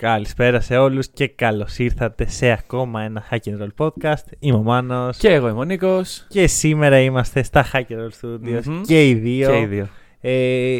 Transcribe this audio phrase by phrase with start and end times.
[0.00, 4.22] Καλησπέρα σε όλους και καλώς ήρθατε σε ακόμα ένα Hack and Roll podcast.
[4.38, 6.26] Είμαι ο Μάνος Και εγώ είμαι ο Νίκος.
[6.28, 8.82] και σήμερα είμαστε στα Hack and Roll Studios Μμμ.
[8.82, 9.50] και οι δύο.
[9.50, 9.88] Και οι δύο.
[10.20, 10.30] Ε,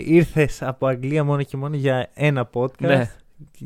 [0.05, 3.11] ήρθες από Αγγλία μόνο και μόνο για ένα podcast Ναι.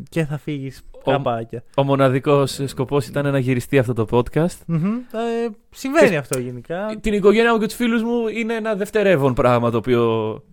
[0.08, 1.62] Και θα φύγεις Ο- καπάκια.
[1.76, 4.56] Ο μοναδικός σκοπός ήταν να γυριστεί αυτό το podcast.
[4.66, 4.84] Μμμ.
[4.94, 6.96] Ε, συμβαίνει αυτό γενικά.
[7.00, 10.00] Την οικογένεια μου και τους φίλους μου είναι ένα δευτερεύον πράγμα το οποίο.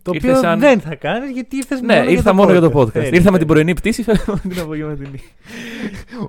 [0.01, 2.61] Το ήρθε οποίο σαν- δεν θα κάνεις γιατί ήρθες Ναι, μόνο ήρθα για μόνο για
[2.61, 2.81] το podcast.
[2.81, 2.95] podcast.
[2.95, 3.37] Έτσι, Ήρθα με έτσι.
[3.37, 5.21] την πρωινή πτήση, φεύγω με την απογευματινή.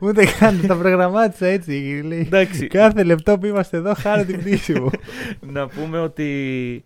[0.00, 2.02] Ούτε καν τα προγραμμάτισα έτσι.
[2.06, 2.18] λέει.
[2.20, 2.66] Εντάξει.
[2.66, 4.90] Κάθε λεπτό που είμαστε εδώ χάρη την πτήση μου.
[5.54, 6.84] να πούμε ότι.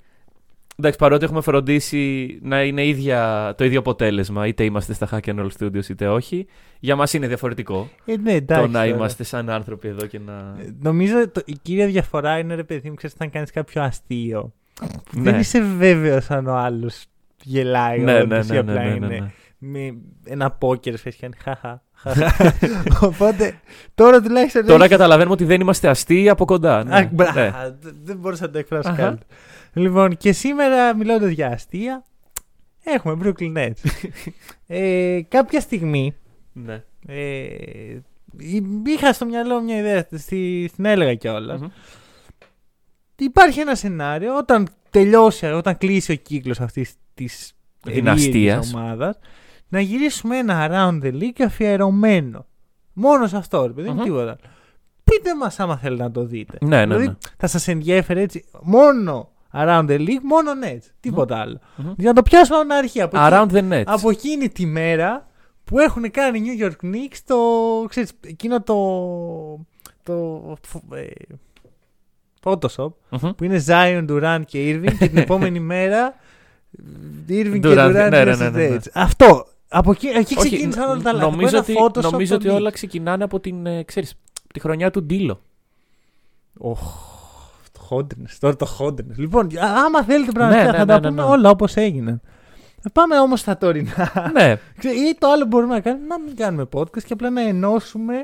[0.83, 5.39] Εντάξει, παρότι έχουμε φροντίσει να είναι ίδια, το ίδιο αποτέλεσμα, είτε είμαστε στα Hack and
[5.41, 6.47] Roll Studios είτε όχι,
[6.81, 8.87] για μας είναι διαφορετικό Ε, ναι, εντάξει, το να τώρα.
[8.97, 10.33] είμαστε σαν άνθρωποι εδώ και να.
[10.33, 14.53] Ε, Νομίζω το, η κύρια διαφορά είναι ρε παιδί μου, ξέρεις, όταν κάνεις κάποιο αστείο.
[14.81, 14.87] που
[15.21, 15.31] Ναι.
[15.31, 17.05] Δεν είσαι βέβαιος αν ο άλλος
[17.43, 17.99] γελάει.
[18.01, 19.31] Ναι, όντως, ναι, ή ναι, απλά ναι, ναι, είναι ναι.
[19.59, 21.83] με ένα πόκερ face κάνει χαχα.
[21.95, 22.55] χαχα.
[23.01, 23.55] Οπότε
[23.95, 24.67] τώρα τουλάχιστον.
[24.67, 26.85] Τώρα έχει- καταλαβαίνουμε ότι δεν είμαστε αστείοι από κοντά.
[26.85, 26.97] ναι.
[26.97, 27.51] Α, μπρα- Ναι.
[27.81, 29.19] δε- Δεν μπορούσα να το εκφράσω Αχα.
[29.73, 29.95] Καλύτερα.
[29.99, 32.05] Λοιπόν, και σήμερα μιλώντα για αστεία,
[32.85, 33.91] έχουμε Brooklyn Nets.
[34.67, 36.15] ε, κάποια στιγμή
[36.53, 36.83] Ναι.
[37.07, 37.99] ε,
[38.87, 41.61] είχα στο μυαλό μια ιδέα, στη, την έλεγα κιόλας.
[41.61, 41.69] Μμμ.
[43.17, 47.53] Υπάρχει ένα σενάριο όταν τελειώσει, όταν κλείσει ο κύκλος αυτής της
[47.85, 48.61] Δυναστείας.
[48.67, 49.19] της ομάδας
[49.69, 52.47] να γυρίσουμε ένα around the league αφιερωμένο.
[52.93, 54.03] Μόνος σε αυτό, ρε παιδί μου, Μμμ.
[54.03, 54.23] τίποτα.
[54.23, 54.37] άλλο.
[55.05, 56.59] Πείτε μας άμα θέλετε να το δείτε.
[56.61, 57.15] Ναι, ναι, δηλαδή ναι.
[57.37, 60.87] θα σας ενδιέφερε έτσι μόνο around the league, μόνο Nets.
[61.01, 61.59] Τίποτα άλλο.
[61.77, 61.93] Μμμ.
[61.97, 63.01] Για να το πιάσουμε από την αρχή.
[63.01, 63.83] Από, Around εκεί- the net.
[63.87, 65.27] από εκείνη τη μέρα
[65.65, 67.37] που έχουν κάνει οι New York Knicks το,
[67.89, 68.77] ξέρεις, εκείνο το,
[70.03, 70.43] το
[70.95, 71.07] ε,
[72.45, 73.31] Photoshop Μμμ.
[73.37, 76.15] που είναι Zion, Durant και Irving και την επόμενη μέρα
[77.29, 78.77] Irving και Durant, Durant ναι, ναι, versus ναι, ναι, ναι.
[78.77, 78.87] Nets.
[78.95, 79.47] Αυτό.
[79.75, 81.31] Από εκεί, εκεί Όχι, ξεκίνησαν όλα τα λάθη.
[81.31, 82.73] Νομίζω Ένα ότι, Photoshop νομίζω ότι των όλα Knicks.
[82.73, 84.15] ξεκινάνε από την, ε, ξέρεις,
[84.55, 85.41] τη χρονιά του Ντίλο.
[86.59, 86.81] Οχ,
[87.93, 88.39] το χόντρινες.
[88.39, 89.17] Τώρα το χόντρινες.
[89.19, 91.29] Λοιπόν, α- άμα θέλετε πραγματικά Ναι, ναι, θα ναι, τα ναι, πούμε ναι.
[91.29, 92.21] όλα όπως έγιναν.
[92.85, 94.31] Ε, Πάμε όμως στα τωρινά.
[94.33, 94.57] ναι.
[94.79, 97.41] Ξέ- Ή το άλλο που μπορούμε να κάνουμε, να μην κάνουμε podcast και απλά να
[97.49, 98.15] ενώσουμε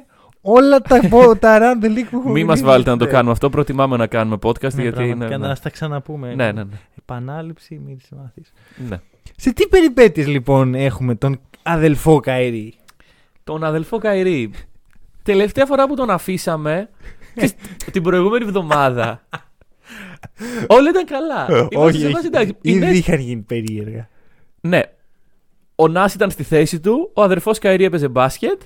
[0.40, 2.64] όλα τα, πο- τα around the league που έχουμε Μην μας μιλήσει.
[2.64, 3.10] βάλετε να το Ναι.
[3.10, 3.50] κάνουμε αυτό.
[3.50, 5.36] Προτιμάμε να κάνουμε podcast Ναι, γιατί πραγματικά, είναι.
[5.36, 6.34] να Ναι, τα ξαναπούμε.
[6.34, 6.62] ναι, ναι.
[6.62, 6.76] ναι.
[6.98, 8.52] Επανάληψη, μην τις μάθεις.
[8.88, 9.00] ναι.
[9.36, 12.74] Σε τι περιπέτειες λοιπόν έχουμε τον αδελφό Καηρή.
[13.44, 14.50] Τον αδελφό Καϊρή.
[15.22, 16.88] Τελευταία φορά που τον αφήσαμε.
[17.34, 17.54] ξέρεις,
[17.92, 19.20] την προηγούμενη εβδομάδα.
[20.76, 21.68] όλα ήταν καλά.
[21.70, 24.08] Είμαστε σε φάση, εντάξει, οι Ήδη Nets- είχαν γίνει περίεργα.
[24.60, 24.80] Ναι.
[25.74, 27.10] Ο Νάς ήταν στη θέση του.
[27.14, 28.60] Ο αδερφός Καϊρή έπαιζε μπάσκετ.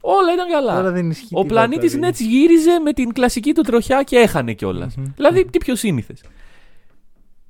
[0.00, 0.74] Όλα ήταν καλά.
[0.76, 2.12] Τώρα δεν ισχύει Ο τίποτα, πλανήτης δηλαδή.
[2.12, 4.96] Nets γύριζε με την κλασική του τροχιά και έχανε κιόλας.
[4.96, 5.04] Μμμ.
[5.16, 6.22] Δηλαδή, τι πιο σύνηθες.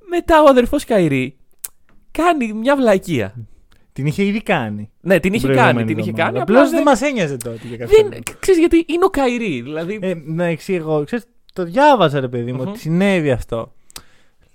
[0.09, 1.37] Μετά ο αδερφός Κάιρι
[2.11, 3.33] κάνει μια βλακεία.
[3.93, 4.89] Την είχε ήδη κάνει.
[5.01, 6.39] Ναι, την είχε κάνει, την είχε κάνει.
[6.39, 8.05] Απλά Απλώς δεν μας ένοιαζε τότε για κάποιο δεν.
[8.05, 8.21] λόγο.
[8.39, 9.61] Ξέρεις γιατί είναι ο Κάιρι.
[9.61, 9.99] Δηλαδή.
[10.01, 11.03] Ε, να εξηγώ.
[11.05, 12.67] Ξέρεις, το διάβαζα ρε παιδί μου Μμμ.
[12.69, 13.73] ότι συνέβη αυτό.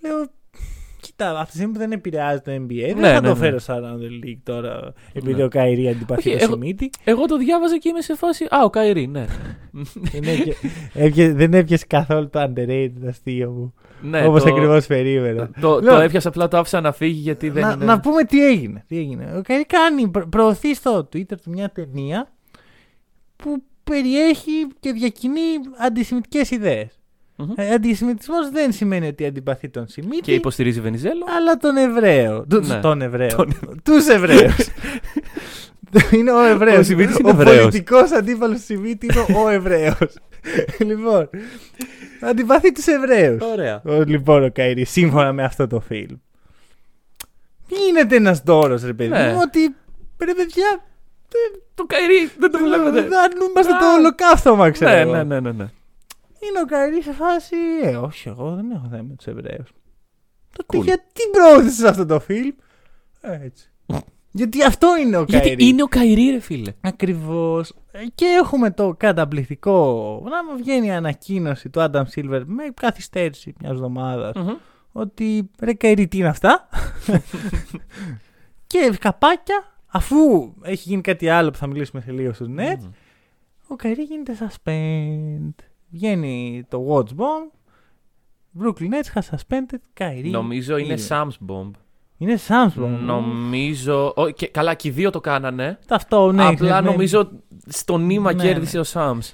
[0.03, 0.27] Λέω,
[1.01, 3.35] κοίτα, αυτή τη στιγμή που δεν επηρεάζει το NBA, δεν Ναι, θα ναι, το ναι.
[3.35, 5.45] φέρω σαν Around the League τώρα, επειδή Ναι.
[5.45, 6.91] ο Κάιρι αντιπαθεί Όχι, το εγώ- Σιμίτι.
[7.05, 8.45] Εγώ το διάβαζα και είμαι σε φάση.
[8.45, 9.27] Α, ο Κάιρι, ναι.
[9.95, 10.55] δεν, έπια-
[10.95, 13.75] έπια- δεν έπιασε καθόλου το underrated αστείο μου.
[14.03, 15.51] ναι Όπως το- ακριβώς περίμενα.
[15.61, 17.85] Το, Λέω, το έπιασα απλά, το άφησα να φύγει γιατί δεν να, είναι.
[17.85, 18.85] να πούμε τι έγινε.
[18.89, 19.35] Τι έγινε.
[19.39, 22.33] Ο Καϊρή κάνει, προ- προωθείς στο Twitter του μια ταινία
[23.37, 25.41] που περιέχει και διακινεί
[25.79, 26.99] αντισημιτικές ιδέες.
[27.37, 27.53] Μμμ.
[27.57, 30.21] Ε, αντισημιτισμός δεν σημαίνει ότι αντιπαθεί τον Σιμίτη.
[30.21, 31.25] Και υποστηρίζει Βενιζέλο.
[31.37, 32.47] αλλά τον Εβραίο.
[32.47, 32.81] Του, Ναι.
[32.81, 33.29] Τον Εβραίο.
[33.37, 34.55] Τον- Τους Εβραίους.
[36.15, 36.79] είναι ο Εβραίος.
[36.79, 37.61] Ο Σιμίτης είναι ο Εβραίος.
[37.61, 40.15] πολιτικός αντίπαλος του Σιμίτη είναι ο Εβραίος.
[40.89, 41.31] λοιπόν,
[42.21, 43.43] αντιπαθεί τους Εβραίους.
[43.43, 43.83] Ωραία.
[43.85, 46.17] Ο, λοιπόν, ο Κάιρι, σύμφωνα με αυτό το φιλμ.
[47.69, 49.33] Γίνεται ένας ντόρος, ρε παιδί Ναι.
[49.33, 49.61] μου, ότι
[50.25, 50.85] ρε παιδιά,
[51.75, 52.91] Το Κάιρι δεν το βλέπετε.
[52.91, 53.95] δεν είμαστε το Α.
[53.95, 55.13] ολοκαύτωμα, ξέρω Ναι, εγώ.
[55.13, 55.65] ναι, ναι, ναι, ναι.
[56.41, 59.69] Είναι ο Κάιρι σε φάση, ε, όχι, εγώ δεν έχω θέμα με τους Εβραίους.
[60.57, 60.85] Τότε Cool.
[60.85, 62.55] γιατί προώθησες αυτό το φιλμ,
[63.21, 63.71] Ε, έτσι.
[64.39, 65.47] γιατί αυτό είναι ο Κάιρι.
[65.49, 66.73] Γιατί είναι ο Κάιρι, ρε φίλε.
[66.81, 67.73] Ακριβώς.
[68.15, 69.73] Και έχουμε το καταπληκτικό.
[70.31, 74.35] Να μου βγαίνει η ανακοίνωση του Adam Silver με καθυστέρηση μιας εβδομάδας.
[74.37, 74.55] Μμμ.
[74.93, 76.69] Ότι ρε Κάιρι, τι είναι αυτά;
[78.67, 82.89] και καπάκια, αφού έχει γίνει κάτι άλλο που θα μιλήσουμε σε λίγο στους Nets,
[83.67, 85.65] ο Κάιρι γίνεται suspend.
[85.89, 87.51] Βγαίνει το Woj Bomb.
[88.63, 90.31] Brooklyn Nets has suspended Kyrie.
[90.31, 91.09] Νομίζω είναι Irving.
[91.09, 91.71] Sam's Bomb.
[92.19, 92.99] Είναι Shams Bomb.
[93.01, 94.13] Νομίζω.
[94.17, 95.79] ο, και, καλά, και οι δύο το κάνανε.
[95.89, 96.43] Αυτό, ναι.
[96.43, 96.81] Απλά ξέρεις, ναι.
[96.81, 97.31] νομίζω
[97.67, 98.83] στο νήμα Ναι, κέρδισε ναι.
[98.83, 99.33] ο Sam's.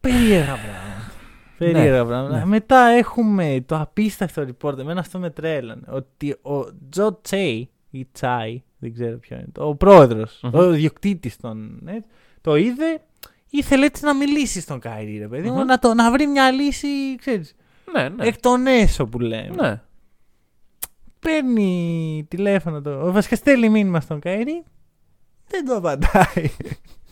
[0.00, 1.12] Περίεργα πράγματα.
[1.58, 2.38] Περίεργα πράγματα.
[2.38, 2.44] ναι.
[2.44, 4.78] Μετά έχουμε το απίστευτο report.
[4.78, 5.82] Εμένα αυτό με τρέλανε.
[5.88, 10.54] Ότι ο Τζο Τσέι ή Τσάι, δεν ξέρω ποιο είναι, ο προεδρος Μμμ.
[10.54, 12.04] ο διοκτήτης των Nets,
[12.40, 13.02] το είδε,
[13.50, 15.64] ήθελε έτσι να μιλήσει στον Καϊρή, ρε παιδί μου, Μμμ.
[15.66, 17.54] να, το, να βρει μια λύση, ξέρεις,
[17.92, 18.26] Ναι, ναι.
[18.26, 19.54] εκ των έσω που λέμε.
[19.68, 19.82] ναι.
[21.20, 24.64] Παίρνει τηλέφωνο, το, βασικά στέλνει μήνυμα στον Καϊρή,
[25.48, 26.50] δεν το απαντάει.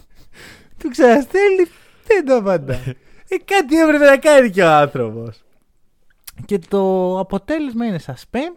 [0.79, 1.65] Του ξαναστέλνει,
[2.07, 2.89] δεν το απαντάει.
[3.29, 5.41] ε, κάτι έπρεπε να κάνει και ο άνθρωπος.
[6.45, 8.57] Και το αποτέλεσμα είναι suspend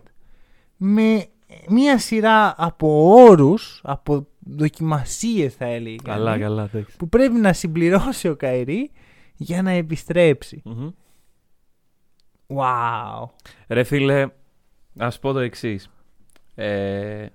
[0.77, 1.25] με
[1.69, 6.69] μία σειρά από όρους, από δοκιμασίες θα έλεγε Καλά, κανείς, καλά.
[6.73, 6.97] εντάξει.
[6.97, 8.91] που πρέπει να συμπληρώσει ο Καϊρή
[9.35, 10.61] για να επιστρέψει.
[10.65, 10.89] Μμμ.
[12.55, 13.29] Wow.
[13.67, 14.27] Ρε φίλε,
[14.97, 15.89] ας πω το εξής.
[16.55, 17.25] Ε,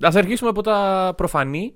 [0.00, 1.74] Α αρχίσουμε από τα προφανή.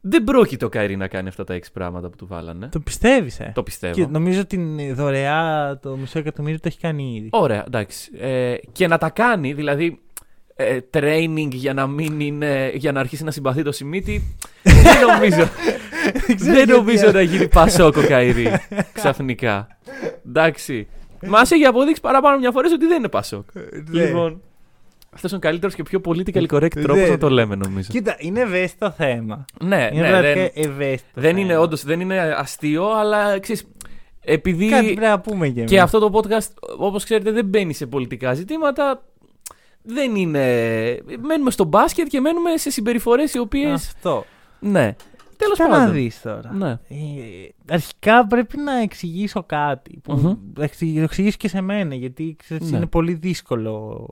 [0.00, 2.68] Δεν πρόκειται ο Καϊρή να κάνει αυτά τα έξι πράγματα που του βάλανε.
[2.68, 3.94] Το πιστεύεις, ε; Το πιστεύω.
[3.94, 7.28] Και νομίζω την δωρεά το μισό εκατομμύριο το έχει κάνει ήδη.
[7.32, 8.10] Ωραία, εντάξει.
[8.18, 10.00] Ε, και να τα κάνει, δηλαδή
[10.56, 14.36] ε, training για να μην είναι, για να αρχίσει να συμπαθεί το Σιμίτι.
[14.62, 15.48] δεν νομίζω,
[16.36, 18.50] δεν νομίζω να γίνει πασόκο Καϊρή
[18.92, 19.68] ξαφνικά.
[20.26, 20.88] Εντάξει.
[21.26, 23.44] Μα έχει αποδείξει παραπάνω μια φορά ότι δεν είναι πασόκ.
[23.54, 24.04] Ναι.
[24.04, 24.40] Λοιπόν,
[25.14, 27.08] αυτός είναι ο καλύτερος και πιο politically correct Ναι, τρόπος ναι.
[27.08, 27.88] να το λέμε, νομίζω.
[27.90, 29.44] Κοίτα, είναι ευαίσθητο θέμα.
[29.60, 31.40] Ναι, Είναι ναι, πραγματικά δεν, ευαίσθητο δεν θέμα.
[31.40, 33.66] είναι όντως, δεν είναι αστείο, αλλά ξέρεις,
[34.24, 35.80] επειδή Κάτι πρέπει να πούμε και, και εμείς.
[35.80, 39.02] αυτό το podcast, όπως ξέρετε, δεν μπαίνει σε πολιτικά ζητήματα,
[39.82, 40.40] δεν είναι...
[41.22, 43.72] Μένουμε στο μπάσκετ και μένουμε σε συμπεριφορές οι οποίες...
[43.74, 44.24] Αυτό.
[44.60, 44.94] Ναι.
[45.36, 45.92] Τέλος Κοίτα να πάντων.
[45.94, 46.52] δεις τώρα.
[46.54, 46.70] Ναι.
[46.70, 49.98] Ε, αρχικά πρέπει να εξηγήσω κάτι.
[50.02, 50.34] Που Μμμ.
[50.56, 52.76] θα εξηγήσω- το εξηγήσω και σε μένα, γιατί ξέρεις, Ναι.
[52.76, 54.08] είναι πολύ δύσκολο.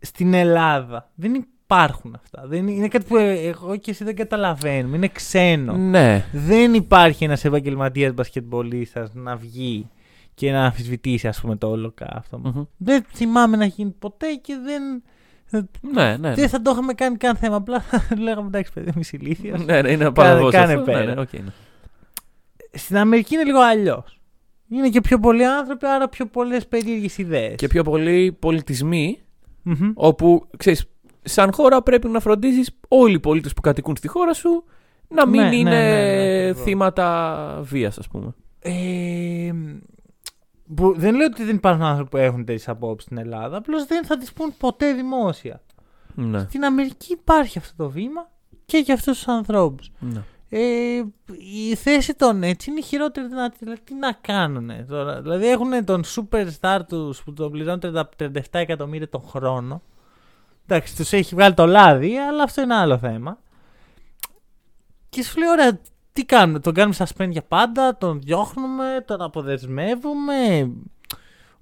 [0.00, 2.42] Στην Ελλάδα δεν υπάρχουν αυτά.
[2.46, 4.96] Δεν είναι, είναι κάτι που ε, εγώ και εσύ δεν καταλαβαίνουμε.
[4.96, 5.72] Είναι ξένο.
[5.76, 6.24] Ναι.
[6.32, 9.88] Δεν υπάρχει ένας επαγγελματίας μπασκετμπολίστας να βγει
[10.38, 12.38] και να αμφισβητήσει ας πούμε το όλο αυτό.
[12.38, 12.62] Μμμ.
[12.76, 15.02] Δεν θυμάμαι να γίνει ποτέ και δεν...
[15.92, 16.34] Ναι, ναι.
[16.34, 17.56] Δεν θα το είχαμε κάνει καν θέμα.
[17.56, 17.82] Απλά
[18.24, 19.64] λέγαμε εντάξει, παιδί μου, είσαι ηλίθιος.
[19.64, 20.84] Ναι, ναι, είναι παραδόση κάνε αυτός.
[20.86, 21.04] πέρα.
[21.04, 21.52] Ναι, ναι, οκ, ναι.
[22.72, 24.20] Στην Αμερική είναι λίγο αλλιώς.
[24.68, 27.54] Είναι και πιο πολλοί άνθρωποι, άρα πιο πολλές περίεργες ιδέες.
[27.54, 29.18] Και πιο πολλοί πολιτισμοί,
[29.94, 30.84] όπου, ξέρεις,
[31.22, 34.64] σαν χώρα πρέπει να φροντίζεις όλοι οι πολίτες που κατοικούν στη χώρα σου
[35.08, 36.62] να μην Ναι, ναι, είναι ναι, ναι, ακριβώς.
[36.62, 38.34] θύματα βίας, ας πούμε.
[38.60, 39.52] Ε,
[40.74, 44.04] που δεν λέω ότι δεν υπάρχουν άνθρωποι που έχουν τέτοιες απόψεις στην Ελλάδα, απλώς δεν
[44.04, 45.60] θα τις πούν ποτέ δημόσια.
[46.14, 46.38] Ναι.
[46.38, 48.30] Στην Αμερική υπάρχει αυτό το βήμα
[48.66, 49.90] και για αυτούς τους ανθρώπους.
[49.98, 50.22] ναι.
[50.50, 51.02] Ε,
[51.70, 53.56] η θέση των έτσι είναι η χειρότερη δυνατή.
[53.58, 58.40] Δηλαδή, τι να κάνουν τώρα; Δηλαδή, έχουν τον superstar τους που τον πληρώνουν 30 37
[58.50, 59.82] εκατομμύρια τον χρόνο.
[60.66, 63.38] Εντάξει, τους έχει βγάλει το λάδι, αλλά αυτό είναι άλλο θέμα.
[65.08, 65.80] Και σου λέει, ωραία,
[66.18, 70.70] τι κάνουμε, τον κάνουμε suspend για πάντα, τον διώχνουμε, τον αποδεσμεύουμε.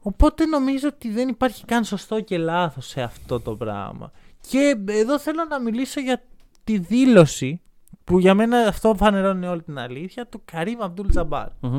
[0.02, 4.10] Οπότε νομίζω ότι δεν υπάρχει καν σωστό και λάθος σε αυτό το πράγμα.
[4.50, 6.22] Και εδώ θέλω να μιλήσω για
[6.64, 7.60] τη δήλωση
[8.04, 11.48] που για μένα αυτό φανερώνει όλη την αλήθεια του Καρύμ Αμπτούλ Τζαμπάρ.
[11.60, 11.76] Μμμ.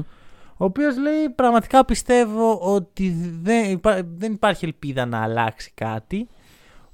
[0.57, 3.09] Ο οποίος λέει: Πραγματικά πιστεύω ότι
[3.41, 6.27] δεν, υπά- δεν υπάρχει ελπίδα να αλλάξει κάτι.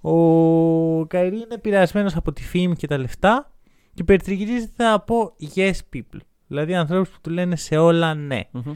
[0.02, 3.53] Ο Καϊρή είναι επηρεασμένο από τη φήμη και τα λεφτά
[3.94, 6.20] και περιτριγυρίζεται από yes people.
[6.48, 8.42] Δηλαδή ανθρώπους που του λένε σε όλα ναι.
[8.52, 8.74] Μμμ.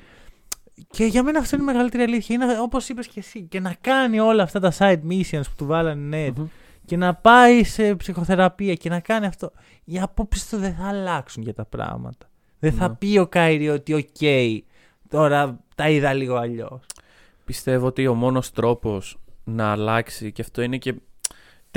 [0.90, 2.36] Και για μένα αυτό είναι η μεγαλύτερη αλήθεια.
[2.36, 3.42] Είναι όπως είπες και εσύ.
[3.42, 6.46] Και να κάνει όλα αυτά τα side missions που του βάλανε Nets Μμμ.
[6.86, 9.52] και να πάει σε ψυχοθεραπεία και να κάνει αυτό.
[9.84, 12.30] Οι απόψεις του δεν θα αλλάξουν για τα πράγματα.
[12.60, 12.96] Δεν θα Ναι.
[12.96, 14.06] πει ο Κάιρι ότι οκ,
[15.10, 16.86] τώρα τα είδα λίγο αλλιώς.
[17.46, 20.94] Πιστεύω ότι ο μόνος τρόπος να αλλάξει, και αυτό είναι και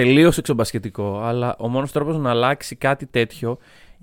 [0.02, 3.59] τελείως εξωμπασκετικό, αλλά ο μόνος τρόπος να αλλάξει κάτι τέτοιο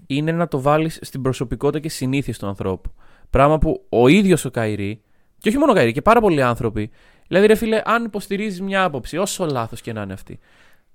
[0.08, 2.92] είναι να το βάλεις στην προσωπικότητα και συνήθειες του ανθρώπου.
[3.30, 5.02] Πράγμα που ο ίδιος ο Κάιρι,
[5.38, 6.90] και όχι μόνο ο Κάιρι, και πάρα πολλοί άνθρωποι,
[7.28, 10.40] δηλαδή ρε φίλε, αν υποστηρίζεις μια άποψη, όσο λάθος και να είναι αυτή,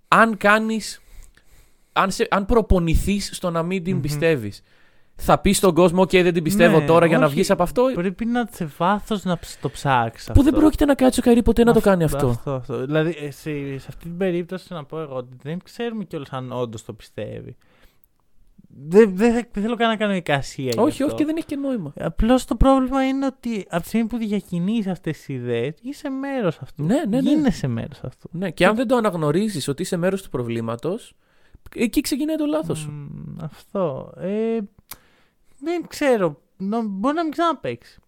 [0.09, 1.03] αν κάνεις,
[1.93, 4.01] αν, σε, αν προπονηθείς στο να μην την Μμμ.
[4.03, 4.63] πιστεύεις,
[5.17, 7.35] θα πεις στον κόσμο, και δεν την πιστεύω Ναι, τώρα για να όχι.
[7.35, 10.31] βγεις από αυτό, Πρέπει να σε βάθος να ψ- το ψάξεις.
[10.35, 12.27] που δεν πρόκειται να κάτσει ο Κάιρι ποτέ να το κάνει αυτό.
[12.29, 12.85] αυτό, αυτό.
[12.87, 16.53] Δηλαδή, ε, σε, σε αυτή την περίπτωση να πω εγώ ότι δεν ξέρουμε κιόλας αν
[16.53, 17.57] όντως το πιστεύει.
[18.87, 20.71] Δεν, δεν, θα- δεν θέλω καν να κάνω εικασία.
[20.73, 21.05] γι' Όχι, αυτό.
[21.05, 21.93] όχι και δεν έχει και νόημα.
[22.01, 26.59] Απλώς το πρόβλημα είναι ότι από τη στιγμή που διακινείς αυτές τις ιδέες, είσαι μέρος
[26.59, 26.85] αυτού.
[26.85, 27.31] Ναι, ναι, ναι.
[27.31, 28.29] Γίνεσαι μέρος αυτού.
[28.33, 31.15] Ναι, και αν δεν το αναγνωρίζεις ότι είσαι μέρος του προβλήματος,
[31.77, 32.91] εκεί ξεκινάει το λάθος σου.
[32.91, 34.13] Μμμ, αυτό.
[34.17, 34.59] Ε,
[35.63, 36.41] δεν ξέρω.
[36.57, 38.01] Νο- Μπορεί να μην ξαναπαίξει.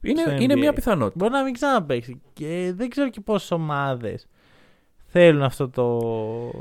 [0.00, 0.58] Είναι, στο είναι NBA.
[0.58, 1.14] μια πιθανότητα.
[1.18, 2.20] Μπορεί να μην ξαναπαίξει.
[2.32, 4.26] Και δεν ξέρω και πόσες ομάδες
[5.06, 6.00] θέλουν αυτό το.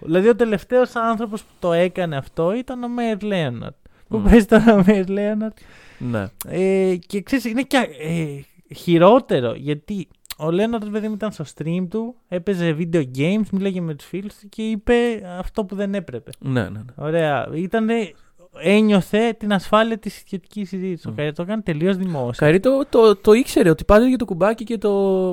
[0.03, 3.75] Δηλαδή, ο τελευταίος άνθρωπος που το έκανε αυτό ήταν ο Μέγιερς Λέοναρντ.
[4.07, 4.23] Που Μμ.
[4.23, 5.57] παίζει τώρα ο Μέγιερς Λέοναρντ.
[5.97, 6.27] Ναι.
[6.47, 8.39] Ε, και ξέρεις, είναι και ε,
[8.75, 10.07] χειρότερο γιατί
[10.37, 14.35] ο Λέοναρντ, παιδί μου, ήταν στο stream του, έπαιζε video games, μίλαγε με τους φίλους
[14.35, 14.93] του και είπε
[15.39, 16.31] αυτό που δεν έπρεπε.
[16.39, 16.83] Ναι, ναι, ναι.
[16.95, 17.49] Ωραία.
[17.53, 18.13] Ήτανε,
[18.61, 21.07] ένιωθε την ασφάλεια της ιδιωτικής συζήτησης.
[21.07, 21.15] Ο Μμ.
[21.15, 22.45] Κάιρι το έκανε τελείως δημόσιο.
[22.45, 24.89] Κάιρι το, το, το ήξερε ότι πάντα για το κουμπάκι και το.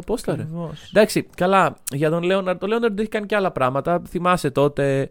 [0.07, 0.43] Πες τα ρε.
[0.43, 0.89] Ακριβώς.
[0.95, 1.77] Εντάξει, καλά.
[1.93, 4.03] Για τον Λέοναρντ, ο Λέοναρντ έχει κάνει και άλλα πράγματα.
[4.09, 5.11] Θυμάσαι τότε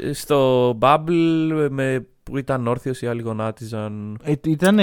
[0.00, 4.18] ε, στο Bubble με, που ήταν όρθιος οι άλλοι γονάτιζαν.
[4.22, 4.78] Ε, ήταν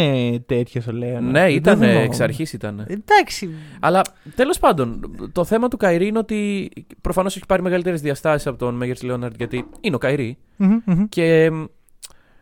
[0.46, 1.24] τέτοιος ο Λέοναρντ.
[1.32, 2.02] Ναι, Δεν ήταν θυμόμουν.
[2.02, 2.86] εξ αρχής ήταν.
[2.88, 3.50] Εντάξει.
[3.80, 4.02] Αλλά
[4.36, 5.00] τέλος πάντων,
[5.32, 6.70] το θέμα του Κάιρι είναι ότι
[7.02, 10.38] προφανώς έχει πάρει μεγαλύτερες διαστάσεις από τον Μέγιερς Λέοναρντ γιατί είναι ο Κάιρι.
[10.58, 11.06] Μμμ, μμμ.
[11.10, 11.64] Και μ,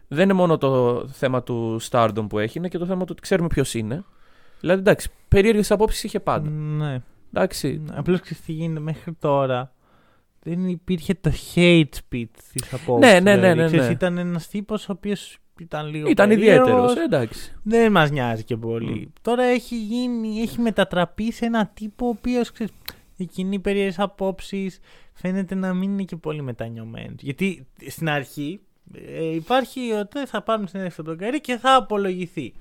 [0.08, 3.22] δεν είναι μόνο το θέμα του Stardom που έχει, είναι και το θέμα του ότι
[3.22, 4.04] ξέρουμε ποιος είναι.
[4.60, 6.50] Δηλαδή, εντάξει, περίεργες απόψεις είχε πάντα.
[6.50, 7.02] Ναι.
[7.34, 7.82] Εντάξει.
[7.92, 9.74] Απλώς ξέρεις τι γίνεται μέχρι τώρα.
[10.48, 13.12] Δεν υπήρχε το hate speech της απόψης.
[13.12, 13.86] Ναι, ναι, ναι, ναι, ναι.
[13.86, 16.10] Ήταν ένας τύπος ο οποίος ήταν λίγο.
[16.10, 16.96] Ήταν περίεργος, ιδιαίτερος.
[16.96, 17.56] Εντάξει.
[17.64, 19.14] Δεν μας νοιάζει και πολύ.
[19.22, 22.52] Τώρα έχει γίνει, έχει μετατραπεί σε ένα τύπο ο οποίος
[23.18, 24.80] εκείνη περίεργες απόψεις
[25.14, 27.22] φαίνεται να μην είναι και πολύ μετανιωμένος.
[27.22, 28.60] Γιατί στην αρχή
[28.94, 32.54] ε, υπάρχει ότι θα πάρουμε συνέντευξη από τον Καρύ και θα απολογηθεί.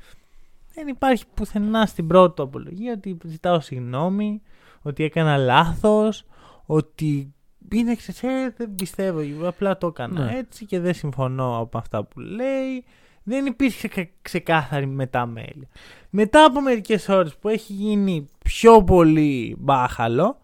[0.74, 4.42] Δεν υπάρχει πουθενά στην πρώτη του απολογία ότι ζητάω συγγνώμη,
[4.82, 6.24] ότι έκανα λάθος,
[6.66, 7.34] ότι
[7.72, 10.36] είναι ξέρεις, ε, δεν πιστεύω, απλά το έκανα Ναι.
[10.38, 12.84] έτσι και δεν συμφωνώ από αυτά που λέει.
[13.26, 15.68] Δεν υπήρχε ξε- ξεκάθαρη μεταμέλεια.
[16.10, 20.38] Μετά από μερικές ώρες που έχει γίνει πιο πολύ μπάχαλο,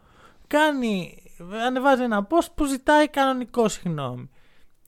[0.46, 1.16] κάνει,
[1.66, 4.30] ανεβάζει ένα post που ζητάει κανονικό συγγνώμη.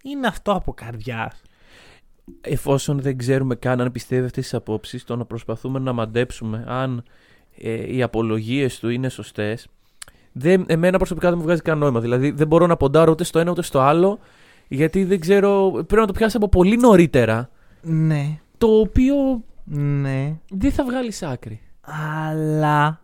[0.03, 1.43] Είναι αυτό από καρδιάς.
[2.41, 7.03] Εφόσον δεν ξέρουμε καν αν πιστεύει αυτές τις απόψεις, το να προσπαθούμε να μαντέψουμε αν
[7.57, 9.69] ε, οι απολογίες του είναι σωστές,
[10.67, 12.01] εμένα προσωπικά δεν μου βγάζει κανένα νόημα.
[12.01, 14.19] Δηλαδή δεν μπορώ να ποντάρω ούτε στο ένα ούτε στο άλλο,
[14.69, 15.71] γιατί δεν ξέρω.
[15.73, 17.51] Πρέπει να το πιάσει από πολύ νωρίτερα.
[17.83, 19.15] Ναι, Το οποίο
[19.65, 20.37] ναι.
[20.49, 21.61] δεν θα βγάλεις άκρη.
[22.31, 23.01] αλλά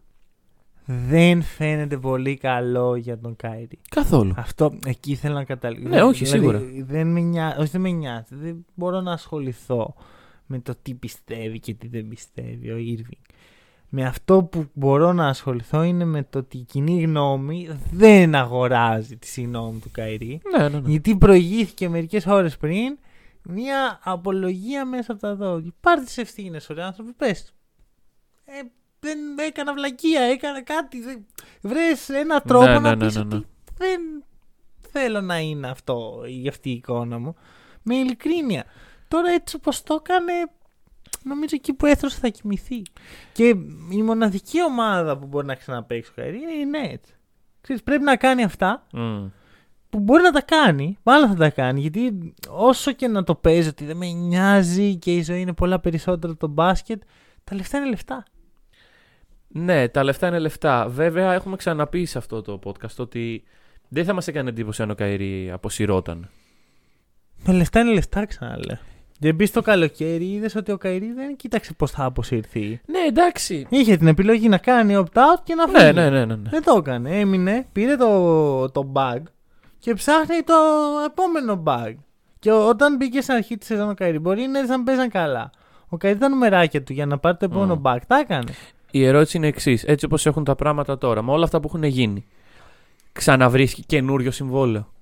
[0.90, 3.78] δεν φαίνεται πολύ καλό για τον Κάιρι.
[3.88, 4.34] Καθόλου.
[4.36, 5.88] Αυτό εκεί ήθελα να καταλήξω.
[5.88, 6.62] Ναι, όχι, σίγουρα.
[6.82, 8.34] Δεν με νοιάζει, όχι, δεν με νοιάζει.
[8.34, 9.94] Δεν μπορώ να ασχοληθώ
[10.46, 13.22] με το τι πιστεύει και τι δεν πιστεύει ο Ήρβινγκ.
[13.88, 19.16] Με αυτό που μπορώ να ασχοληθώ είναι με το ότι η κοινή γνώμη δεν αγοράζει
[19.16, 20.40] τη συγγνώμη του Καϊρή.
[20.56, 20.88] Ναι, ναι, ναι.
[20.88, 22.98] Γιατί προηγήθηκε μερικές ώρες πριν
[23.42, 25.72] μια απολογία μέσα από τα δόντια.
[25.80, 27.44] Πάρτε τις ευθύνες, ωραία άνθρωποι, πες.
[27.44, 27.52] του.
[28.44, 28.60] Ε,
[29.00, 31.00] δεν έκανα βλακεία, έκανα κάτι.
[31.00, 31.26] Δεν...
[31.62, 33.36] Βρες ένα τρόπο Ναι, να ναι, πεις ναι, ναι, ναι.
[33.36, 33.46] ότι
[33.78, 34.00] δεν
[34.92, 37.34] θέλω να είναι αυτό η αυτή η εικόνα μου.
[37.82, 38.64] Με ειλικρίνεια.
[39.08, 40.32] Τώρα έτσι όπως το έκανε,
[41.24, 42.82] νομίζω εκεί που έθρωσε θα κοιμηθεί.
[43.32, 43.48] Και
[43.90, 47.12] η μοναδική ομάδα που μπορεί να ξαναπαίξει ο Καϊρή είναι η Nets.
[47.60, 49.26] Ξέρεις, πρέπει να κάνει αυτά Μμ.
[49.90, 51.80] που μπορεί να τα κάνει, μάλλον θα τα κάνει.
[51.80, 55.80] Γιατί όσο και να το παίζει ότι δεν με νοιάζει και η ζωή είναι πολλά
[55.80, 57.02] περισσότερο από το μπάσκετ,
[57.44, 58.24] τα λεφτά είναι λεφτά.
[59.48, 60.88] Ναι, τα λεφτά είναι λεφτά.
[60.88, 63.42] Βέβαια, έχουμε ξαναπεί σε αυτό το podcast ότι
[63.88, 66.30] δεν θα μας έκανε εντύπωση αν ο Κάιρι αποσυρόταν.
[67.44, 68.78] Τα λεφτά είναι λεφτά, ξαναλέω.
[69.20, 72.80] Δεν μπεις το καλοκαίρι, είδες ότι ο Κάιρι δεν κοίταξε πώς θα αποσυρθεί.
[72.86, 73.66] Ναι, εντάξει.
[73.68, 75.84] Είχε την επιλογή να κάνει opt-out και να φύγει.
[75.84, 76.34] Ναι, ναι, ναι, ναι.
[76.36, 76.48] ναι.
[76.50, 77.18] Δεν το έκανε.
[77.20, 79.18] Έμεινε, πήρε το, το bag
[79.78, 80.54] και ψάχνει το
[81.06, 81.94] επόμενο bag.
[82.38, 85.08] Και ό- όταν μπήκε στην αρχή της σεζόν ο Κάιρι, μπορεί να έρθει να παίζαν
[85.10, 85.50] καλά.
[85.88, 87.82] Ο Κάιρι τα νουμεράκια του για να πάρει το επόμενο Μμ.
[87.84, 87.98] bag.
[88.06, 88.52] Τα έκανε.
[88.90, 89.84] Η ερώτηση είναι εξής.
[89.84, 92.24] Έτσι όπως έχουν τα πράγματα τώρα, με όλα αυτά που έχουν γίνει,
[93.12, 94.92] ξαναβρίσκει καινούριο συμβόλαιο;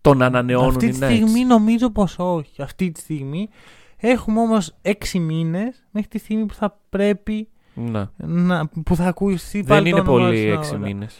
[0.00, 1.04] Τον ανανεώνουν Αυτή οι τη Nets.
[1.04, 2.62] στιγμή νομίζω πως όχι.
[2.62, 3.48] Αυτή τη στιγμή
[3.96, 8.04] έχουμε όμως έξι μήνες μέχρι τη στιγμή που θα πρέπει Ναι.
[8.16, 10.78] να, που θα ακούσει Δεν πάλι το είναι όνομά πολύ σου στην έξι ώρα.
[10.86, 11.18] μήνες.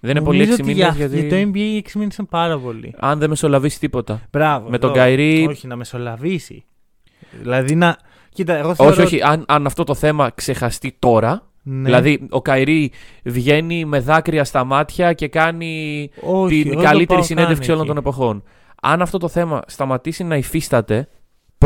[0.00, 1.26] Δεν είναι Νομίζω πολύ έξι ότι μήνες για, γιατί.
[1.26, 2.94] για το NBA οι έξι μήνες είναι πάρα πολύ.
[2.98, 4.22] Αν δεν μεσολαβήσει τίποτα.
[4.30, 4.68] Μπράβο.
[4.70, 4.98] Με τον εδώ.
[4.98, 6.64] Καϊρή- Όχι, να μεσολαβήσει.
[7.42, 7.98] Δηλαδή να.
[8.32, 8.92] Κοίτα, εγώ θεωρώ.
[8.92, 9.22] Όχι, όχι.
[9.22, 11.46] Αν, αν αυτό το θέμα ξεχαστεί τώρα.
[11.64, 11.82] Ναι.
[11.84, 12.90] Δηλαδή, ο Καϊρή
[13.24, 17.74] βγαίνει με δάκρυα στα μάτια και κάνει όχι, εγώ την το καλύτερη πάω συνέντευξη καν
[17.74, 18.06] όλων των εκεί.
[18.08, 18.42] εποχών.
[18.82, 21.08] Αν αυτό το θέμα σταματήσει να υφίσταται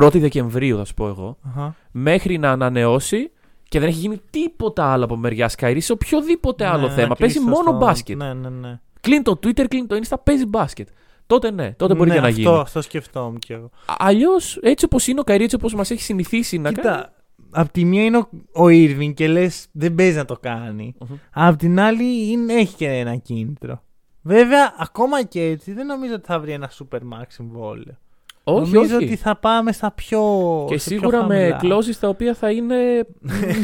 [0.01, 1.75] 1η Δεκεμβρίου, θα σου πω εγώ, Αχα.
[1.91, 3.31] μέχρι να ανανεώσει
[3.69, 7.09] και δεν έχει γίνει τίποτα άλλο από μεριάς Καϊρή σε οποιοδήποτε άλλο Ναι, θέμα.
[7.09, 8.17] να Παίζει κλείσει μόνο στο- μπάσκετ.
[8.17, 8.81] Ναι, ναι, ναι.
[9.01, 10.89] Κλείνει το Twitter, κλείνει το Insta, παίζει μπάσκετ.
[11.27, 12.59] Τότε ναι, τότε μπορεί ναι, και να αυτό, γίνει.
[12.59, 13.71] Αυτό σκεφτόμουν κι εγώ.
[13.99, 16.77] Αλλιώς, έτσι όπως είναι ο Καϊρή, έτσι όπως μας έχει συνηθίσει να κάνει.
[16.77, 17.13] Κοίτα,
[17.51, 20.95] απ' τη μία είναι ο, ο Irving και λες δεν παίζει να το κάνει.
[21.09, 21.17] Μμμ.
[21.33, 23.83] Απ' την άλλη είναι, έχει και ένα κίνητρο.
[24.23, 27.97] Βέβαια, ακόμα και έτσι δεν νομίζω ότι θα βρει ένα super max συμβόλαιο.
[28.45, 29.05] Όχι, Νομίζω όχι.
[29.05, 30.21] ότι θα πάμε στα πιο.
[30.69, 31.57] Και σε πιο σίγουρα με χαμηλά.
[31.57, 33.07] κλώσει τα οποία θα είναι.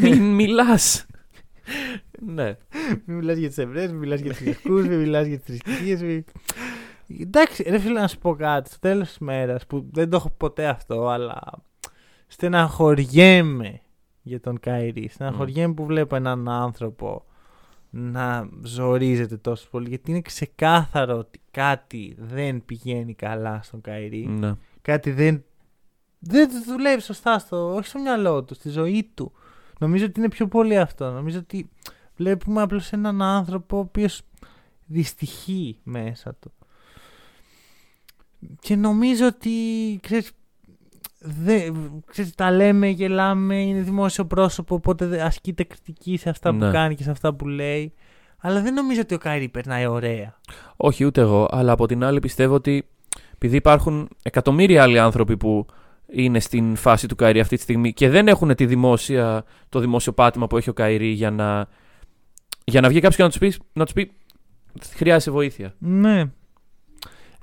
[0.02, 1.07] Μην μιλάς.
[2.35, 2.57] ναι.
[3.04, 6.00] Μην μιλάς για τις Εβραίε, μην μιλάς για του Λευκούς, μην μιλάς για τις θρησκείες.
[7.12, 7.21] Μην...
[7.21, 8.69] Εντάξει, ρε φίλε, να σου πω κάτι.
[8.69, 11.40] Στο τέλος της μέρας που δεν το έχω ποτέ αυτό, αλλά
[12.26, 13.81] στεναχωριέμαι
[14.23, 15.09] για τον Καϊρή.
[15.09, 17.25] Στεναχωριέμαι που βλέπω έναν άνθρωπο
[17.90, 19.88] να ζορίζεται τόσο πολύ.
[19.88, 24.26] Γιατί είναι ξεκάθαρο ότι κάτι δεν πηγαίνει καλά στον Καϊρή.
[24.26, 24.54] ναι.
[24.83, 25.45] Κάτι δεν.
[26.19, 27.75] Δεν δουλεύει σωστά στο.
[27.75, 29.33] Όχι στο μυαλό του, στη ζωή του.
[29.78, 31.11] Νομίζω ότι είναι πιο πολύ αυτό.
[31.11, 31.71] Νομίζω ότι
[32.16, 34.23] βλέπουμε απλώς έναν άνθρωπο ο οποίος
[34.87, 36.52] δυστυχεί μέσα του.
[38.61, 39.50] Και νομίζω ότι.
[40.02, 40.30] Ξέρεις,
[41.18, 41.70] δε,
[42.06, 46.66] ξέρεις, τα λέμε, γελάμε, είναι δημόσιο πρόσωπο, οπότε δεν- ασκείται κριτική σε αυτά Ναι.
[46.66, 47.92] που κάνει και σε αυτά που λέει.
[48.38, 50.38] Αλλά δεν νομίζω ότι ο Καϊρή περνάει ωραία.
[50.76, 51.49] Όχι, ούτε εγώ.
[51.50, 52.87] Αλλά από την άλλη πιστεύω ότι
[53.34, 55.66] επειδή υπάρχουν εκατομμύρια άλλοι άνθρωποι που
[56.06, 60.12] είναι στην φάση του Κάιρι αυτή τη στιγμή και δεν έχουν τη δημόσια, το δημόσιο
[60.12, 61.66] πάτημα που έχει ο Κάιρι για να,
[62.64, 64.12] για να βγει κάποιος και να τους πεις, να τους πει
[64.94, 65.75] χρειάζεσαι βοήθεια.
[65.78, 66.25] Ναι.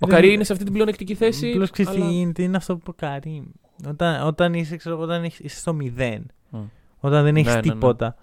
[0.01, 1.51] Ο Δεν- Κάιρι είναι σε αυτή την πλεονεκτική θέση.
[1.51, 3.43] Απλώς ξέρεις αλλά- τι είναι, τι είναι αυτό που κάνει.
[3.87, 6.59] Όταν, όταν, είσαι, ξέρω, εγώ, όταν έχεις- είσαι στο μηδέν, Μμ.
[6.99, 7.71] όταν δεν έχεις Ναι, ναι, ναι.
[7.73, 8.15] τίποτα,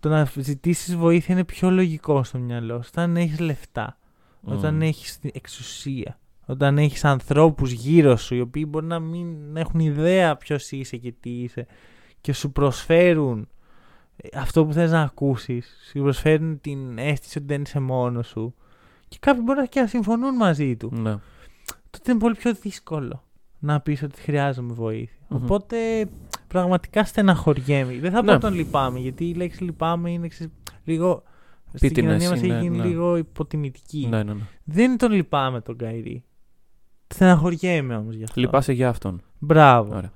[0.00, 2.90] το να ζητήσεις βοήθεια είναι πιο λογικό στο μυαλό σου.
[2.92, 3.98] Όταν έχεις λεφτά,
[4.40, 4.52] Μμ.
[4.52, 10.36] όταν έχεις εξουσία, όταν έχεις ανθρώπους γύρω σου οι οποίοι μπορεί να μην έχουν ιδέα
[10.36, 11.66] ποιος είσαι και τι είσαι
[12.20, 13.48] και σου προσφέρουν
[14.16, 18.54] ε, αυτό που θες να ακούσεις, σου προσφέρουν την αίσθηση ότι δεν είσαι μόνος σου
[19.08, 21.16] και κάποιοι μπορεί να και να συμφωνούν μαζί του Ναι.
[21.90, 23.24] τότε είναι πολύ πιο δύσκολο
[23.58, 25.16] να πεις ότι χρειάζομαι βοήθεια.
[25.28, 25.44] Μμμ.
[25.44, 25.76] Οπότε
[26.48, 27.98] πραγματικά στεναχωριέμαι.
[27.98, 28.38] Δεν θα πω Ναι.
[28.38, 30.52] τον λυπάμαι, γιατί η λέξη λυπάμαι είναι ξέρεις,
[30.84, 31.22] λίγο.
[31.74, 32.84] Στην Πίτινες κοινωνία μας είναι, έχει γίνει ναι.
[32.84, 34.06] λίγο υποτιμητική.
[34.10, 34.40] Ναι, ναι, ναι.
[34.64, 36.24] Δεν τον λυπάμαι τον Καϊρή.
[37.06, 38.40] Στεναχωριέμαι όμως γι' αυτό.
[38.40, 39.22] Λυπάσαι για αυτόν.
[39.38, 39.96] Μπράβο.
[39.96, 40.12] Ωραία.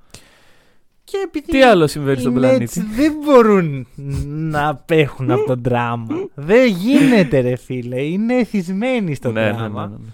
[1.11, 2.81] Και επειδή Τι άλλο συμβαίνει οι στον Nets πλανήτη.
[2.81, 3.87] δεν μπορούν
[4.25, 6.07] να απέχουν από τον δράμα.
[6.33, 8.01] δεν γίνεται, ρε φίλε.
[8.01, 9.87] Είναι εθισμένοι στο Ναι, ναι, δράμα.
[9.87, 10.09] ναι, ναι, ναι.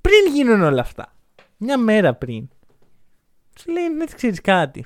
[0.00, 1.12] πριν γίνουν όλα αυτά.
[1.56, 2.48] Μια μέρα πριν.
[3.60, 4.80] Σου λέει, ναι, ξέρεις κάτι;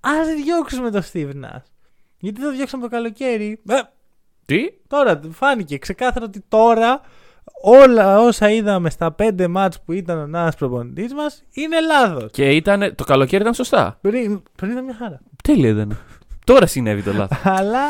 [0.00, 0.10] Α
[0.44, 1.62] διώξουμε το Steve Nash.
[2.18, 3.60] Γιατί το διώξαμε το καλοκαίρι.
[3.68, 3.80] Ε,
[4.44, 7.00] Τι; τώρα φάνηκε ξεκάθαρα ότι τώρα
[7.62, 12.30] όλα όσα είδαμε στα πέντε μάτς που ήταν ο Νάς προπονητής μας είναι λάθος.
[12.30, 13.98] Και ήταν, το καλοκαίρι ήταν σωστά.
[14.00, 15.20] Πριν, πριν ήταν μια χαρά.
[15.42, 15.98] Τέλεια ήταν.
[16.44, 17.38] Τώρα συνέβη το λάθος.
[17.58, 17.84] Αλλά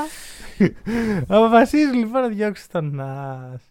[1.27, 3.62] αποφασίζει λοιπόν να διώξει τον Νάς.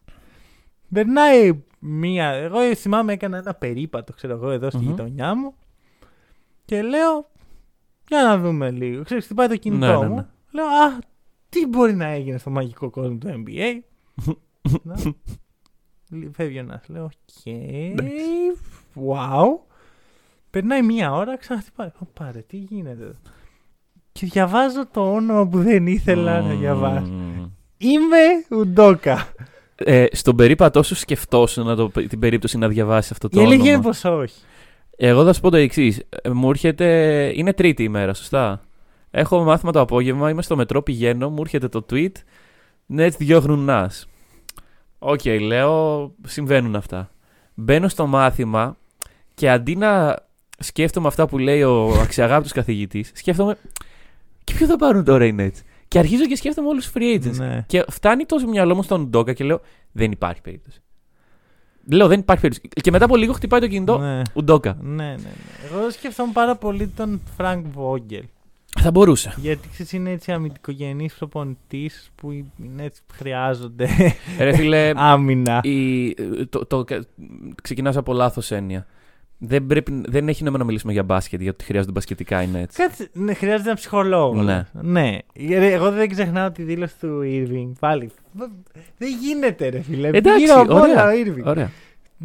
[0.94, 2.28] Περνάει μία.
[2.30, 4.90] Εγώ θυμάμαι έκανα ένα περίπατο, ξέρω εγώ, εδώ στη Μμμ.
[4.90, 5.54] γειτονιά μου.
[6.66, 7.30] Και λέω,
[8.08, 9.04] για να δούμε λίγο.
[9.04, 10.16] Ξέρεις, χτυπάει το κινητό Ναι, ναι, μου.
[10.16, 10.26] ναι.
[10.52, 10.98] Λέω, α,
[11.50, 13.80] τι μπορεί να έγινε στο μαγικό κόσμο του NBA.
[14.84, 14.96] Να.
[16.10, 16.82] Λ- Φεύγει ο Νας.
[16.88, 17.54] Λέω, OK,
[18.96, 19.46] wow.
[20.50, 21.88] Περνάει μία ώρα, ξαναχτυπάει.
[21.88, 23.14] Ω, Πάρε, τι γίνεται εδώ.
[24.12, 27.12] Και διαβάζω το όνομα που δεν ήθελα να διαβάσω.
[27.12, 27.46] Μμμ.
[27.78, 28.18] Ίμε
[28.60, 29.28] Ουντόκα.
[29.76, 33.64] Ε, στον περίπατό σου σκεφτόσουν να το, την περίπτωση να διαβάσει αυτό το Η αλήθεια
[33.64, 33.84] είναι όνομα.
[33.90, 34.42] πως όχι.
[34.98, 36.04] Εγώ θα σου πω το εξής.
[36.34, 36.86] Μου έρχεται.
[37.36, 38.62] Είναι τρίτη ημέρα, σωστά;
[39.12, 42.12] Έχω μάθημα το απόγευμα, είμαι στο μετρό, πηγαίνω, μου έρχεται το tweet.
[42.86, 43.90] Ναι, Nets διώχνουν Νας.
[45.00, 47.12] Οκ, λέω, συμβαίνουν αυτά.
[47.54, 48.78] Μπαίνω στο μάθημα
[49.34, 50.16] και αντί να
[50.60, 53.58] σκέφτομαι αυτά που λέει ο αξιαγάπητος καθηγητής, σκέφτομαι
[54.44, 55.62] και ποιο θα πάρουν τώρα οι Nets.
[55.88, 57.36] Και αρχίζω και σκέφτομαι όλους τους free agents.
[57.38, 57.64] Ναι.
[57.68, 60.82] Και φτάνει το μυαλό μου στον Ουντόκα και λέω: Δεν υπάρχει περίπτωση.
[61.92, 62.82] Λέω: Δεν υπάρχει περίπτωση.
[62.82, 63.98] Και μετά από λίγο χτυπάει το κινητό.
[63.98, 64.22] Ναι.
[64.34, 64.78] Ουντόκα.
[64.82, 65.30] Ναι, ναι, ναι.
[65.72, 68.26] Εγώ σκεφτόμουν πάρα πολύ τον Φρανκ Βόγκελ.
[68.82, 69.34] Θα μπορούσε.
[69.38, 73.88] Γιατί ξέρεις, είναι έτσι αμυντικογενής προπονητής που οι Nets χρειάζονται
[74.40, 75.60] Ρε φίλε, άμυνα.
[75.64, 76.14] η,
[76.50, 76.86] το, το,
[77.64, 78.86] ξεκινάς από λάθος έννοια.
[79.42, 82.82] Δεν, πρέπει, δεν έχει νόημα να μιλήσουμε για μπάσκετ, γιατί χρειάζονται μπασκετικά οι Nets.
[82.82, 84.42] Κάτσε, ναι, χρειάζεται ένα ψυχολόγο.
[84.42, 84.66] Ναι.
[84.82, 85.18] ναι.
[85.34, 87.72] Γιατί Εγώ δεν ξεχνάω τη δήλωση του Irving.
[87.80, 88.12] Πάλι.
[88.98, 90.08] Δεν γίνεται, ρε φίλε.
[90.08, 91.06] Εντάξει, Γύρω από όλα ωραία.
[91.06, 91.44] ο Irving.
[91.46, 91.72] Ωραία.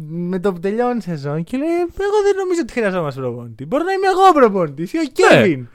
[0.07, 3.65] Με το που τελειώνει η σεζόν και λέει: Εγώ δεν νομίζω ότι χρειαζόμαστε προπονητή.
[3.65, 5.67] Μπορεί να είμαι εγώ προπονητής ή ο Κέβιν.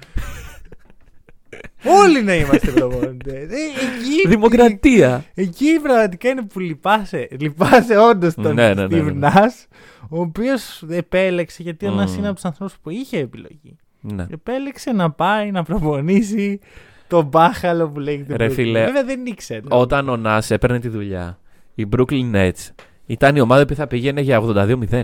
[1.84, 3.42] Όλοι να είμαστε προπονητές.
[3.42, 5.24] εκεί, Δημοκρατία.
[5.34, 7.28] εκεί πραγματικά είναι που λυπάσαι.
[7.40, 9.28] Λυπάσαι όντως τον Ναι, ναι, ναι, Steve ναι.
[9.28, 9.66] Nash,
[10.08, 12.00] ο οποίος επέλεξε, γιατί ο Μμμ.
[12.02, 13.76] Nash είναι από τους ανθρώπους που είχε επιλογή.
[14.00, 14.26] ναι.
[14.30, 16.60] Επέλεξε να πάει να προπονήσει
[17.08, 18.36] τον μπάχαλο που λέγεται.
[18.36, 18.52] Ρε Brooklyn.
[18.52, 19.60] φίλε, Βέβαια δεν ήξερε.
[19.68, 21.38] Όταν ο Νας έπαιρνε τη δουλειά,
[21.74, 22.68] οι Brooklyn Nets
[23.06, 25.02] ήταν η ομάδα που θα πήγαινε για 82-0.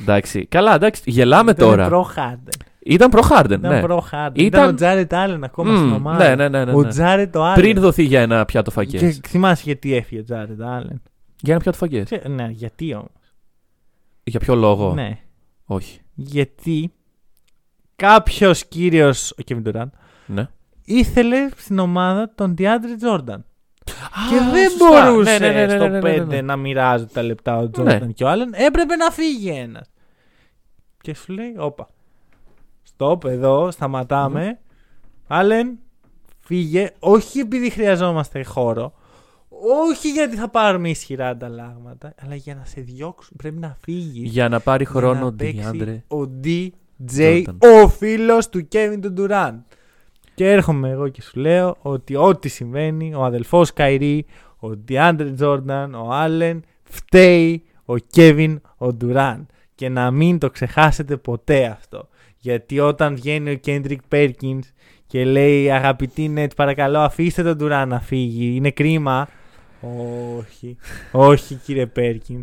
[0.00, 0.46] Εντάξει.
[0.46, 1.02] Καλά, εντάξει.
[1.06, 1.88] Γελάμε Ήταν τώρα.
[1.88, 2.60] Προ Harden.
[2.86, 3.80] Ήταν προ Harden, Ήταν ναι.
[3.80, 4.30] προ Harden.
[4.34, 6.28] Ήταν- Ήταν ο Τζάρετ Άλεν ακόμα Μμμ, στην ομάδα.
[6.28, 6.88] ναι, ναι, ναι, ναι, Ο ναι.
[6.88, 7.54] Τζάρετ ο Άλεν.
[7.54, 8.98] Πριν δοθεί για ένα πιάτο φακές.
[8.98, 11.02] Και θυμάσαι γιατί έφυγε ο Τζάρετ Άλεν.
[11.40, 12.02] Για ένα πιάτο φακές.
[12.02, 13.10] Ξέ- Ναι, γιατί όμως.
[14.24, 15.18] Για ποιο λόγο; Ναι.
[15.64, 16.00] Όχι.
[16.14, 16.92] Γιατί
[17.96, 19.90] κάποιος κύριος, ο Kevin Durant,
[20.26, 20.48] Ναι.
[20.84, 23.38] ήθελε στην ομάδα τον DeAndre Jordan.
[23.84, 25.10] Και Α, δεν σωστά.
[25.10, 26.40] μπορούσε Ναι, ναι, ναι, ναι, στο ναι, ναι, 5 ναι.
[26.40, 27.98] να μοιράζουν τα λεπτά ο Jordan Ναι.
[27.98, 28.48] και ο Allen.
[28.52, 29.90] Έπρεπε να φύγει ένας.
[31.00, 31.88] Και σου λέει, όπα.
[32.82, 34.58] Στοπ, εδώ, σταματάμε.
[35.28, 35.64] Allen,
[36.40, 36.90] φύγε.
[36.98, 38.92] Όχι επειδή χρειαζόμαστε χώρο.
[39.88, 42.14] Όχι γιατί θα πάρουμε ισχυρά ανταλλάγματα.
[42.24, 44.30] Αλλά για να σε διώξουν πρέπει να φύγεις.
[44.30, 46.02] Για να πάρει για χρόνο να ο παίξει Ντιάντρε.
[46.08, 46.64] Ο DJ,
[47.16, 47.82] Jordan.
[47.84, 49.58] ο φίλος του Kevin του Durant.
[50.34, 54.26] Και έρχομαι εγώ και σου λέω ότι ό,τι συμβαίνει, ο αδελφός Καϊρή,
[54.60, 59.44] ο DeAndre Jordan, ο Allen, φταίει ο Kevin ο Durant.
[59.74, 62.08] Και να μην το ξεχάσετε ποτέ αυτό.
[62.38, 64.62] Γιατί όταν βγαίνει ο Kendrick Perkins
[65.06, 69.28] και λέει αγαπητή Νετ παρακαλώ αφήστε τον Durant να φύγει, είναι κρίμα.
[70.38, 70.76] Όχι,
[71.12, 72.40] όχι κύριε Perkins.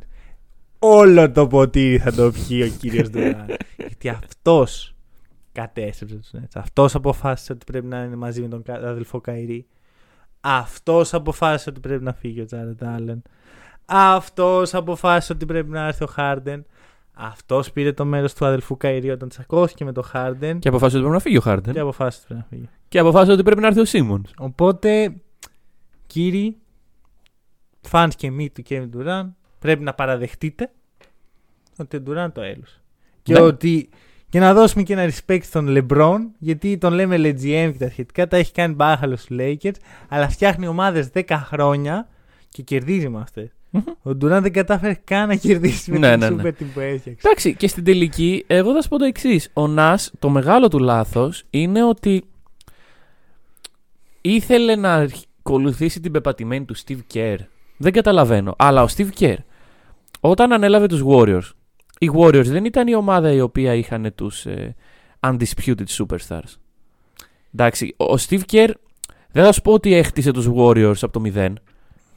[0.80, 3.56] Όλο το ποτήρι θα το πιει ο κύριος Durant.
[3.78, 4.91] Γιατί αυτός
[5.52, 6.52] κατέστρεψε τους Nets.
[6.56, 9.68] Αυτός αποφάσισε ότι πρέπει να είναι μαζί με τον κα- αδελφό Κάιρι.
[10.42, 13.22] Αυτός αποφάσισε ότι πρέπει να φύγει ο Τζάρετ Άλεν.
[13.86, 16.66] Αυτός αποφάσισε ότι πρέπει να έρθει ο Χάρντεν.
[17.14, 20.60] Αυτός πήρε το μέρος του αδελφού Κάιρι όταν τσακώθηκε με τον Χάρντεν.
[20.60, 21.74] Και αποφάσισε ότι πρέπει να φύγει ο Χάρντεν.
[21.74, 22.70] Και αποφάσισε ότι πρέπει να φύγει.
[22.88, 24.26] Και αποφάσισε ότι πρέπει να έρθει ο Σίμονς.
[24.38, 25.16] Οπότε,
[26.08, 26.58] κύριοι,
[27.92, 30.72] fans και μη του Kevin Durant, πρέπει να παραδεχτείτε
[31.78, 32.82] ότι ο Durant το έλουσε.
[33.24, 33.40] Και Ναι.
[33.40, 33.90] ότι
[34.32, 38.28] και να δώσουμε και ένα respect στον LeBron, γιατί τον λέμε LeGM και τα σχετικά,
[38.28, 39.76] τα έχει κάνει μπάχαλο στους Lakers,
[40.10, 42.08] αλλά φτιάχνει ομάδες 10 χρόνια
[42.50, 43.50] και κερδίζει με αυτές.
[44.04, 46.50] Ο Durant δεν κατάφερε καν να κερδίσει με Ναι, την ναι, super ναι.
[46.50, 47.28] team που έφτιαξε.
[47.28, 49.50] Εντάξει, και στην τελική, εγώ θα σου πω το εξής.
[49.54, 52.24] Ο Νάς, το μεγάλο του λάθος είναι ότι
[54.22, 55.08] ήθελε να
[55.42, 57.38] ακολουθήσει την πεπατημένη του Steve Kerr.
[57.78, 58.56] Δεν καταλαβαίνω.
[58.58, 59.38] Αλλά ο Steve Kerr,
[60.20, 61.50] όταν ανέλαβε τους Warriors,
[62.02, 64.76] οι Warriors δεν ήταν η ομάδα η οποία είχαν τους ε,
[65.20, 66.56] undisputed superstars.
[67.54, 68.70] Εντάξει, ο Steve Kerr
[69.32, 71.60] δεν θα σου πω ότι έχτισε τους Warriors από το μηδέν.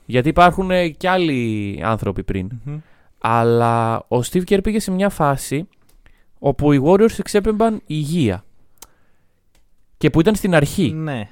[0.07, 2.51] Γιατί υπάρχουν ε, και άλλοι άνθρωποι πριν.
[2.65, 2.79] Μμμ.
[3.19, 5.69] Αλλά ο Steve Kerr πήγε σε μια φάση
[6.39, 8.45] όπου οι Warriors εξέπεμπαν υγεία.
[9.97, 10.93] Και που ήταν στην αρχή.
[10.93, 11.29] Ναι.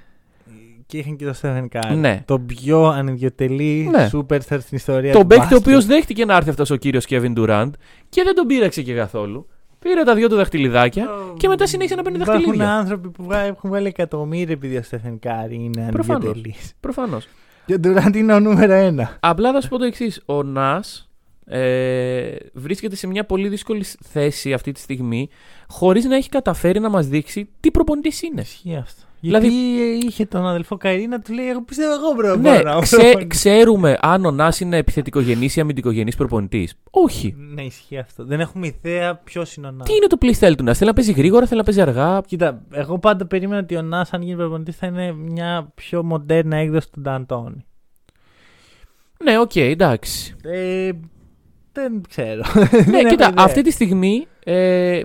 [0.92, 1.96] Και είχαν και το Stephen Curry.
[1.96, 2.22] Ναι.
[2.24, 4.10] Το πιο ανιδιοτελή Ναι.
[4.12, 5.66] superstar στην ιστορία Τον του παίκτη ο μπάσκετ.
[5.66, 7.70] οποίος δέχτηκε να έρθει αυτός ο κύριος Kevin Durant
[8.08, 9.46] και δεν τον πείραξε και καθόλου.
[9.78, 12.74] Πήρε τα δυο του δαχτυλιδάκια και μετά συνέχισε να παίρνει Υπάρχουν δαχτυλίδια.
[12.74, 16.22] άνθρωποι που βγα- έχουν βγάλει εκατομμύρια επειδή ο Στέφεν Κάρη είναι Προφανώς.
[16.24, 16.72] ανιδιοτελής.
[16.80, 17.28] Προφανώς.
[17.66, 19.16] Και ο Ντουράντ είναι ο νούμερο ένα.
[19.20, 20.22] Απλά θα σου πω το εξής.
[20.26, 21.10] Ο Νάς
[21.46, 25.28] ε, βρίσκεται σε μια πολύ δύσκολη θέση αυτή τη στιγμή
[25.68, 28.40] χωρίς να έχει καταφέρει να μας δείξει τι προπονητής είναι.
[28.40, 29.02] Ισχύει αυτό.
[29.28, 32.80] Δηλαδή- Γιατί είχε τον αδελφό Κάιρι να του λέει: Εγώ πιστεύω εγώ πρέπει Ναι, να
[32.80, 36.74] ξέ- ξέρουμε αν ο Νας είναι επιθετικογενής ή αμυντικογενής προπονητής.
[36.90, 37.34] Όχι.
[37.54, 38.24] Ναι, ισχύει αυτό.
[38.24, 39.86] Δεν έχουμε ιδέα ποιος είναι ο Νας.
[39.88, 40.78] Τι είναι το playstyle του Νας.
[40.78, 42.20] Θέλει να παίζει γρήγορα, θέλει να παίζει αργά.
[42.26, 46.56] Κοίτα, εγώ πάντα περίμενα ότι ο Νας, αν γίνει προπονητής, θα είναι μια πιο μοντέρνα
[46.56, 47.64] έκδοση του Νταντόνι.
[49.24, 50.34] Ναι, οκ, εντάξει.
[50.42, 50.90] Ε,
[51.72, 52.42] δεν ξέρω.
[52.54, 53.44] ναι, Δεν έχω κοίτα, ιδέα.
[53.44, 55.00] αυτή τη στιγμή ε,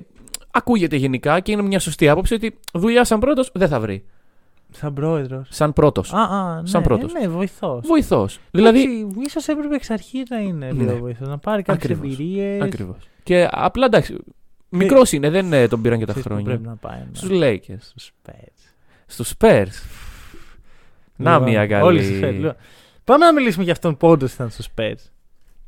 [0.57, 4.05] ακούγεται γενικά και είναι μια σωστή άποψη ότι δουλειά σαν πρώτο δεν θα βρει.
[4.71, 5.47] Σαν πρόεδρος.
[5.51, 6.13] Σαν πρώτος.
[6.13, 7.13] Α, α, ναι, Σαν πρώτος.
[7.13, 7.87] Ναι, βοηθός.
[7.87, 8.39] Βοηθός.
[8.51, 9.07] Δηλαδή.
[9.25, 10.83] ίσως έπρεπε εξ αρχή να είναι Ναι.
[10.83, 11.27] λίγο βοηθός.
[11.27, 12.13] Να πάρει κάποιες Ακριβώς.
[12.19, 12.61] εμπειρίες.
[12.61, 12.97] Ακριβώς.
[13.23, 14.17] Και απλά εντάξει.
[14.69, 16.43] Μικρός είναι, δεν ε, τον πήραν και τα χρόνια.
[16.45, 16.99] Πρέπει να πάει.
[16.99, 17.05] ναι.
[17.13, 17.77] Στους Lakers.
[17.95, 18.73] Στους Spurs.
[19.05, 19.67] Στους Spurs.
[21.15, 21.83] Να Λοιπόν, μια καλή.
[21.83, 22.33] όλοι στους Spurs.
[22.33, 22.55] Λοιπόν,
[23.03, 25.09] Πάμε να μιλήσουμε για αυτόν που όντως ήταν στους Spurs.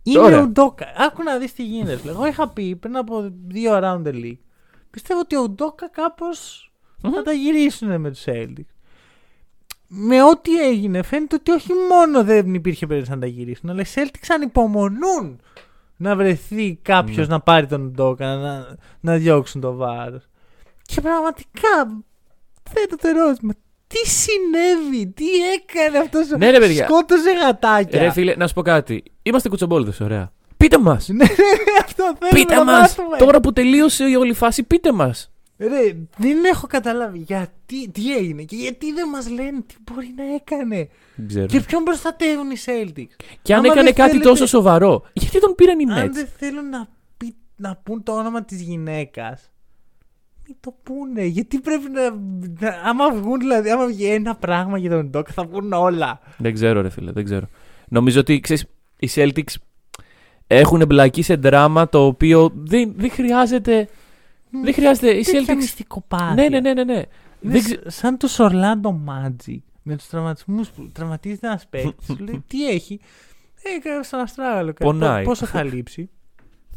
[0.03, 0.41] Είναι Ωραία.
[0.41, 0.85] ο Ντόκα.
[0.97, 1.97] Άκου να δεις τι γίνεται.
[1.97, 2.11] φίλε.
[2.11, 4.37] Εγώ είχα πει πριν από δύο round the league.
[4.91, 6.71] Πιστεύω ότι ο Ντόκα κάπως
[7.03, 7.11] Μμμ.
[7.11, 8.73] θα τα γυρίσουν με τους Celtics.
[9.87, 13.85] Με ό,τι έγινε φαίνεται ότι όχι μόνο δεν υπήρχε περίπτωση να τα γυρίσουν, αλλά οι
[13.95, 15.39] Celtics ανυπομονούν
[15.97, 17.33] να βρεθεί κάποιος Ναι.
[17.33, 20.23] να πάρει τον Ντόκα, να, να διώξουν το βάρος.
[20.81, 22.03] Και πραγματικά
[22.69, 23.53] θέτω το ερώτημα.
[23.87, 26.85] Τι συνέβη, τι έκανε αυτός ο Ναι, ρε, παιδιά.
[26.85, 27.99] Σκότωσε γατάκια.
[28.01, 29.03] Ρε φίλε, να σου πω κάτι.
[29.21, 30.31] Είμαστε κουτσομπόλδες, ωραία.
[30.63, 31.07] Πείτε μας!
[31.07, 32.79] Ναι, ναι, ναι, αυτό θέλουμε Πείτε να μας!
[32.79, 33.17] μάθουμε.
[33.17, 35.31] Τώρα που τελείωσε η όλη φάση, πείτε μας!
[35.57, 40.33] Ρε, δεν έχω καταλάβει γιατί, τι έγινε και γιατί δεν μας λένε τι μπορεί να
[40.35, 40.89] έκανε.
[41.15, 41.45] Δεν ξέρω.
[41.45, 43.15] Και ποιον προστατεύουν οι Celtics.
[43.41, 46.11] Και αν Άμα έκανε δεν κάτι θέλετε- τόσο σοβαρό, γιατί τον πήραν οι Αν Nets;
[46.13, 49.51] δεν θέλουν να, πει, να πούν το όνομα της γυναίκας,
[50.47, 51.23] μην το πούνε.
[51.23, 52.09] Γιατί πρέπει να,
[52.59, 56.19] να- άμα βγουν δηλαδή, άμα βγει ένα πράγμα για τον Ντόκα θα βγουν όλα.
[56.37, 57.47] Δεν ξέρω, ρε φίλε, δεν ξέρω.
[57.87, 58.65] Νομίζω ότι ξέρεις,
[58.99, 59.53] οι Celtics
[60.51, 63.87] έχουν εμπλακεί σε δράμα το οποίο δεν, δεν χρειάζεται.
[64.63, 65.09] Δεν χρειάζεται.
[65.11, 65.55] Οι Τέτοια Celtics.
[65.55, 66.33] μυστικοπάθεια.
[66.33, 66.83] Ναι, ναι, ναι, ναι.
[66.83, 66.93] ναι.
[66.93, 67.05] Είναι
[67.41, 72.05] Δεν σ- ξε- σαν τους Orlando Magic με τους τραυματισμούς που τραυματίζεται ένας παίκτης.
[72.05, 72.99] Σου λέει τι έχει;
[73.63, 74.67] Ε, στον Αστράγαλο.
[74.67, 74.83] κάτι.
[74.83, 75.23] Πονάει.
[75.23, 76.09] Πο- Πόσο θα λείψει;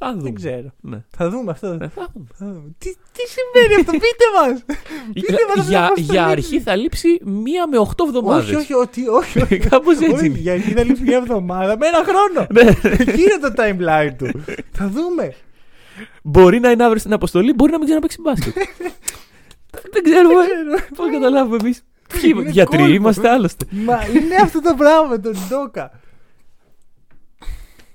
[0.04, 0.22] Θα δούμε.
[0.22, 0.72] Δεν ξέρω.
[0.80, 1.04] Ναι.
[1.16, 1.66] Θα δούμε αυτό.
[1.66, 2.26] Ε, θα δούμε.
[2.38, 2.74] Θα δούμε.
[2.78, 4.64] Τι, τι συμβαίνει αυτό, πείτε μας!
[5.26, 6.30] Πείτε μας για, πώς θα για λήξει.
[6.30, 8.46] αρχή θα λείψει μία με οχτώ εβδομάδες.
[8.46, 9.42] Όχι, όχι, ότι, όχι.
[9.42, 9.58] όχι.
[9.68, 10.38] Κάπως έτσι Όχι, είναι.
[10.38, 12.46] Για αρχή θα λείψει μια εβδομάδα με ένα χρόνο.
[12.52, 12.90] Ναι.
[12.92, 14.44] Εκεί είναι το timeline του.
[14.72, 15.34] Θα δούμε.
[16.22, 18.54] Μπορεί να είναι αύριο στην αποστολή, μπορεί να μην ξαναπαίξει μπάσκετ.
[19.92, 20.44] Δεν ξέρουμε.
[20.96, 21.84] Πώς καταλάβουμε εμείς;
[22.24, 22.92] Είναι Γιατροί κόλπο.
[22.92, 23.66] είμαστε άλλωστε.
[23.70, 26.00] Μα είναι αυτό το πράγμα με τον Ντόκα.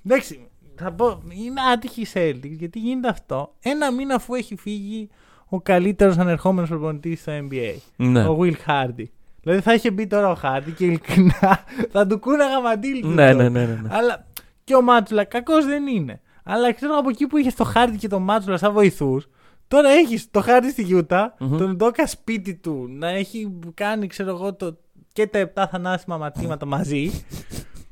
[0.06, 0.47] Εντάξει,
[0.78, 5.10] θα πω, είναι άτυχη η Celtics γιατί γίνεται αυτό ένα μήνα αφού έχει φύγει
[5.50, 7.74] ο καλύτερος ανερχόμενος προπονητής στο NBA.
[7.96, 8.28] Ναι.
[8.28, 9.04] Ο Will Hardy.
[9.42, 11.60] Δηλαδή θα είχε μπει τώρα ο Hardy και ειλικρινά
[11.92, 13.02] θα του κούναγα μαντήλι.
[13.02, 13.50] του Ναι, τότε.
[13.50, 13.90] ναι, ναι, ναι, ναι.
[13.92, 14.26] Αλλά
[14.64, 16.22] και ο Μάτσουλα κακός δεν είναι.
[16.44, 19.28] Αλλά ξέρω από εκεί που είχε το Hardy και το Μάτσουλα σαν βοηθούς,
[19.68, 21.58] τώρα έχεις το Hardy στη γιουτα Μμμ.
[21.58, 24.78] τον Ντόκα σπίτι του, να έχει κάνει ξέρω εγώ το,
[25.14, 27.12] και τα επτά θανάσιμα ματήματα μαζί.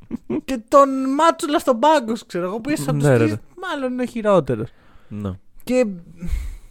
[0.46, 3.30] και τον Μάτσουλα στον πάγκος, σου, ξέρω εγώ, που είσαι από Ναι, τους ρε, τρεις,
[3.32, 3.39] ρε.
[3.70, 4.70] μάλλον είναι ο χειρότερος.
[5.08, 5.32] Ναι.
[5.63, 5.86] Και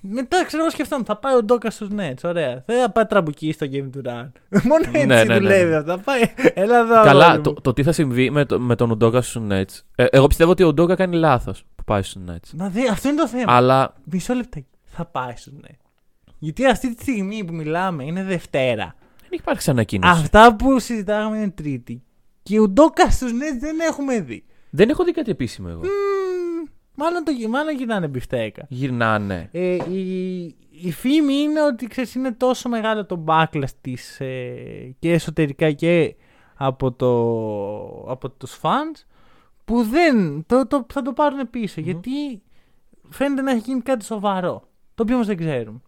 [0.00, 2.62] μετά ξέρω εγώ σκεφτόμουν, θα πάει ο Ντόκα στους Nets, ωραία.
[2.66, 4.28] Δεν θα πάει τραμπουκί στο Game του Run.
[4.68, 5.76] Μόνο έτσι Ναι, ναι, ναι, δουλεύει ναι.
[5.76, 5.90] αυτό.
[5.92, 6.22] Θα πάει,
[6.54, 7.02] έλα εδώ.
[7.02, 7.60] Καλά, αγόρι το, μου.
[7.60, 9.80] το τι θα συμβεί με, το, με τον Ουντόκα στους Nets.
[9.94, 12.50] Ε, εγώ πιστεύω ότι ο Ουντόκα κάνει λάθος που πάει στους Nets.
[12.56, 13.44] Μα δε, αυτό είναι το θέμα.
[13.52, 14.66] Αλλά Μισό λεπτάκι.
[14.84, 15.78] Θα πάει στους Nets.
[16.38, 18.94] Γιατί αυτή τη στιγμή που μιλάμε είναι Δευτέρα.
[19.20, 20.20] δεν έχει υπάρξει ανακοίνωση.
[20.20, 22.02] Αυτά που συζητάγαμε είναι Τρίτη.
[22.44, 24.44] Και ο Ντόκα στους Nets δεν έχουμε δει.
[24.70, 25.80] Δεν έχω δει κάτι επίσημο εγώ.
[25.80, 28.66] Μμμ, μάλλον, το, γι- μάλλον γυρνάνε μπιφτέκα.
[28.68, 29.48] Γυρνάνε.
[29.52, 35.12] Ε, η, η φήμη είναι ότι ξέρεις, είναι τόσο μεγάλο το backlash της ε, και
[35.12, 36.14] εσωτερικά και
[36.54, 37.10] από, το,
[38.10, 39.04] από τους fans
[39.64, 42.42] που δεν το, το, θα το πάρουν πίσω γιατί
[43.08, 45.80] φαίνεται να έχει γίνει κάτι σοβαρό το οποίο όμως δεν ξέρουμε.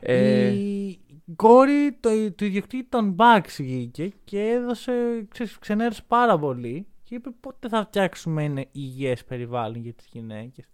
[0.00, 0.98] Ε, Η
[1.36, 4.92] κόρη το, του ιδιοκτήτη των Bucks βγήκε και έδωσε,
[5.30, 10.64] ξέρεις, ξενέρωσε πάρα πολύ και είπε πότε θα φτιάξουμε ένα υγιές περιβάλλον για τις γυναίκες;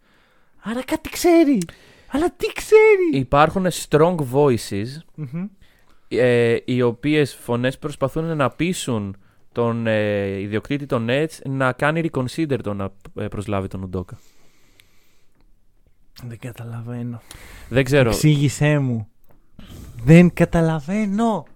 [0.63, 1.59] Άρα κάτι ξέρει.
[2.11, 3.21] Αλλά τι ξέρει.
[3.21, 5.47] υπάρχουν strong voices Μμμ.
[6.09, 9.17] ε, οι οποίες φωνές προσπαθούν να πείσουν
[9.53, 14.19] τον ε, ιδιοκτήτη των Nets να κάνει reconsider το να ε, προσλάβει τον Ουντόκα.
[16.23, 17.21] Δεν καταλαβαίνω.
[17.69, 18.09] Δεν ξέρω.
[18.09, 19.12] Εξήγησέ μου.
[20.05, 21.47] Δεν καταλαβαίνω.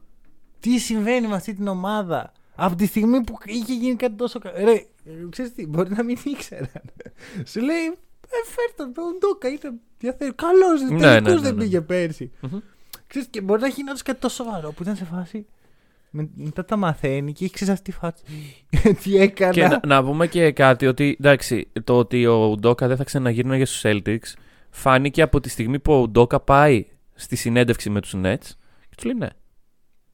[0.60, 4.56] Τι συμβαίνει με αυτή την ομάδα; Από τη στιγμή που είχε γίνει κάτι τόσο καλό.
[4.64, 4.84] Ρε, ε,
[5.30, 6.82] ξέρεις τι, μπορεί να μην ήξεραν.
[7.46, 7.84] Σου λέει,
[8.28, 9.58] ε, φέρτε τον Ντόκα, είναι
[9.98, 10.34] διαθέτει.
[10.34, 11.60] Καλός, Ναι, ναι, ναι, ναι, δεν ναι.
[11.62, 12.30] πήγε πέρσι.
[12.40, 12.58] Μμμ.
[13.06, 15.46] Ξέρεις, και μπορεί να έχει γινόταν κάτι τόσο σοβαρό που ήταν σε φάση.
[16.10, 18.22] με- μετά τα μαθαίνει και έχει ξέρει αυτή τη φάση.
[19.02, 19.52] Τι έκανα.
[19.52, 23.64] Και να, να πούμε και κάτι ότι εντάξει, το ότι ο Ουντόκα δεν θα ξαναγύρναγε
[23.64, 24.32] στους Celtics
[24.70, 28.46] φάνηκε από τη στιγμή που ο Ουντόκα πάει στη συνέντευξη με τους Nets
[28.88, 29.28] και τους λέει ναι,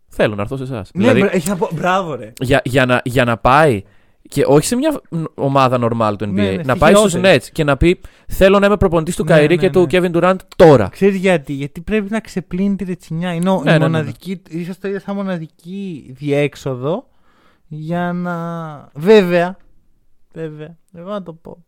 [0.08, 0.90] θέλω να έρθω σε εσάς.
[0.94, 2.32] Ναι, δηλαδή, μπρα- έχει να πω- μπράβο, ρε.
[2.40, 3.82] για, για, να, για να πάει
[4.28, 5.00] και όχι σε μια
[5.34, 7.38] ομάδα normal του NBA, Ναι, ναι, να στη πάει στους χειρότερη.
[7.40, 9.86] Nets και να πει θέλω να είμαι προπονητής του Ναι, Καϊρή ναι, και του ναι.
[9.90, 10.88] Kevin Durant τώρα.
[10.88, 13.34] Ξέρεις γιατί, γιατί πρέπει να ξεπλύνει τη ρετσινιά.
[13.34, 13.84] Είναι ο- Ναι, η ναι, ναι, ναι.
[13.84, 17.08] μοναδική, ίσως το είδα σαν μοναδική διέξοδο
[17.66, 18.88] για να...
[18.94, 19.56] Βέβαια,
[20.32, 21.64] βέβαια, εγώ να το πω.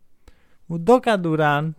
[0.67, 1.75] Ο Ντόκα Ντουράν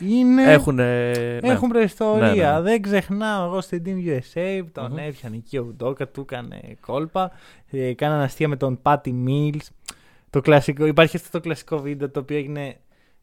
[0.00, 0.52] είναι...
[0.52, 1.48] Έχουν, ε, ναι.
[1.52, 2.26] Έχουν προϊστορία.
[2.26, 2.60] Ναι, ναι, ναι.
[2.60, 4.98] Δεν ξεχνάω εγώ στην Team USA που τον Μμμ.
[4.98, 7.30] έπιανε εκεί ο Ντόκα, του έκανε κόλπα.
[7.70, 9.66] Ε, κάνανε αστεία με τον Patty Mills.
[10.30, 12.76] Το κλασικό, υπάρχει αυτό το κλασικό βίντεο το οποίο έγινε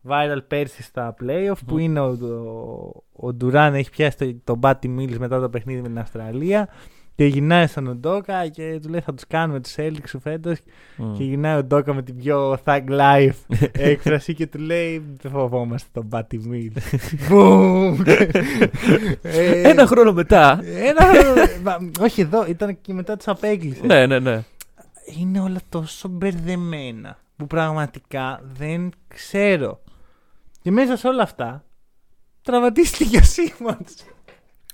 [0.10, 1.80] viral πέρσι στα playoff που Μμμ.
[1.80, 5.88] είναι ο, ο, ο Ντουράν έχει πιάσει το, τον Patty Mills μετά το παιχνίδι με
[5.88, 6.70] την Αυστραλία
[7.22, 10.58] και γυρνάει στον Οντόκα και του λέει θα τους κάνουμε τους Celtics σου φέτος
[10.98, 11.18] Μμ.
[11.18, 15.90] και γυρνάει ο Ντόκα με την πιο thug life έκφραση και του λέει Δεν φοβόμαστε
[15.94, 17.00] τον Patty Mills.
[17.32, 17.96] Boom!
[19.22, 20.60] Ε, Ένα χρόνο μετά.
[20.64, 21.06] ένα
[21.64, 23.84] μα, Όχι εδώ, ήταν και μετά τους απέκλεισες.
[23.84, 24.44] ναι, ναι, ναι.
[25.20, 29.80] Είναι όλα τόσο μπερδεμένα που πραγματικά δεν ξέρω.
[30.62, 31.64] Και μέσα σε όλα αυτά
[32.42, 34.06] τραυματίστηκε ο Σίμοντς.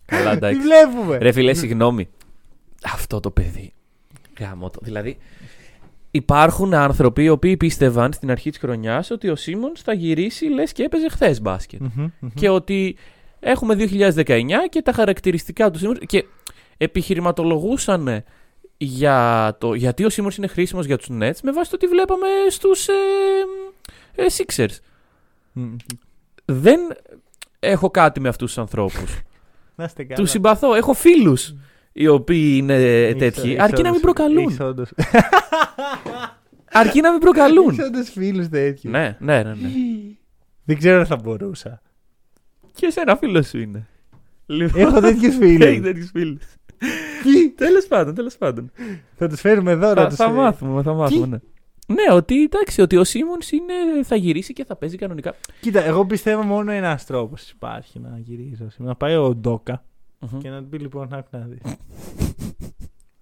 [0.06, 0.60] Καλά, Τι εντάξει.
[0.60, 1.18] βλέπουμε.
[1.18, 2.08] Ρε φίλε, συγγνώμη.
[2.84, 3.74] Αυτό το παιδί.
[4.40, 4.80] Γάμο το.
[4.82, 5.18] Δηλαδή,
[6.12, 10.72] υπάρχουν άνθρωποι οι οποίοι πίστευαν στην αρχή της χρονιάς ότι ο Σίμον θα γυρίσει λες
[10.72, 11.80] και έπαιζε χθες μπάσκετ.
[11.82, 12.30] Μμμ, μμμ.
[12.36, 12.96] Και ότι
[13.40, 15.98] έχουμε 2019 και τα χαρακτηριστικά του Σίμον.
[15.98, 16.26] Και
[16.78, 18.24] επιχειρηματολογούσαν
[18.78, 22.28] για το γιατί ο Σίμον είναι χρήσιμος για τους Nets με βάση το τι βλέπαμε
[22.50, 22.94] στους ε,
[24.16, 24.78] ε, Sixers.
[25.52, 25.76] Μμ.
[26.46, 26.80] Δεν
[27.60, 29.22] έχω κάτι με αυτούς τους ανθρώπους.
[29.76, 30.16] Να είστε καλά.
[30.16, 30.74] τους συμπαθώ.
[30.74, 31.56] Έχω φίλους
[31.98, 33.50] οι οποίοι είναι Έχεις- τέτοιοι.
[33.50, 34.38] έχεις Αρκεί να μην όντως- προκαλούν.
[34.38, 34.92] έχεις όντως-
[36.72, 37.70] Αρκεί να μην προκαλούν.
[37.70, 38.92] Έχεις όντως φίλους τέτοιους.
[38.94, 39.70] ναι, ναι, ναι, ναι.
[40.64, 41.82] Δεν ξέρω αν θα μπορούσα.
[42.74, 43.88] Και εσένα φίλος σου είναι.
[44.46, 45.66] Λοιπόν, Έχω τέτοιους φίλους.
[45.66, 46.44] Έχει τέτοιους φίλους.
[47.24, 48.72] Τι; Τέλος πάντων, τέλος πάντων.
[49.16, 50.16] Θα τους φέρουμε εδώ να Θα, τους...
[50.16, 51.26] θα ε, μάθουμε, θα μάθουμε.
[51.28, 51.94] Ναι.
[51.96, 53.50] Ναι, ότι εντάξει, ότι ο Σίμονς
[54.04, 55.36] θα γυρίσει και θα παίζει κανονικά.
[55.62, 58.64] Κοίτα, εγώ πιστεύω μόνο ένας τρόπος υπάρχει να γυρίσει.
[58.64, 58.78] ο Σίμονς.
[58.78, 59.84] Να πάει ο ντοκα
[60.20, 60.40] Μμμ.
[60.40, 61.58] και να του πει λοιπόν να, να δει.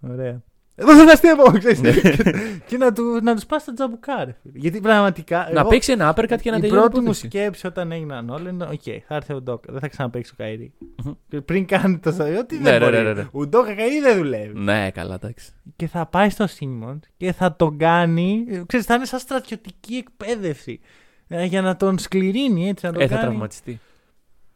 [0.12, 0.42] Ωραία.
[0.78, 1.82] Εδώ θα αστείευω, ξέρεις.
[1.82, 1.92] Ναι.
[2.68, 4.58] και να του, να τους πας στα τζαμπουκά, ρε φίλε.
[4.60, 5.50] Γιατί πραγματικά.
[5.54, 6.70] Να εγώ- παίξει ένα uppercut και να η τελειώσει.
[6.82, 7.26] πρώτη μου υπόθεση.
[7.26, 9.72] σκέψη όταν έγιναν όλα είναι: Οκ, θα έρθει ο Ντόκα.
[9.72, 10.74] Δεν θα ξαναπέξει ο Καϊρή.
[11.04, 11.12] Μμμ.
[11.30, 13.04] Και Πριν κάνει το στάδιο, ότι Ναι, δεν ναι, μπορεί.
[13.04, 13.28] ναι, ναι.
[13.32, 14.60] Ο Ντόκα Καϊρή δεν δουλεύει.
[14.60, 15.52] Ναι, καλά, εντάξει.
[15.76, 18.46] Και θα πάει στο Σίμον και θα τον κάνει.
[18.50, 20.80] ε, Ξέρεις, θα είναι σαν στρατιωτική εκπαίδευση.
[21.28, 22.86] Ε, Για να τον σκληρύνει έτσι.
[22.86, 23.26] Να τον Ε, θα κάνει...
[23.28, 23.80] τραυματιστεί.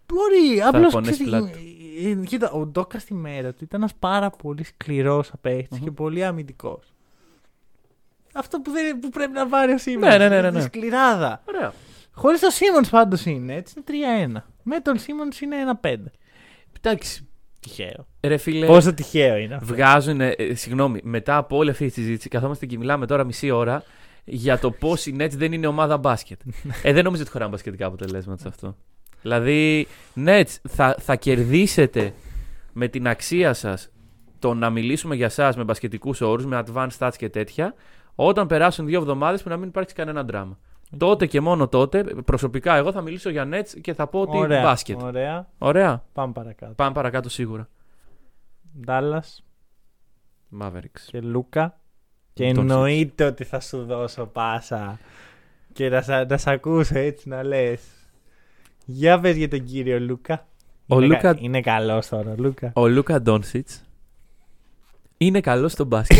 [0.06, 0.94] Μπορεί, απλώς.
[2.02, 2.28] Πονέσει πλάτη.
[2.28, 5.84] Κοίτα, ο Ντόκας στη μέρα του ήταν ένας πάρα πολύ σκληρός Μμμ.
[5.84, 6.94] και πολύ αμυντικός.
[8.34, 10.08] Αυτό που, δεν, που πρέπει να πάρει ο Σίμονς.
[10.08, 10.62] Ναι, ναι, ναι, ναι, ναι.
[10.62, 11.42] Σκληράδα.
[11.48, 11.74] Ωραία.
[12.12, 13.84] Χωρίς τον Σίμονς πάντως είναι έτσι.
[13.90, 14.42] Είναι 3-1.
[14.64, 15.96] Με τον Σίμονς είναι 1-5.
[16.78, 17.24] Εντάξει.
[17.60, 18.08] Τυχαίο.
[18.22, 19.66] Ρε φίλε, Πόσο τυχαίο είναι αυτό.
[19.74, 20.22] βγάζουν.
[20.22, 23.84] Ε, συγγνώμη, μετά από όλη αυτή τη συζήτηση, καθόμαστε και μιλάμε τώρα μισή ώρα
[24.26, 26.40] για το πώς οι Nets δεν είναι ομάδα μπάσκετ.
[26.84, 28.76] ε, δεν νομίζω ότι χωράνε μπασκετικά αποτελέσματα σε αυτό.
[29.22, 32.14] Δηλαδή, Nets, θα, θα κερδίσετε
[32.74, 33.90] με την αξία σας
[34.40, 37.74] το να μιλήσουμε για εσά με μπασκετικούς όρους, με advanced stats και τέτοια,
[38.16, 40.58] όταν περάσουν δύο εβδομάδες που να μην υπάρξει κανένα δράμα.
[40.98, 44.62] Τότε και μόνο τότε, προσωπικά εγώ θα μιλήσω για Nets και θα πω ότι Ωραία.
[44.62, 45.02] μπάσκετ.
[45.02, 45.48] Ωραία.
[45.58, 46.04] Ωραία.
[46.14, 46.74] Πάμε παρακάτω.
[46.74, 47.70] Πάμε παρακάτω σίγουρα.
[48.86, 49.24] Ντάλλα
[50.62, 51.02] Mavericks.
[51.06, 51.80] και Λούκα.
[52.34, 55.00] Και Τον εννοείται ότι θα σου δώσω πάσα.
[55.74, 57.82] Και να, σα, να σ' ακούσω έτσι να λες.
[58.92, 60.48] Για πες για τον κύριο Λούκα.
[60.88, 62.72] Ο είναι, Λούκα- κα- είναι καλός τώρα, Λούκα.
[62.76, 63.84] Ο Λούκα Ντόνσιτς
[65.18, 66.18] είναι καλός στο μπάσκετ.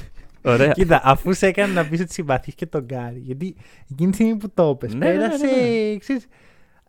[0.42, 0.72] Ωραία.
[0.72, 3.18] Κοίτα, αφού σε έκανε να πεις ότι συμπαθείς και τον Γκάρι.
[3.18, 3.56] Γιατί
[3.90, 5.46] εκείνη τη στιγμή που το είπες, Ναι, ναι, ναι, πέρασε.
[5.46, 6.26] ναι, ξέρεις,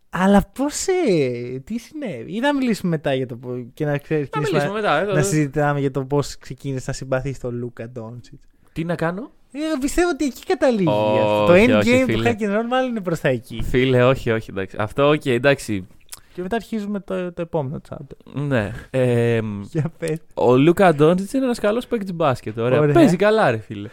[0.09, 0.87] αλλά πώς.
[0.87, 3.35] Ε, τι συνέβη; Ή να μιλήσουμε μετά για το.
[3.35, 4.29] πώ- και να ξέρεις.
[4.35, 4.99] Να μιλήσουμε μετά.
[5.01, 8.39] ε, να συζητάμε για το πώς ξεκίνησε να συμπαθείς τον Λούκα Ντόντσιτς.
[8.73, 10.87] Τι να κάνω; Ε, πιστεύω ότι εκεί καταλήγει.
[10.89, 11.45] Όχι, αυτό.
[11.45, 12.35] το όχι, endgame του φίλε.
[12.39, 13.61] hack and roll μάλλον είναι προς τα εκεί.
[13.69, 14.49] Φίλε, όχι, όχι.
[14.51, 14.75] Εντάξει.
[14.79, 15.87] Αυτό, οκ, εντάξει.
[16.33, 18.33] Και μετά αρχίζουμε το, το επόμενο chapter.
[18.47, 18.71] Ναι.
[18.89, 20.17] Ε, μ, Για πες.
[20.33, 22.59] ο Λούκα Ντόνσιτ είναι ένας καλός παίκτης μπάσκετ.
[22.59, 22.79] Ωραία.
[22.79, 22.93] Ωραία.
[22.93, 23.89] Παίζει καλά, ρε φίλε.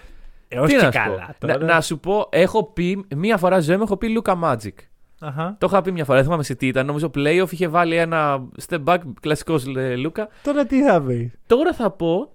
[0.49, 1.47] Ε, όχι Τι και να σου καλά πω.
[1.47, 1.59] τώρα.
[1.59, 4.73] Να, να σου πω, έχω πει μία φορά στη ζωή μου, έχω πει Λούκα Magic.
[5.21, 5.57] Αχα.
[5.61, 6.87] Το είχα πει μια φορά, δεν θυμάμαι σε τι ήταν.
[6.87, 9.65] Νομίζω playoff είχε βάλει ένα step back κλασικός
[9.97, 10.29] Λούκα.
[10.43, 12.33] Τώρα τι θα πεις; Τώρα θα πω.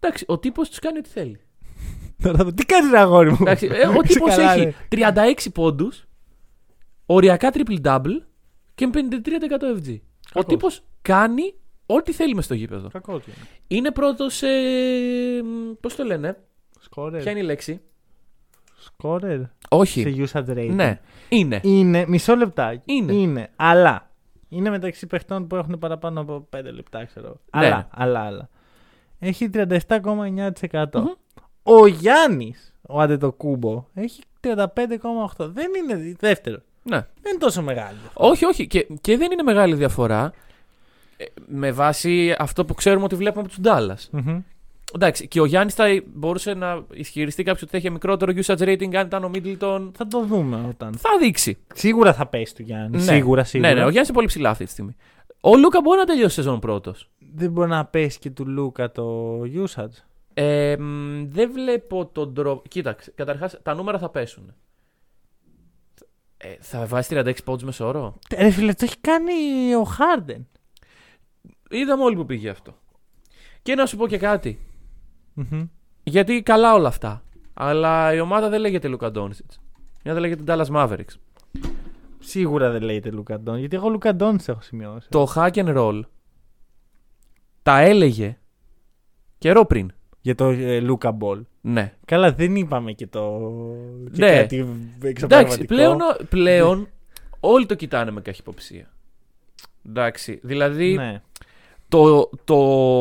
[0.00, 1.40] Εντάξει, ο τύπος τους κάνει ό,τι θέλει.
[2.22, 2.52] Τώρα θα πω.
[2.52, 4.74] Τι κάνεις αγόρι μου; Εντάξει, ε, ο Είσαι τύπος καλά, έχει ρε.
[4.88, 6.06] 36 πόντους,
[7.06, 8.22] οριακά triple double
[8.74, 9.98] και με 53% FG.
[9.98, 10.44] Ο Κακός.
[10.46, 11.54] τύπος κάνει
[11.86, 12.88] ό,τι θέλει μες στο γήπεδο.
[12.88, 13.46] Κακό του είναι.
[13.68, 14.46] Είναι πρώτος σε.
[15.80, 16.36] Πώς το λένε,
[16.80, 17.22] Σκόρερ.
[17.22, 17.80] Ποια είναι η λέξη;
[18.78, 19.40] Σκόρερ.
[19.68, 20.02] Όχι.
[20.02, 20.70] Σε usage rating.
[20.70, 21.60] Ναι, είναι.
[21.62, 22.04] Είναι.
[22.08, 22.82] Μισό λεπτάκι.
[22.84, 23.12] Είναι.
[23.12, 23.50] Είναι.
[23.56, 24.10] Αλλά.
[24.48, 27.28] Είναι μεταξύ παιχτών που έχουν παραπάνω από 5 λεπτά, ξέρω.
[27.28, 27.66] Ναι.
[27.66, 28.48] Αλλά, αλλά, αλλά.
[29.18, 30.86] Έχει 37,9%.
[30.94, 31.06] Μμμ.
[31.70, 35.46] Ο Γιάννης, ο Αντετοκούμπο, έχει 35,8%.
[35.52, 36.60] Δεν είναι δεύτερος.
[36.82, 36.96] Ναι.
[36.96, 37.96] Δεν είναι τόσο μεγάλο.
[38.14, 38.66] Όχι, όχι.
[38.66, 40.32] Και, και δεν είναι μεγάλη διαφορά.
[41.16, 44.08] ε, Με βάση αυτό που ξέρουμε ότι βλέπουμε από τους Ντάλλας.
[44.12, 44.40] Μμμ.
[44.94, 48.94] Εντάξει, και ο Γιάννης θα μπορούσε να ισχυριστεί κάποιος ότι θα είχε μικρότερο usage rating
[48.94, 49.90] αν ήταν ο Middleton.
[49.96, 50.94] Θα το δούμε όταν.
[50.98, 51.58] Θα δείξει.
[51.74, 52.96] Σίγουρα θα πέσει του Γιάννη.
[52.96, 53.02] Ναι.
[53.02, 53.68] Σίγουρα, σίγουρα.
[53.68, 54.96] Ναι, ναι, ο Γιάννης είναι πολύ ψηλά αυτή τη στιγμή.
[55.40, 57.08] Ο Λούκα μπορεί να τελειώσει σεζόν πρώτος.
[57.34, 60.02] Δεν μπορεί να πέσει και του Λούκα το usage.
[60.40, 62.68] Ε, μ, δεν βλέπω τον τρόπο.
[62.68, 64.54] Κοίταξε, καταρχάς τα νούμερα θα πέσουν.
[66.36, 68.18] Ε, θα βάζει 36 πόντους μέσο όρο.
[68.36, 70.46] Ρε φίλε, το έχει κάνει ο Χάρντεν.
[71.70, 72.78] Είδαμε όλοι που πήγε αυτό.
[73.62, 74.60] Και να σου πω και κάτι.
[76.02, 77.22] Γιατί καλά όλα αυτά.
[77.54, 79.60] Αλλά η ομάδα δεν λέγεται Λούκα Ντόντσιτς.
[80.02, 81.16] Η ομάδα λέγεται Dallas Mavericks.
[82.18, 85.08] Σίγουρα δεν λέγεται Λουκαντών, γιατί εγώ Λουκαντών έχω σημειώσει.
[85.10, 86.00] Το hack and roll
[87.62, 88.38] τα έλεγε
[89.38, 89.92] καιρό πριν.
[90.28, 91.40] Για το ε, Λούκα Μπολ.
[91.60, 91.92] Ναι.
[92.04, 93.40] Καλά, δεν είπαμε και το.
[94.12, 94.36] Και Ναι.
[94.36, 95.64] κάτι Εντάξει, εξωπραγματικό.
[95.74, 96.88] πλέον, πλέον
[97.40, 98.90] όλοι το κοιτάνε με καχυποψία.
[99.88, 101.22] Εντάξει, δηλαδή Ναι.
[101.88, 102.56] το, το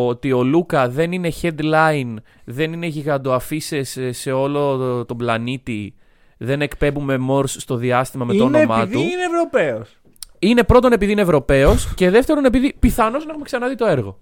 [0.07, 2.13] ότι ο Λούκα δεν είναι headline,
[2.45, 5.95] δεν είναι γιγαντοαφίσες σε, σε όλο το- τον πλανήτη,
[6.37, 8.99] δεν εκπέμπουμε Morse στο διάστημα με το είναι όνομά επειδή του.
[8.99, 9.97] είναι Ευρωπαίος.
[10.39, 14.19] Είναι πρώτον επειδή είναι Ευρωπαίος και δεύτερον επειδή πιθανώς να έχουμε ξαναδεί το έργο.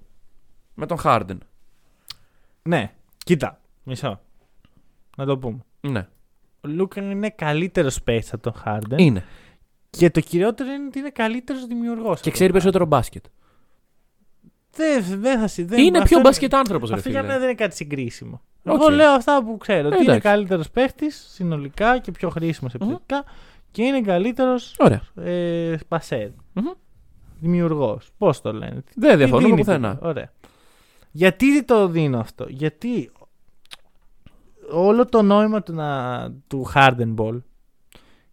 [0.73, 1.37] Με τον Harden.
[2.69, 2.91] Ναι.
[3.25, 3.59] Κοίτα.
[3.83, 4.19] Μισό.
[5.17, 5.57] Να το πούμε.
[5.81, 6.07] Ναι.
[6.61, 8.97] Ο Λούκα είναι καλύτερος παίκτης από τον Χάρντεν.
[8.99, 9.23] Είναι.
[9.89, 12.21] Και το κυριότερο είναι ότι είναι καλύτερος δημιουργός.
[12.21, 13.25] Και ξέρει περισσότερο μπάσκετ.
[14.71, 17.27] Δεν, δεν θα συ- δεν- Είναι αυτό πιο μπάσκετ άνθρωπος, ρε Αυτό για φίλε.
[17.31, 18.41] μένα δεν είναι κάτι συγκρίσιμο.
[18.63, 18.79] Οκ.
[18.81, 19.87] Εγώ λέω αυτά που ξέρω.
[19.87, 20.19] Ότι είναι εντάξει.
[20.21, 23.23] καλύτερος παίχτης συνολικά και πιο χρήσιμος επιθετικά
[23.71, 25.01] και είναι καλύτερος Ωραία.
[25.15, 26.29] ε, πασέρ.
[26.53, 26.65] Μμμ.
[27.39, 28.09] Δημιουργός.
[28.17, 28.83] Πώς το λένε.
[28.95, 29.97] Δεν Τι διαφωνούμε δίνει πουθενά.
[29.97, 30.31] το- Ωραία.
[31.15, 33.11] Γιατί το δίνω αυτό; Γιατί
[34.71, 37.41] όλο το νόημα του, να, του Harden Ball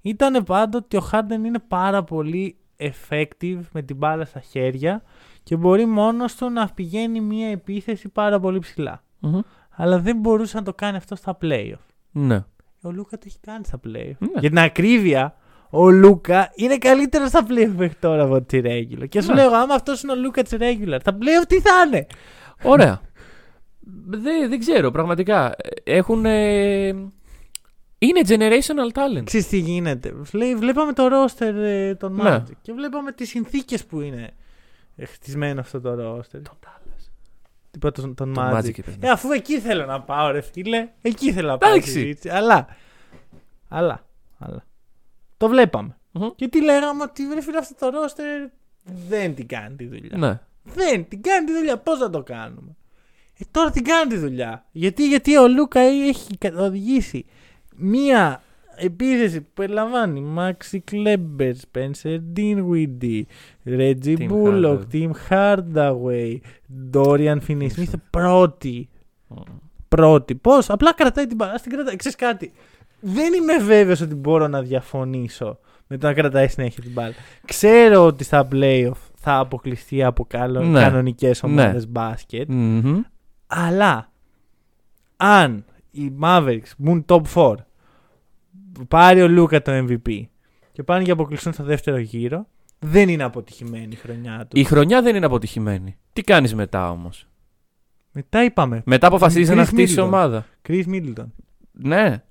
[0.01, 5.03] ήταν πάντα ότι ο Harden είναι πάρα πολύ effective με την μπάλα στα χέρια
[5.43, 9.03] και μπορεί μόνος του να πηγαίνει μια επίθεση πάρα πολύ ψηλά.
[9.19, 9.41] Μμμ.
[9.71, 11.85] Αλλά δεν μπορούσε να το κάνει αυτό στα playoff.
[12.11, 12.45] Ναι.
[12.83, 14.17] Ο Λούκα το έχει κάνει στα playoff.
[14.19, 14.39] Ναι.
[14.39, 15.37] Για την ακρίβεια,
[15.71, 19.09] ο Λούκα είναι καλύτερος στα playoff μέχρι τώρα από τη regular.
[19.09, 19.43] Και σου Ναι.
[19.43, 22.07] λέω, άμα αυτός είναι ο Λούκα της regular, τα playoff τι θα είναι;
[22.63, 23.01] Ωραία.
[24.07, 25.55] δεν, δεν ξέρω, πραγματικά.
[25.85, 26.25] Έχουν.
[27.99, 29.25] Είναι generational talent.
[29.25, 30.13] Ξέρεις τι γίνεται.
[30.13, 32.37] Βλέ- Βλέπαμε το roster ε, των Ναι.
[32.37, 34.31] Magic και βλέπαμε τις συνθήκες που είναι
[34.97, 36.41] ε, χτισμένο αυτό το roster.
[36.43, 37.09] Τον Dallas.
[37.71, 38.59] Τίποτα τον, τον Τον Magic.
[38.59, 39.07] Magic είπες, ναι.
[39.07, 40.89] Ε, αφού εκεί θέλω να πάω, ρε φίλε.
[41.03, 41.71] Εκεί θέλω να πάω.
[41.71, 41.91] Εντάξει.
[41.91, 42.29] στη συζήτηση.
[42.29, 42.67] Αλλά,
[43.69, 44.05] αλλά,
[44.39, 44.65] αλλά.
[45.37, 45.97] Το βλέπαμε.
[46.13, 46.29] Μμμ.
[46.37, 48.51] Και τι λέγαμε ότι ρε φίλε αυτό το roster
[49.09, 50.17] δεν την κάνει τη δουλειά.
[50.19, 50.41] Ναι.
[50.65, 51.79] Δεν την κάνει τη δουλειά.
[51.79, 52.77] Πώς θα το κάνουμε;
[53.39, 54.67] Ε, τώρα την κάνει τη δουλειά.
[54.73, 57.25] Γιατί, γιατί ο Λούκα έχει οδηγήσει
[57.77, 58.43] μία
[58.77, 63.23] επίθεση που περιλαμβάνει Maxi Kleber, Spencer Dinwiddie,
[63.67, 64.93] Reggie Tim Bullock, Hardaway.
[64.93, 66.37] Tim Hardaway,
[66.93, 68.89] Dorian Finney-Smith πρώτη.
[69.89, 70.35] Πρώτη.
[70.35, 71.53] Πώς, απλά κρατάει την μπάλα.
[71.53, 71.97] Ας την κρατάει.
[71.97, 72.53] Ξέρεις κάτι;
[73.01, 77.15] Δεν είμαι βέβαιος ότι μπορώ να διαφωνήσω με το να κρατάει συνέχεια την μπάλα.
[77.45, 80.81] Ξέρω ότι στα playoff θα αποκλειστεί από καλό, Ναι.
[80.81, 81.51] κανονικές Ναι.
[81.51, 82.49] ομάδες μπάσκετ.
[82.51, 83.01] Μμμ.
[83.47, 84.11] Αλλά
[85.17, 87.55] αν οι Mavericks μπουν top 4,
[88.89, 90.23] πάρει ο Λούκα το MVP
[90.73, 92.47] και πάνε για αποκλειστούν στο δεύτερο γύρο,
[92.79, 94.61] δεν είναι αποτυχημένη η χρονιά τους.
[94.61, 95.97] Η χρονιά δεν είναι αποτυχημένη.
[96.13, 97.27] Τι κάνεις μετά όμως;
[98.13, 98.83] Μετά είπαμε.
[98.85, 100.03] Μετά αποφασίζεις Chris να χτίσεις Middleton.
[100.05, 100.45] ομάδα.
[100.69, 101.27] Chris Middleton.
[101.73, 102.23] Ναι.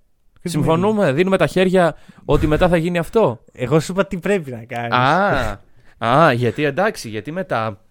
[0.44, 1.12] Chris Συμφωνούμε.
[1.14, 3.40] Δίνουμε τα χέρια ότι μετά θα γίνει αυτό.
[3.44, 3.52] Middleton.
[3.54, 4.94] Εγώ σου είπα τι πρέπει να κάνεις.
[4.94, 5.60] Α,
[6.06, 7.82] α, γιατί εντάξει, γιατί μετά.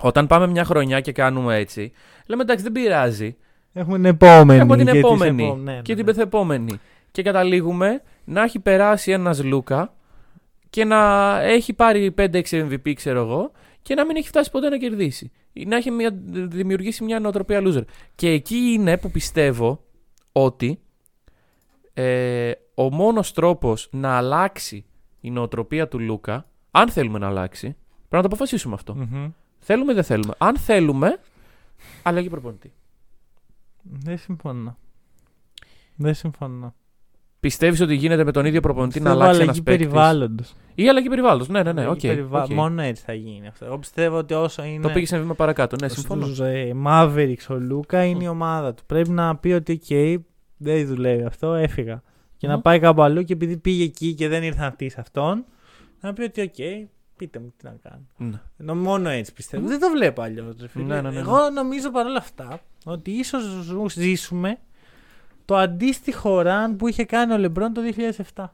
[0.00, 1.92] Όταν πάμε μια χρονιά και κάνουμε έτσι,
[2.26, 3.36] λέμε εντάξει δεν πειράζει.
[3.72, 4.60] Έχουμε την επόμενη.
[4.60, 6.12] Έχουμε την και τις επόμενη επό- ναι, ναι, και την ναι.
[6.12, 6.80] πεθεπόμενη.
[7.10, 9.94] Και καταλήγουμε να έχει περάσει ένας Λούκα
[10.70, 13.50] και να έχει πάρει 5-6 MVP, ξέρω εγώ,
[13.82, 15.32] και να μην έχει φτάσει ποτέ να κερδίσει.
[15.52, 17.84] Ή Να έχει μια, δημιουργήσει μια νοοτροπία loser.
[18.14, 19.84] Και εκεί είναι που πιστεύω
[20.32, 20.80] ότι
[21.94, 24.84] ε, ο μόνος τρόπος να αλλάξει
[25.20, 26.46] η νοοτροπία του Λούκα,
[26.78, 27.76] αν θέλουμε να αλλάξει, πρέπει
[28.10, 28.94] να το αποφασίσουμε αυτό.
[28.94, 29.28] Μμμ.
[29.58, 30.34] Θέλουμε ή δεν θέλουμε.
[30.38, 31.20] Αν θέλουμε,
[32.02, 32.72] αλλαγή προπονητή.
[33.82, 34.76] Δεν συμφωνώ.
[35.96, 36.74] Δεν συμφωνώ.
[37.40, 40.54] Πιστεύεις ότι γίνεται με τον ίδιο προπονητή να Πιστεύω αλλάξει ένας αλλαγή παίκτης; περιβάλλοντος.
[40.74, 41.48] Ή αλλαγή περιβάλλοντος.
[41.48, 41.88] Ναι, ναι, ναι.
[41.88, 42.42] οκ, περιβα...
[42.42, 42.50] οκ.
[42.50, 43.64] Μόνο έτσι θα γίνει αυτό.
[43.64, 44.82] Εγώ πιστεύω ότι όσο είναι.
[44.82, 45.76] Το πήγε σε ένα βήμα παρακάτω.
[45.80, 46.24] Ναι, συμφωνώ.
[46.24, 48.82] Στους ε, Mavericks ο Λούκα είναι η ομάδα του.
[48.86, 50.22] Πρέπει να πει ότι οκ,
[50.56, 52.02] δεν δουλεύει αυτό, έφυγα.
[52.36, 52.60] Και να Μμ.
[52.60, 55.44] πάει κάπου αλλού και επειδή πήγε εκεί και δεν ήρθαν αυτοί σε αυτόν,
[56.06, 58.06] να πει ότι οκ, πείτε μου τι να κάνω.
[58.16, 58.40] Ναι.
[58.58, 59.68] Ενώ μόνο έτσι πιστεύω.
[59.68, 60.54] Δεν το βλέπω αλλιώς.
[60.72, 61.18] Ναι, ναι, ναι, ναι.
[61.18, 63.42] Εγώ νομίζω παρόλα αυτά ότι ίσως
[63.92, 64.58] ζήσουμε
[65.44, 67.80] το αντίστοιχο run που είχε κάνει ο Λεμπρόν το
[68.34, 68.44] 2007.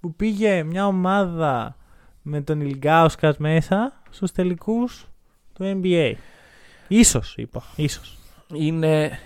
[0.00, 1.76] Που πήγε μια ομάδα
[2.22, 5.08] με τον Ιλγκάουσκα μέσα στους τελικούς
[5.52, 6.12] του NBA.
[6.88, 7.62] Ίσως είπα.
[7.76, 8.18] Ίσως.
[8.54, 9.18] Είναι.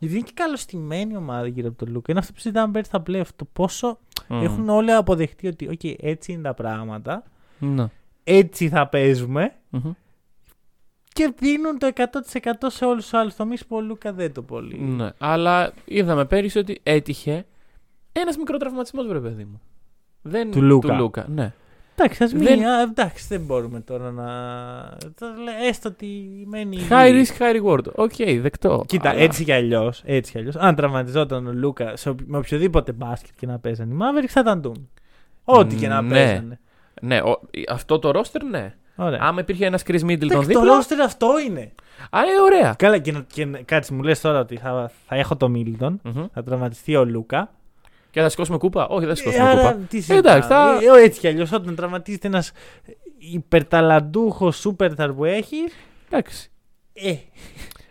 [0.00, 2.10] Γιατί είναι και καλωστημένη η ομάδα γύρω από τον Λούκα.
[2.10, 3.34] Είναι αυτό που συζητάμε πέρυσι στα playoff.
[3.36, 3.98] Το πόσο
[4.28, 4.42] Μμ.
[4.42, 7.22] έχουν όλοι αποδεχτεί ότι okay, έτσι είναι τα πράγματα.
[7.58, 7.86] Ναι.
[8.24, 9.54] Έτσι θα παίζουμε.
[9.70, 9.92] Μμμ.
[11.12, 12.02] Και δίνουν το 100%
[12.66, 14.78] σε όλους τους άλλους τομείς που ο Λούκα δεν το πολύ.
[14.78, 15.10] Ναι.
[15.18, 17.46] Αλλά είδαμε πέρυσι ότι έτυχε
[18.12, 19.60] ένας μικρός τραυματισμός, βρε παιδί μου.
[20.22, 20.50] Δεν...
[20.50, 20.88] Του Λούκα.
[20.88, 21.26] Του Λούκα.
[21.28, 21.52] Ναι.
[22.02, 24.26] Εντάξει, ας μην, Δεν- α, εντάξει, δεν μπορούμε τώρα να.
[25.18, 26.06] το λέ- Έστω ότι
[26.46, 26.78] μένει.
[26.90, 27.32] High υγιής.
[27.38, 27.92] risk, high reward.
[27.94, 28.84] Ok, δεκτό.
[28.86, 30.02] Κοίτα, Αλλά- έτσι κι αλλιώς.
[30.04, 33.94] Έτσι κι αλλιώς, αν τραυματιζόταν ο Λούκα σε, οποι- με οποιοδήποτε μπάσκετ και να παίζανε
[33.94, 34.74] οι Mavericks, θα ήταν ντουμ.
[35.44, 36.08] Ό,τι και να Ναι.
[36.08, 36.60] παίζανε.
[37.02, 38.74] Ναι, ο- αυτό το roster, ναι.
[38.96, 39.18] Ωραία.
[39.22, 40.62] Άμα υπήρχε ένας Chris Middleton Εντάξει, δίπλα.
[40.62, 41.72] το roster αυτό είναι.
[42.10, 42.74] Α, ε, ωραία.
[42.78, 46.00] Καλά, και, να- και να- κάτσε, μου λες τώρα ότι θα, θα έχω το Μίλτον,
[46.04, 46.26] Μμμ.
[46.32, 47.50] θα τραυματιστεί ο Λούκα.
[48.10, 49.86] Και θα σηκώσουμε κούπα; Όχι, δεν θα Ε, σηκώσουμε άρα, κούπα.
[49.88, 51.00] τι Ε, εντάξει, θα- συζητάμε.
[51.00, 52.52] Ε, έτσι κι αλλιώς, όταν τραυματίζεται ένας
[53.18, 55.56] υπερταλαντούχος superstar που έχει.
[56.10, 56.50] Εντάξει.
[56.92, 57.14] Ε,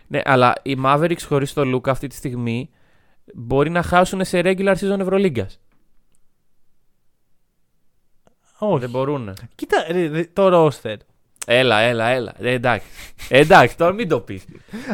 [0.07, 2.70] Ναι, αλλά οι Mavericks χωρίς το Λούκα αυτή τη στιγμή
[3.34, 5.59] μπορεί να χάσουν σε regular season Ευρωλίγκας.
[8.59, 8.80] όχι.
[8.80, 9.34] Δεν μπορούν.
[9.55, 10.95] Κοίτα ρε, ρε, το roster.
[11.51, 12.33] Έλα, έλα, έλα.
[12.39, 12.85] Ε, εντάξει.
[13.29, 14.45] Ε, εντάξει, τώρα μην το πεις.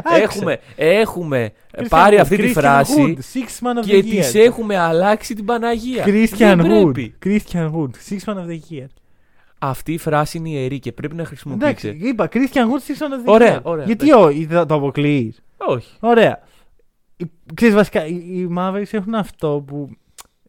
[0.03, 1.51] έχουμε έχουμε
[1.89, 4.45] πάρει αυτή τη Christian φράση Wood, six man of και the τη year.
[4.45, 6.03] έχουμε αλλάξει την Παναγία.
[6.07, 6.93] Christian Δεν Wood.
[6.93, 7.15] πρέπει.
[7.25, 8.85] Christian Wood, six man of the year.
[9.59, 12.07] Αυτή η φράση είναι ιερή και πρέπει να Εντάξει, χρησιμοποιείται.
[12.07, 13.63] είπα Christian Wood, six man of the Ωραία, year.
[13.63, 15.87] ωραία, Γιατί όχι, θα το αποκλείεις; Όχι.
[15.99, 16.39] Ωραία.
[17.17, 19.89] Οι- Ξέρεις βασικά, οι, οι Mavericks έχουν αυτό που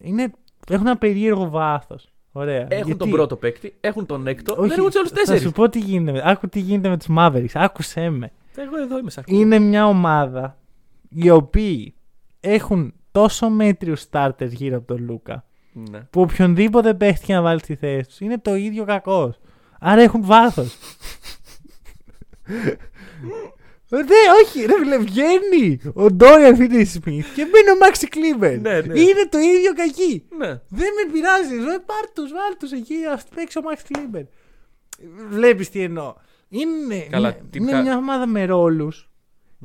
[0.00, 0.30] είναι,
[0.68, 2.09] έχουν ένα περίεργο βάθος.
[2.39, 2.61] Ωραία.
[2.68, 5.43] Έχουν Γιατί- τον πρώτο παίκτη, έχουν τον έκτο, Όχι, δεν έχουν τους άλλους Θα τέσσερις.
[5.43, 6.12] σου πω τι γίνεται.
[6.12, 7.51] με- Άκου τι γίνεται με τους Mavericks.
[7.55, 8.32] Άκουσέ με.
[8.57, 10.59] Εγώ εδώ είμαι σαν Είναι μια ομάδα
[11.09, 11.95] οι οποίοι
[12.41, 15.99] έχουν τόσο μέτριους starters γύρω από τον Λούκα Ναι.
[16.11, 19.39] που οποιονδήποτε παίχτη και να βάλει στη θέση τους είναι το ίδιο κακός.
[19.80, 20.76] Άρα έχουν βάθος.
[23.89, 24.07] Δεν,
[24.45, 28.61] όχι, ρε φίλε, βγαίνει ο Ντόριαν Φίνι Σμιθ και μπαίνει ο Μάξι Κλίμπερ.
[28.61, 29.01] Ναι, ναι.
[29.01, 30.26] Είναι το ίδιο κακοί.
[30.39, 30.47] ναι.
[30.49, 31.55] Δεν με πειράζει.
[31.55, 34.22] Ε, πάρ τους, βάλ τους εκεί, ας παίξει ο Μάξι Κλίμπερ.
[35.28, 36.14] Βλέπεις τι εννοώ.
[36.49, 39.11] Είναι, Καλά, είναι, τι είναι κα- μια ομάδα με ρόλους.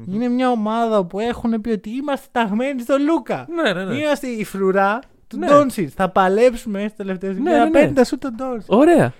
[0.07, 3.47] Είναι μια ομάδα που έχουν πει ότι είμαστε ταγμένοι στο Λούκα.
[3.49, 3.95] Ναι, ναι, ναι.
[3.97, 5.47] Είμαστε η φρουρά του Ναι.
[5.47, 5.93] Ντόνσιτς.
[5.93, 7.93] Θα παλέψουμε στο τελευταίο σημείο Ναι, να ναι, παίρνει ναι.
[7.93, 8.65] τα σου τον Ντόνσιτς.
[8.69, 9.13] Ωραία.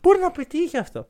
[0.00, 1.08] Μπορεί να πετύχει αυτό.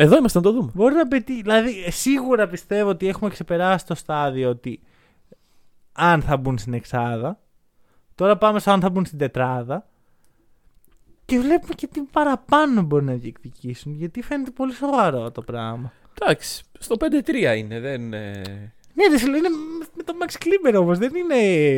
[0.00, 0.70] Εδώ είμαστε να το δούμε.
[0.74, 1.42] Μπορεί να πετύχει.
[1.42, 4.80] Δηλαδή, ε, σίγουρα πιστεύω ότι έχουμε ξεπεράσει το στάδιο ότι
[5.92, 7.40] αν θα μπουν στην εξάδα.
[8.14, 9.86] Τώρα πάμε στο αν θα μπουν στην τετράδα.
[11.24, 13.94] Και βλέπουμε και τι παραπάνω μπορεί να διεκδικήσουν.
[13.94, 15.92] Γιατί φαίνεται πολύ σοβαρό το πράγμα.
[16.20, 18.12] Εντάξει, στο 5-3 είναι, δεν.
[18.12, 18.42] ε,
[18.94, 19.48] Ναι, ρε φίλε, είναι
[19.96, 20.98] με τον Max Kleber όμως.
[20.98, 21.36] Δεν είναι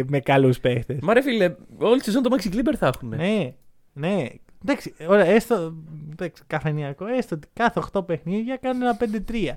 [0.09, 0.99] με καλούς παίχτε.
[1.03, 3.09] Μα ρε φίλε, όλη τη σεζόν το Maxi Clipper θα έχουν.
[3.09, 3.55] Ναι,
[3.93, 4.27] ναι.
[4.65, 5.75] Εντάξει, ωραία, έστω.
[6.13, 9.57] Εντάξει, καφενειακό, έστω ότι κάθε 8 παιχνίδια κάνουν ένα 5-3.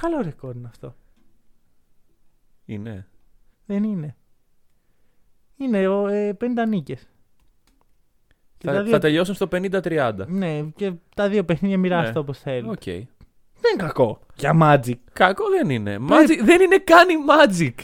[0.00, 0.94] Καλό ρεκόρ είναι αυτό.
[2.64, 3.06] Είναι.
[3.66, 4.16] Δεν είναι.
[5.56, 7.08] Είναι ο, ε, 50 νίκες.
[8.58, 10.12] Θα, θα τελειώσουν στο 50-30.
[10.26, 12.18] Ναι, και τα δύο παιχνίδια μοιράζεται Ναι.
[12.18, 12.68] όπως θέλει.
[12.68, 12.82] Οκ.
[12.84, 14.20] Δεν είναι κακό.
[14.36, 14.94] Για Magic.
[15.12, 15.96] Κακό δεν είναι.
[16.00, 17.74] Magic, δεν είναι καν η Magic.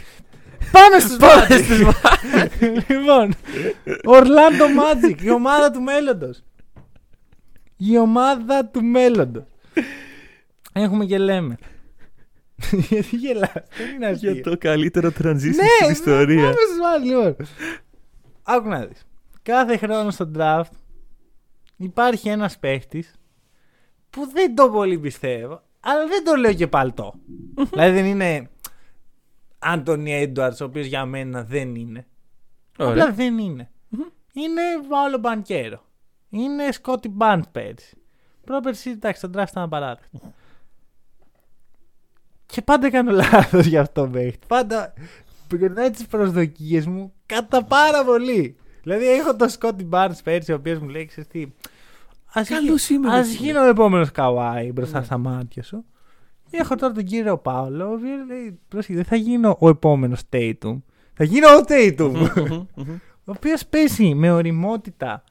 [0.73, 1.63] Πάμε στους Πάμε Magic.
[1.65, 1.79] στους
[2.89, 3.35] λοιπόν,
[4.05, 6.43] Orlando Magic, η ομάδα του μέλλοντος.
[7.77, 9.45] Η ομάδα του μέλλοντος.
[10.73, 11.57] Έχουμε και λέμε.
[12.89, 14.33] Γιατί γελάς, δεν είναι αστείο.
[14.33, 16.43] Για το καλύτερο transition Ναι, στην ιστορία.
[16.43, 17.47] Πάμε στους άλλους, λοιπόν.
[18.43, 19.05] Άκου να δεις.
[19.43, 20.71] Κάθε χρόνο στο draft
[21.77, 23.15] υπάρχει ένας παίχτης
[24.11, 27.15] που δεν το πολύ πιστεύω, αλλά δεν το λέω και παλτό.
[27.71, 28.49] δηλαδή δεν είναι
[29.63, 32.07] Άντωνι Edwards, ο οποίος για μένα δεν είναι.
[32.73, 33.13] Απλά Ωραία.
[33.13, 33.71] δεν είναι.
[34.33, 35.85] Είναι Βάολο Μπανκέρο.
[36.31, 37.97] Είναι Σκότι Μπαντ πέρσι.
[38.45, 40.33] Πρόπερσι, εντάξει, τον draft ήταν απαράδεκτο.
[42.47, 44.47] Και πάντα κάνω λάθος για αυτό παίχτη.
[44.47, 44.93] Πάντα
[45.49, 48.57] περνάει τις προσδοκίες μου κατά πάρα πολύ.
[48.83, 51.47] Δηλαδή έχω τον Σκότι Μπαντ πέρσι, ο οποίος μου λέει, ξέρεις τι,
[52.33, 53.39] Ας, Καλός γι- είμαι, ρε ας φίλε.
[53.47, 55.85] γίνω ο επόμενος Καουάι μπροστά στα μάτια σου.
[56.51, 60.21] Και έχω τώρα τον κύριο Πάολο, ο οποίος λέει, πρόσεχε, δεν θα γίνω ο επόμενος
[60.33, 60.81] Tatum.
[61.15, 62.13] Θα γίνω ο Tatum.
[63.25, 65.25] ο οποίος παίζει με οριμότητα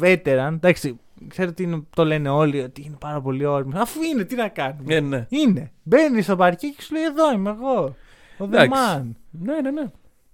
[0.00, 0.50] veteran.
[0.54, 0.98] Εντάξει,
[1.28, 3.80] ξέρω ότι είναι- το λένε όλοι ότι είναι πάρα πολύ όριμος.
[3.80, 5.26] Αφού είναι, τι να κάνουμε; Ναι, ναι.
[5.28, 5.72] Είναι.
[5.82, 7.96] Μπαίνεις στο παρκή και σου λέει: Εδώ είμαι εγώ.
[8.38, 8.70] Ο The Εντάξει.
[8.74, 9.04] Man.
[9.30, 9.84] Ναι, ναι, ναι.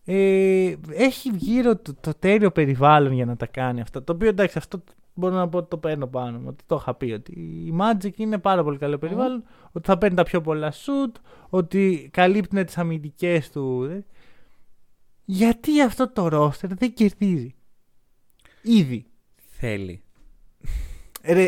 [0.05, 4.05] Ε, έχει γύρω του το τέλειο περιβάλλον για να τα κάνει αυτά.
[4.05, 4.83] Το οποίο εντάξει, αυτό
[5.15, 6.47] μπορώ να πω ότι το παίρνω πάνω μου.
[6.49, 7.13] Ότι το είχα πει.
[7.13, 9.45] Ότι η Magic είναι πάρα πολύ καλό περιβάλλον.
[9.73, 11.21] Ότι θα παίρνει τα πιο πολλά shoot.
[11.49, 13.85] Ότι καλύπτουν τις αμυντικές του.
[13.91, 14.05] ε.
[15.25, 17.55] Γιατί αυτό το roster δεν κερδίζει;
[18.63, 19.07] Ήδη.
[19.51, 20.03] Θέλει.
[21.25, 21.47] Ρε,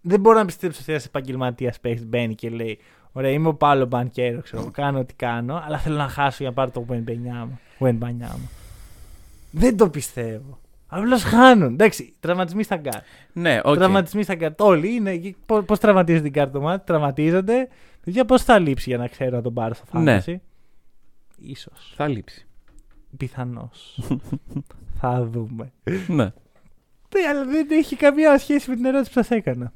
[0.00, 2.78] δεν μπορώ να πιστέψω ότι ένας επαγγελματίας παίχτης μπαίνει και λέει:
[3.12, 6.48] Ωραία, είμαι ο Πάολο Μπανκέρο, ξέρω, εγώ, κάνω ό,τι κάνω, αλλά θέλω να χάσω για
[6.48, 7.58] να πάρω το Wembanyama μου.
[7.78, 8.50] Wembanyama μου.
[9.50, 10.58] Δεν το πιστεύω.
[10.86, 11.72] Απλώς χάνουν.
[11.72, 13.00] Εντάξει, τραυματισμοί στα γκαρντ.
[13.32, 13.76] Ναι, οκ.
[13.76, 14.52] Τραυματισμοί στα γκαρντ.
[14.58, 15.34] Όλοι είναι.
[15.66, 17.68] Πώς τραυματίζονται τα γκαρντ του Magic, τραυματίζονται.
[18.04, 20.22] Για πώς θα λείψει για να ξέρω να τον πάρω στο Ναι.
[20.26, 20.34] fantasy.
[21.38, 21.92] Ίσως.
[21.96, 22.46] Θα λείψει.
[23.16, 24.00] Πιθανώς.
[25.00, 25.72] θα δούμε.
[26.06, 26.32] Ναι.
[27.14, 29.72] Ναι, αλλά δεν έχει καμία σχέση με την ερώτηση που σας έκανα.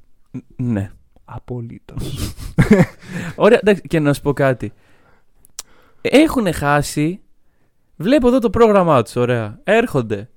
[0.57, 0.91] Ναι.
[1.25, 2.35] Απολύτως.
[3.37, 4.73] Ωραία, εντάξει, και να σου πω κάτι.
[6.01, 7.21] Έχουν χάσει.
[7.97, 9.61] Βλέπω εδώ το πρόγραμμά τους, ωραία.
[9.65, 10.29] Έρχονται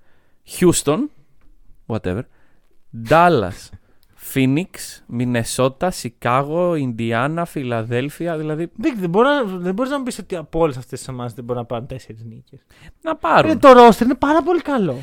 [0.59, 0.97] Houston,
[1.87, 2.21] whatever,
[3.09, 3.69] Dallas,
[4.33, 4.63] Phoenix,
[5.19, 10.35] Minnesota, Chicago, Indiana, Φιλαδέλφια, δηλαδή Δεν, δεν, μπορώ, να- δεν μπορείς να μου πεις ότι
[10.35, 12.59] από όλες αυτές τις ομάδες δεν μπορούν να πάρουν τέσσερις νίκες.
[13.01, 13.51] να πάρουν.
[13.51, 14.97] Ε, το roster είναι πάρα πολύ καλό.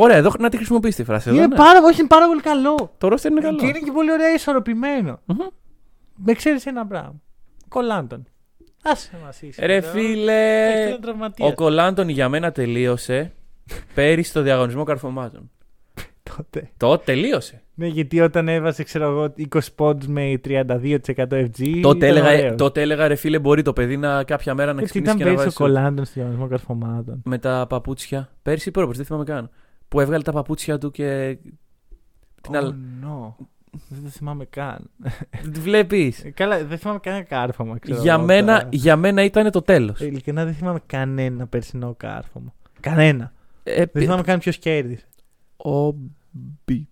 [0.00, 1.28] Ωραία, εδώ να τη χρησιμοποιήσει τη φράση.
[1.28, 1.56] Εδώ, είναι ναι.
[1.56, 2.94] πάρα, όχι, είναι πάρα πολύ καλό.
[2.98, 3.58] Το roster είναι καλό.
[3.58, 5.20] Και είναι και πολύ ωραία ισορροπημένο.
[5.24, 5.38] Μμμ.
[6.16, 7.14] Με ξέρεις ένα πράγμα.
[7.68, 8.26] Κολάντον.
[8.82, 9.66] Άσε μας είσαι.
[9.66, 11.46] Ρε Έχεις φίλε, έναν τραυματία.
[11.46, 13.32] ο Κολάντον για μένα τελείωσε
[13.94, 15.50] πέρυσι στο διαγωνισμό καρφωμάτων.
[16.36, 16.70] Τότε.
[16.76, 17.62] Το τελείωσε.
[17.74, 20.64] Ναι, γιατί όταν έβασε, ξέρω εγώ, 20 πόντους με 32%
[21.16, 21.78] FG.
[21.82, 22.54] Τότε ήταν έλεγα, ωραίος.
[22.56, 25.24] τότε έλεγα ρε φίλε, μπορεί το παιδί να κάποια μέρα να Έτσι ξεκινήσει ήταν και
[25.24, 27.22] να πέρσι ο βάζει σου- Κολάντον στο διαγωνισμό καρφωμάτων.
[27.24, 28.28] με τα παπούτσια.
[28.42, 29.50] Πέρσι ή πρόπερσι, δεν θυμάμαι καν.
[29.88, 31.38] Που έβγαλε τα παπούτσια του και.
[32.40, 32.74] Την Oh, άλλη.
[33.02, 33.44] no.
[33.88, 34.90] Δεν το θυμάμαι καν.
[35.42, 36.24] Δεν τη βλέπεις.
[36.24, 37.78] Ε, Καλά, δεν θυμάμαι κανένα κάρφωμα.
[37.78, 38.68] Ξέρω Για εγώ, μένα, τώρα.
[38.72, 40.00] για μένα ήταν το τέλος.
[40.00, 42.54] Ε, Ειλικρινά δεν θυμάμαι κανένα περσινό κάρφωμα.
[42.80, 43.32] Κανένα.
[43.62, 45.04] Ε, Δεν θυμάμαι καν ποιος κέρδισε.
[45.56, 45.92] ο
[46.64, 46.88] Μπι.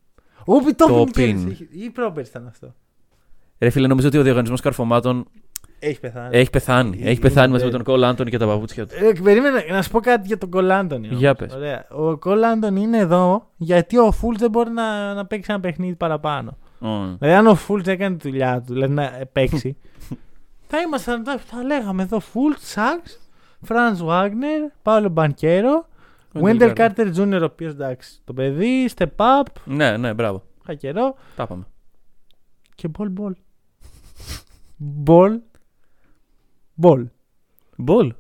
[0.46, 1.36] Ούμπι το Το Open πιν.
[1.36, 1.68] κέρδισε.
[1.70, 2.74] Ή πρόπερσι ήταν αυτό.
[3.58, 5.26] Ρε φίλε, νομίζω ότι ο διαγωνισμός καρφωμάτων
[5.78, 6.36] Έχει πεθάνει.
[6.36, 6.98] Έχει πεθάνει.
[7.02, 7.84] Ε, Έχει πεθάνει είναι μαζί με τέλειο.
[7.84, 8.94] τον Κόλ Άντωνη και τα παπούτσια του.
[9.04, 11.04] Ε, περίμενε να σου πω κάτι για τον Κολάντον.
[11.04, 11.54] Για πες.
[11.54, 11.86] Ωραία.
[11.90, 16.56] Ο Κολάντον είναι εδώ γιατί ο Φούλτ δεν μπορεί να, να παίξει ένα παιχνίδι παραπάνω.
[16.80, 16.88] Ω.
[17.18, 19.76] Δηλαδή, αν ο Φούλτ έκανε τη δουλειά του, δηλαδή να παίξει,
[20.68, 23.20] θα ήμασταν, θα, θα λέγαμε εδώ Φούλτ, Σάξ,
[23.62, 25.86] Φραντς Βάγνερ, Πάολο Μπανκέρο,
[26.32, 30.42] Βέντελ Κάρτερ Τζούνιορ, ο οποίος εντάξει, το παιδί, Step Up, Ναι, ναι, μπράβο.
[30.62, 31.66] είχα καιρό Τα είπαμε.
[32.74, 33.34] και Μπολ Μπολ.
[34.76, 35.38] Μπολ.
[36.76, 37.08] Μπολ.
[37.76, 38.14] Μπολ.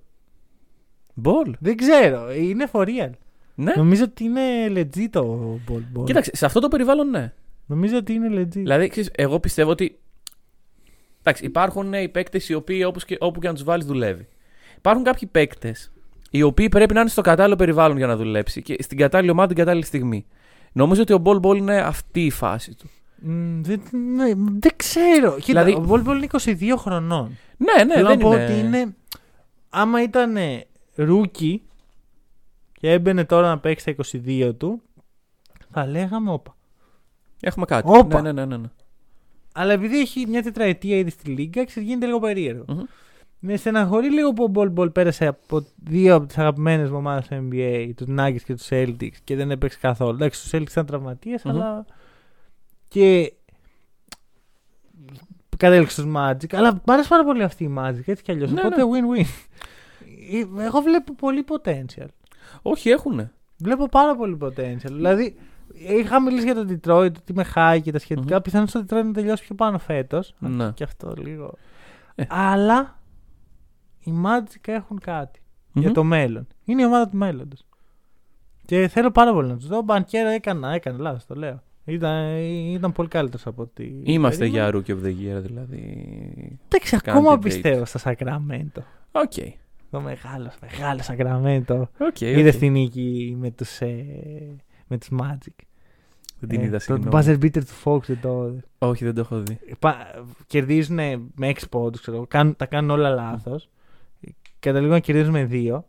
[1.14, 1.56] Μπολ.
[1.58, 3.10] Δεν ξέρω, είναι for real.
[3.54, 3.72] Ναι.
[3.76, 5.24] Νομίζω ότι είναι legit το
[5.66, 6.04] Μπολ Μπολ.
[6.04, 7.32] Κοίταξε, σε αυτό το περιβάλλον ναι.
[7.66, 8.48] Νομίζω ότι είναι legit.
[8.48, 9.98] Δηλαδή, ξέρεις, εγώ πιστεύω ότι.
[11.20, 14.28] Εντάξει, υπάρχουν ε, οι παίκτες οι οποίοι όπως και, όπου και να τους βάλεις δουλεύει.
[14.76, 15.92] Υπάρχουν κάποιοι παίκτες
[16.30, 19.48] οι οποίοι πρέπει να είναι στο κατάλληλο περιβάλλον για να δουλέψει και στην κατάλληλη ομάδα
[19.48, 20.26] την κατάλληλη στιγμή.
[20.72, 22.90] Νομίζω ότι ο Μπολ Μπολ είναι αυτή η φάση του.
[23.20, 23.80] Μ, δεν,
[24.14, 25.36] ναι, δεν ξέρω.
[25.40, 27.36] Κοίτα, Δηλαδή- ο Μπολ Μπολ είναι 22 χρονών.
[27.56, 28.44] Ναι, ναι, Θέλω δεν να πω είναι.
[28.44, 28.96] ότι είναι.
[29.70, 30.36] Άμα ήταν
[30.94, 31.62] rookie
[32.72, 34.82] και έμπαινε τώρα να παίξει τα 22 του,
[35.70, 36.56] θα λέγαμε όπα.
[37.40, 37.88] Έχουμε κάτι.
[37.90, 38.20] Όπα.
[38.22, 38.70] Ναι, ναι, ναι, ναι, ναι.
[39.54, 42.64] Αλλά επειδή έχει μια τετραετία ήδη στη Λίγκα, ξέρεις, γίνεται λίγο περίεργο.
[42.68, 42.82] Μμμ.
[43.38, 47.26] Με στεναχωρεί λίγο που ο Μπολ Μπολ πέρασε από δύο από τις αγαπημένες μου ομάδες
[47.28, 50.14] του NBA, τους Nuggets και τους Celtics, και δεν έπαιξε καθόλου.
[50.14, 51.54] Εντάξει, τους Celtics ήταν τραυματίες, Μμμ.
[51.54, 51.86] αλλά.
[52.88, 53.32] Και.
[55.56, 56.54] Κατέληξε στους Magic.
[56.54, 58.52] Αλλά μου αρέσει πάρα πολύ αυτή η Magic, έτσι κι αλλιώς.
[58.52, 59.24] Ναι, Οπότε win-win.
[60.58, 62.06] Ε, Εγώ βλέπω πολύ potential.
[62.62, 63.32] Όχι, έχουνε.
[63.58, 64.76] Βλέπω πάρα πολύ potential.
[64.90, 65.36] Δηλαδή,
[65.74, 68.34] είχα μιλήσει για το Detroit, ότι είμαι high και τα σχετικά.
[68.34, 68.42] Μμμ.
[68.42, 70.34] Πιθανόν στο Detroit να τελειώσει πιο πάνω φέτος.
[70.38, 70.70] Ναι.
[70.72, 71.54] Και αυτό λίγο.
[72.14, 72.24] Ε.
[72.28, 72.98] Αλλά
[74.00, 75.40] οι Magic έχουν κάτι
[75.72, 75.92] για Μμμ.
[75.94, 76.46] το μέλλον.
[76.64, 77.66] Είναι η ομάδα του μέλλοντος.
[78.66, 79.82] Και θέλω πάρα πολύ να τους δω.
[79.82, 81.62] Μπανκέρα έκανα, έκανα λάθος, το λέω.
[81.88, 82.36] Ήταν,
[82.72, 84.00] ήταν πολύ καλύτερος από ότι.
[84.02, 84.68] Είμαστε περίμενα.
[84.70, 86.08] για Rookie of the Year, δηλαδή.
[86.68, 87.40] Εντάξει, Κάντε ακόμα debate.
[87.42, 88.84] πιστεύω στα Σακραμέντο.
[89.12, 89.32] Οκ.
[89.90, 91.88] Το μεγάλο, μεγάλο Σακραμέντο.
[91.98, 92.20] Οκ.
[92.20, 92.54] Είδε οκ.
[92.54, 94.04] τη νίκη με τους, ε,
[94.86, 95.64] με τους Magic.
[96.38, 97.10] Δεν την Ε, είδα, Το συγγνώμη.
[97.12, 98.62] buzzer beater του Fox δεν το είδες.
[98.78, 99.58] Όχι, δεν το έχω δει.
[100.46, 100.96] Κερδίζουν
[101.34, 102.26] με 6 πόντους, ξέρω, εγώ.
[102.26, 103.68] κάνουν, τα κάνουν όλα λάθος.
[104.58, 105.84] Καταλήγουν να κερδίζουν με 2.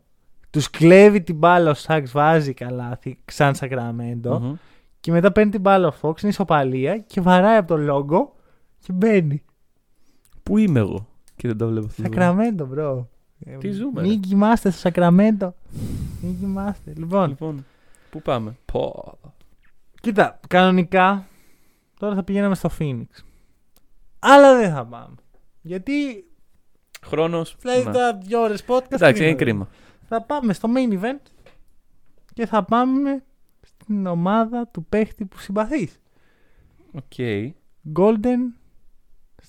[0.50, 4.38] Τους κλέβει την μπάλα ο Σάξ, βάζει καλάθι, σαν Σακραμέντο.
[4.40, 4.54] Μμμ.
[5.00, 8.34] Και μετά παίρνει την μπάλα ο Fox, είναι ισοπαλία και βαράει από το logo
[8.78, 9.42] και μπαίνει.
[10.42, 12.02] Πού είμαι εγώ και δεν το βλέπω αυτό.
[12.02, 12.32] το πράγμα.
[12.42, 13.08] Σακραμέντο, bro.
[13.58, 14.08] Τι ζούμε, ρε.
[14.08, 15.54] Μην κοιμάστε στο Σακραμέντο.
[16.22, 16.92] Μην κοιμάστε.
[16.96, 17.64] Λοιπόν, Λοιπόν,
[18.10, 19.18] πού πάμε; Πω.
[20.00, 21.26] Κοίτα, κανονικά
[21.98, 23.06] τώρα θα πηγαίναμε στο Phoenix.
[24.18, 25.14] Αλλά δεν θα πάμε.
[25.60, 26.24] Γιατί
[27.06, 27.56] Χρόνος.
[27.60, 28.88] δηλαδή τα δύο ώρες podcast.
[28.88, 28.96] Ναι.
[28.96, 29.68] Εντάξει, είναι δεν κρίμα.
[30.08, 31.20] Θα πάμε στο main event
[32.34, 33.24] και θα πάμε
[33.88, 36.00] στην ομάδα του παίχτη που συμπαθείς.
[36.92, 37.12] Οκ.
[37.96, 38.52] Golden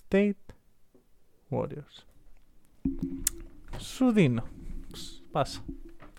[0.09, 0.53] State
[1.49, 2.03] Warriors.
[3.77, 4.43] Σου δίνω.
[5.31, 5.59] Πάσα.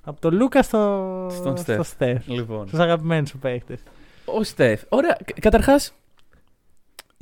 [0.02, 1.80] Από τον Luka στο, Στον στο Steph.
[1.98, 2.20] Steph.
[2.26, 2.66] Λοιπόν.
[2.66, 3.82] Στους αγαπημένους σου παίχτες.
[4.24, 4.82] Ο Στεφ.
[4.88, 5.16] Ωραία.
[5.40, 5.92] Καταρχάς,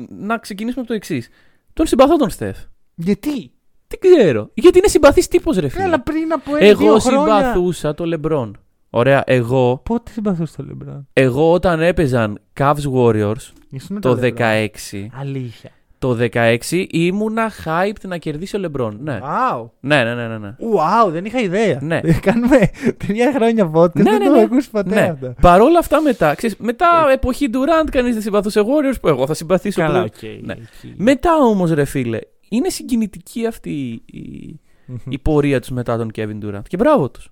[0.08, 1.28] να ξεκινήσουμε από το εξής.
[1.72, 2.58] Τον συμπαθώ τον Στεφ.
[2.94, 3.50] Γιατί;
[3.88, 4.50] Δεν ξέρω.
[4.54, 5.82] Γιατί είναι συμπαθής τύπος, ρε φίλε.
[5.82, 7.36] Καλά πριν από ένα-δύο Εγώ χρόνια.
[7.38, 8.58] συμπαθούσα το Λεμπρόν.
[8.90, 9.22] Ωραία.
[9.26, 11.04] Εγώ, Πότε συμπαθούσες το LeBron.
[11.12, 14.36] εγώ όταν έπαιζαν Cavs Warriors Ήσουν το LeBron.
[14.38, 15.06] 16.
[15.20, 15.70] Αλήθεια.
[15.98, 16.58] Το 16
[16.90, 18.98] ήμουνα hyped να κερδίσει ο Λεμπρόν.
[19.02, 19.18] Ναι.
[19.22, 19.68] Wow.
[19.80, 20.38] Ναι, ναι, ναι, ναι.
[20.38, 20.56] ναι.
[20.58, 21.78] Wow, δεν είχα ιδέα.
[21.82, 22.00] Ναι.
[22.26, 23.92] Κάνουμε τρία χρόνια podcast.
[23.94, 24.36] Ναι, δεν ναι, το ναι.
[24.36, 25.00] έχω ακούσει ποτέ Ναι.
[25.00, 25.34] αυτό.
[25.40, 29.34] Παρ' όλα αυτά μετά, ξέρεις, μετά εποχή Durant κανείς δεν συμπαθούσε Warriors που εγώ θα
[29.34, 30.06] συμπαθήσω Καλά, πλέον.
[30.06, 30.46] οκ.
[30.46, 30.52] Ναι.
[30.52, 30.94] εκεί.
[30.96, 32.18] Μετά όμως ρε φίλε,
[32.48, 34.96] είναι συγκινητική αυτή η, η, Μμμ.
[35.08, 36.62] η πορεία τους μετά τον Kevin Durant.
[36.68, 37.28] Και μπράβο τους.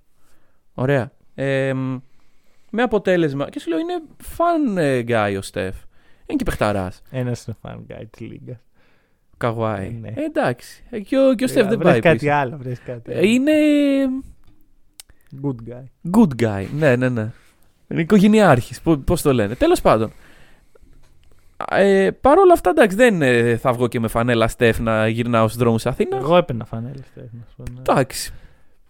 [0.73, 1.11] Ωραία.
[1.39, 1.97] Ε, μ,
[2.69, 4.01] με αποτέλεσμα, και σου λέω είναι
[4.37, 5.85] fun ε, guy ο Steph.
[6.25, 7.01] Είναι και παιχταράς.
[7.11, 8.57] Ένας είναι fan guy της λίγας.
[9.37, 9.89] Καβάη.
[10.01, 10.07] Ναι.
[10.07, 10.83] Ε, εντάξει.
[10.89, 12.31] Ε, και ο, και ο Steph δεν Βρες πάει κάτι πίσω.
[12.31, 12.57] άλλο.
[12.57, 13.25] Βρες κάτι Ε, άλλο.
[13.27, 13.51] Είναι
[15.43, 15.83] Good guy.
[16.17, 16.65] good guy.
[16.77, 17.31] Ναι, ναι, ναι.
[17.87, 18.81] Είναι οικογενειάρχης.
[18.81, 19.55] Πώς, πώς το λένε.
[19.55, 20.11] Τέλος πάντων.
[21.69, 25.47] Ε, Παρ' όλα αυτά, εντάξει, δεν ε, θα βγω και με φανέλα Steph να γυρνάω
[25.47, 26.19] στους δρόμους Αθήνας.
[26.23, 27.03] Εγώ έπαιρνα φανέλα.
[27.11, 27.79] Στέφ, να σου πω, ναι.
[27.79, 28.33] Εντάξει.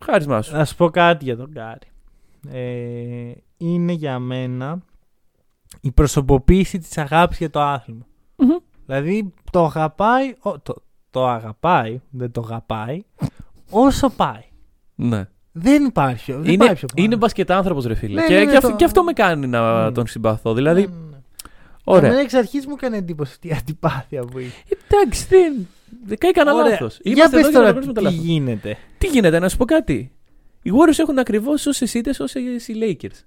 [0.06, 0.56] Χάρισμά σου.
[0.56, 1.88] Να σου πω κάτι για τον Γκάρι.
[2.52, 4.82] Ε, είναι για μένα
[5.82, 8.06] η προσωποποίηση της αγάπης για το άθλημα.
[8.36, 8.56] Μμμ.
[8.86, 10.76] Δηλαδή το αγαπάει, ο- το,
[11.12, 13.04] το αγαπάει, δεν το αγαπάει,
[13.70, 14.42] όσο πάει.
[14.96, 15.26] Ναι.
[15.52, 17.06] Δεν υπάρχει, δεν είναι πάει πιο πάνω.
[17.06, 18.22] είναι μπασκετάνθρωπος ρε φίλε.
[18.22, 19.92] Ναι, και, ναι, ναι, και, αυτό, το- και αυτό με κάνει να Ναι.
[19.92, 20.54] τον συμπαθώ.
[20.54, 21.18] Δηλαδή, Ναι, ναι, ναι.
[21.84, 22.06] ωραία.
[22.06, 24.64] Εμένα εξ αρχής μου έκανε εντύπωση αυτή η αντιπάθεια που είχε.
[24.90, 25.68] Εντάξει, δεν.
[26.06, 26.70] Δεν κάνει κανένα Ωραία.
[26.72, 27.00] λάθος.
[27.02, 28.18] Για Είμαστε πες εδώ για να τώρα γνωρίζουμε τα τι λάθη.
[28.32, 28.78] γίνεται.
[28.98, 30.12] Τι γίνεται, να σου πω κάτι.
[30.62, 33.24] Οι Warriors έχουν ακριβώς όσε ήττε όσε οι Lakers.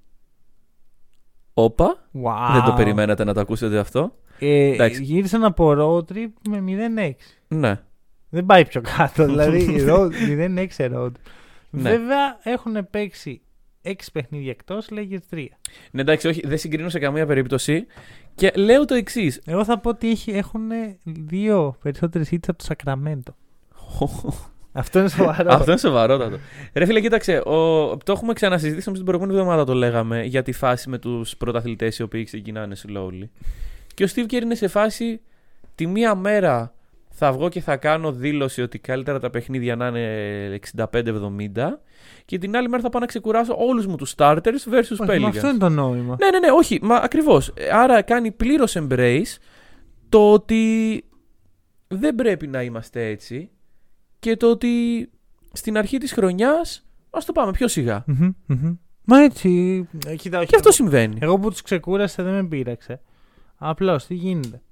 [1.54, 2.52] Όπα, Wow.
[2.52, 4.16] δεν το περιμένατε να το ακούσετε αυτό.
[4.38, 5.02] Ε, Εντάξει.
[5.02, 7.12] γύρισαν από road trip με 0-6.
[7.48, 7.80] Ναι.
[8.28, 9.24] Δεν πάει πιο κάτω.
[9.26, 9.66] δηλαδή
[10.76, 11.10] 0-6 road.
[11.70, 11.90] Ναι.
[11.90, 13.40] Βέβαια έχουν παίξει
[13.82, 15.46] 6 παιχνίδια εκτός, λέγεται 3.
[15.90, 17.86] Ναι, εντάξει, όχι, δεν συγκρίνω σε καμία περίπτωση.
[18.34, 19.40] Και λέω το εξής.
[19.44, 20.70] Εγώ θα πω ότι έχει, έχουν
[21.04, 23.34] δύο περισσότερες hits από το Σακραμέντο.
[24.72, 25.52] Αυτό είναι σοβαρό.
[25.52, 26.38] Αυτό είναι σοβαρότατο.
[26.72, 27.38] Ρε φίλε, κοίταξε.
[27.38, 27.96] Ο...
[27.96, 31.98] Το έχουμε ξανασυζητήσει όμως την προηγούμενη εβδομάδα το λέγαμε για τη φάση με τους πρωταθλητές
[31.98, 33.28] οι οποίοι ξεκινάνε slowly.
[33.94, 35.20] Και ο Steve Kerr είναι σε φάση
[35.74, 36.74] τη μία μέρα
[37.08, 41.02] θα βγω και θα κάνω δήλωση ότι καλύτερα τα παιχνίδια να είναι 65-70
[42.24, 44.38] και την άλλη μέρα θα πάω να ξεκουράσω όλους μου τους starters
[44.72, 45.24] versus Όχι, μα Pelicans.
[45.24, 46.16] αυτό είναι το νόημα.
[46.20, 47.52] Ναι, ναι, ναι, όχι, μα ακριβώς.
[47.72, 49.36] Άρα κάνει πλήρως embrace
[50.08, 51.04] το ότι
[51.88, 53.50] δεν πρέπει να είμαστε έτσι
[54.20, 54.70] και το ότι
[55.52, 58.04] στην αρχή της χρονιάς ας το πάμε πιο σιγά.
[58.06, 58.74] Μμμ, μμμ.
[59.04, 59.48] Μα έτσι.
[60.06, 61.18] ε, Κοίτα, όχι, Και αυτό εγώ- συμβαίνει.
[61.20, 63.00] Εγώ που τους ξεκούρασε δεν με πείραξε.
[63.56, 64.62] Απλώς τι γίνεται;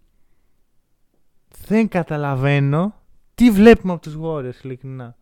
[1.66, 2.94] Δεν καταλαβαίνω
[3.34, 5.16] τι βλέπουμε από τους Warriors, ειλικρινά.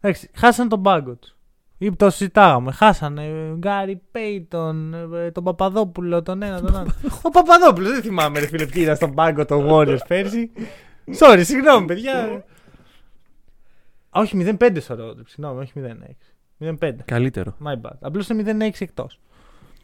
[0.00, 1.34] Εντάξει, χάσαν τον πάγκο τους.
[1.78, 2.72] Ή το συζητάγαμε.
[2.72, 6.90] Χάσανε ε, Γκάρι Πέιτον, ε, τον Παπαδόπουλο, τον ένα, τον άλλο.
[7.22, 10.50] Ο Παπαδόπουλος, δεν θυμάμαι, ρε φίλε, ποιοι ήταν στον πάγκο των Warriors πέρσι.
[11.18, 12.44] Sorry, συγγνώμη, παιδιά.
[14.10, 15.72] Α, όχι 0-5 στο road trip, συγγνώμη, όχι
[16.60, 16.74] 0-6.
[16.80, 16.92] 0-5.
[17.04, 17.56] Καλύτερο.
[17.64, 17.96] My bad.
[18.00, 19.20] Απλώς είναι 0-6 εκτός.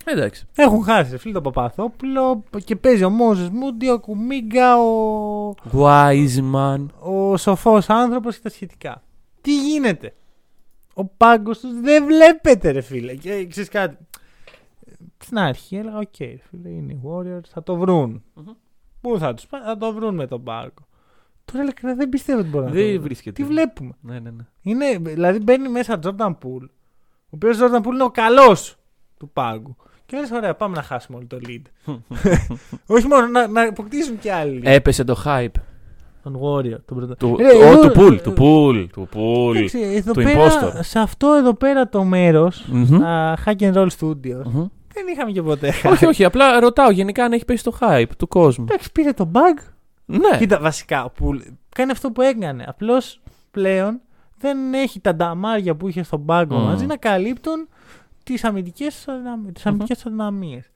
[0.05, 0.47] Εντάξει.
[0.57, 6.87] Έχουν χάσει ρε φίλε τον Παπαθόπουλο και παίζει ο Μόζες Μούντι, ο Κουμίγκα, ο, Wiseman.
[6.99, 9.03] ο σοφός άνθρωπος και τα σχετικά.
[9.41, 10.15] Τι γίνεται;
[10.95, 13.15] Ο πάγκος τους δεν βλέπετε, ρε φίλε.
[13.15, 13.97] Και ξέρεις κάτι.
[15.19, 18.23] Στην αρχή έλεγα: Οκ, ρε φίλε, είναι οι Warriors, θα το βρουν.
[18.35, 18.45] Μμμ.
[19.01, 20.87] Πού θα τους πάει, θα το βρουν με τον πάγκο.
[21.53, 23.03] Τώρα ειλικρινά δεν πιστεύω ότι μπορεί να το Δεν βρουν.
[23.03, 23.43] βρίσκεται.
[23.43, 24.43] Τι βλέπουμε; Ναι, ναι, ναι.
[24.63, 26.69] Είναι, δηλαδή μπαίνει μέσα Jordan Poole,
[27.25, 28.77] ο οποίος Jordan Poole είναι ο καλός
[29.19, 29.77] του πάγκου.
[30.07, 31.63] Και λες, ωραία, πάμε να χάσουμε όλο το lead.
[32.97, 34.61] Όχι μόνο, να, να αποκτήσουν και άλλοι.
[34.65, 35.47] Έπεσε το hype.
[36.23, 37.17] Τον Warrior, τον πρώτο.
[37.17, 39.55] Του, Ε, ο, εδώ- του Pool, ε, του Pool, του Pool.
[39.57, 40.79] Εντάξει, εδώ του πέρα, impostor.
[40.81, 42.85] σε αυτό εδώ πέρα το μέρος, Μμμ.
[42.85, 44.67] στα Hack and Roll Studios, Μμμ.
[44.93, 45.73] δεν είχαμε και ποτέ.
[45.91, 48.65] όχι, όχι, απλά ρωτάω γενικά αν έχει πέσει το hype του κόσμου.
[48.69, 49.63] Εντάξει, πήρε το bug.
[50.07, 50.39] Ναι.
[50.39, 52.65] Κοίτα, βασικά, που κάνει αυτό που έκανε.
[52.69, 54.01] Απλώς πλέον
[54.39, 56.65] δεν έχει τα νταμάρια που είχε στον πάγκο Μμμ.
[56.65, 57.69] μαζί να καλύπτουν
[58.23, 59.07] τις αμυντικές
[59.53, 60.71] τις αμυντικές τους αδυναμίες.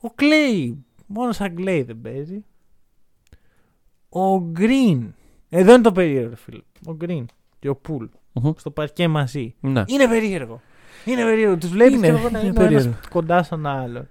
[0.00, 2.44] Ο Κλέη, μόνος σαν Κλέη δεν παίζει.
[4.08, 5.14] Ο Γκριν,
[5.48, 6.60] εδώ είναι το περίεργο, φίλε.
[6.86, 7.26] Ο Γκριν
[7.58, 8.52] και ο Πουλ Μμμ.
[8.56, 9.54] στο παρκέ μαζί.
[9.60, 9.82] Ναι.
[9.86, 10.60] Είναι περίεργο.
[11.04, 11.56] Είναι περίεργο.
[11.56, 13.08] Τους βλέπεις Είναι, και εγώ να είναι είναι ο ένας περίεργο.
[13.10, 14.08] κοντά στον άλλον.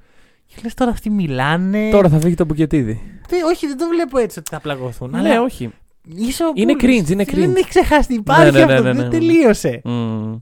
[0.47, 1.89] Και λες τώρα αυτοί μιλάνε.
[1.89, 3.01] Τώρα θα φύγει το μπουκετίδι.
[3.29, 5.09] Δεν- όχι, δεν το βλέπω έτσι ότι θα πλαγωθούν.
[5.09, 5.71] Ναι, αλλά όχι.
[6.15, 7.01] Είσαι ο Είναι Πούλης.
[7.01, 7.55] cringe, είναι Δεν cringe.
[7.55, 8.13] έχει ξεχάσει.
[8.13, 8.83] Υπάρχει Ναι, ναι, ναι, αυτό.
[8.83, 9.09] ναι, ναι, Δεν ναι.
[9.11, 9.81] τελείωσε.
[9.83, 10.37] Μμμ.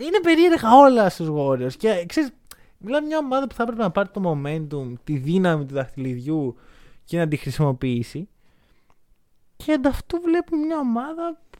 [0.00, 1.72] Είναι περίεργα όλα στους Warriors.
[1.78, 2.30] Και ξέρεις,
[2.78, 6.56] μιλάμε μια ομάδα που θα έπρεπε να πάρει το momentum, τη δύναμη του δαχτυλιδιού
[7.04, 8.28] και να τη χρησιμοποιήσει.
[9.56, 11.58] Και ανταυτού βλέπουμε μια ομάδα που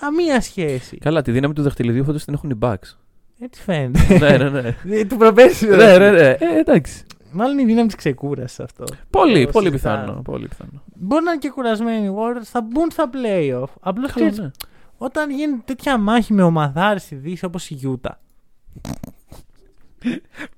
[0.00, 0.96] καμία σχέση.
[0.98, 2.96] Καλά, τη δύναμη του δαχτυλιδιού φέτο την έχουν οι Bucks.
[3.38, 4.18] Έτσι φαίνεται.
[4.18, 4.76] ναι, ναι, ναι.
[4.98, 5.66] Ε, του προπέρσι.
[5.66, 6.28] ναι, ναι, ναι.
[6.28, 7.02] Ε, εντάξει.
[7.32, 8.84] Μάλλον η δύναμη της ξεκούρασης αυτό.
[9.10, 10.02] Πολύ, Το πολύ συζητάμε.
[10.02, 10.22] πιθανό.
[10.22, 10.82] Πολύ πιθανό.
[10.94, 13.68] Μπορεί να είναι και κουρασμένοι οι Warriors, θα μπουν στα playoff.
[13.80, 14.50] Απλώς Καλά, ξέρεις, ναι.
[14.96, 18.10] όταν γίνεται τέτοια μάχη με ομαδάρες στη Δύση όπως η Utah.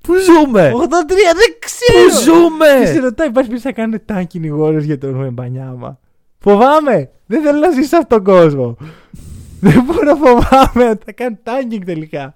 [0.03, 0.71] Πού ζούμε!
[0.75, 2.07] 83, δεν Πού ξέρω!
[2.07, 3.01] Και σε ζούμε!
[3.01, 5.99] ρωτάει, υπάρχει πει θα κάνουν τάγκιν οι Warriors για τον Ρουεμπανιάμα.
[6.39, 7.11] Φοβάμαι!
[7.27, 8.77] Δεν θέλω να ζήσω σε αυτόν τον κόσμο.
[9.61, 12.35] δεν μπορώ να φοβάμαι ότι θα κάνουν τάγκινγκ τελικά.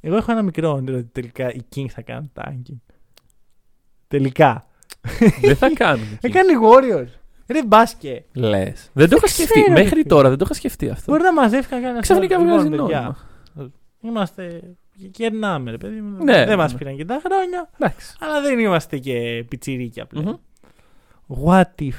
[0.00, 2.78] Εγώ έχω ένα μικρό όνειρο ότι τελικά οι Kings θα κάνουν τάγκινγκ.
[4.08, 4.66] Τελικά.
[5.40, 6.18] Δεν θα κάνουμε.
[6.20, 7.08] Θα κάνουν οι Warriors.
[7.46, 8.24] Ρε μπάσκε.
[8.32, 8.90] Λες.
[8.92, 9.60] Δεν το είχα ξέρω, σκεφτεί.
[9.68, 10.02] ρε Μέχρι φίλε.
[10.02, 11.12] τώρα δεν το είχα σκεφτεί αυτό.
[11.12, 12.44] Μπορεί να μαζεύτηκαν κανένα Ξαφνικά άλλο.
[12.44, 13.16] βγάζει Λοιπόν, παιδιά,
[13.54, 13.72] νόημα.
[14.00, 14.74] Είμαστε.
[15.10, 16.00] Κερνάμε, ρε παιδί.
[16.00, 16.24] μου.
[16.24, 16.78] Ναι, δεν μας ναι.
[16.78, 17.70] πήραν και τα χρόνια.
[17.78, 18.16] Εντάξει.
[18.20, 20.40] Αλλά δεν είμαστε και πιτσιρίκια πλέον.
[21.26, 21.44] Μμμ.
[21.44, 21.94] What if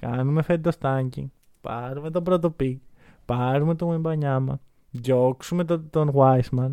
[0.00, 1.26] κάνουμε φέτος tanking,
[1.60, 2.76] πάρουμε τον πρώτο pick,
[3.24, 4.60] πάρουμε τον Μεμπανιάμα,
[4.90, 6.72] διώξουμε τον, τον Wiseman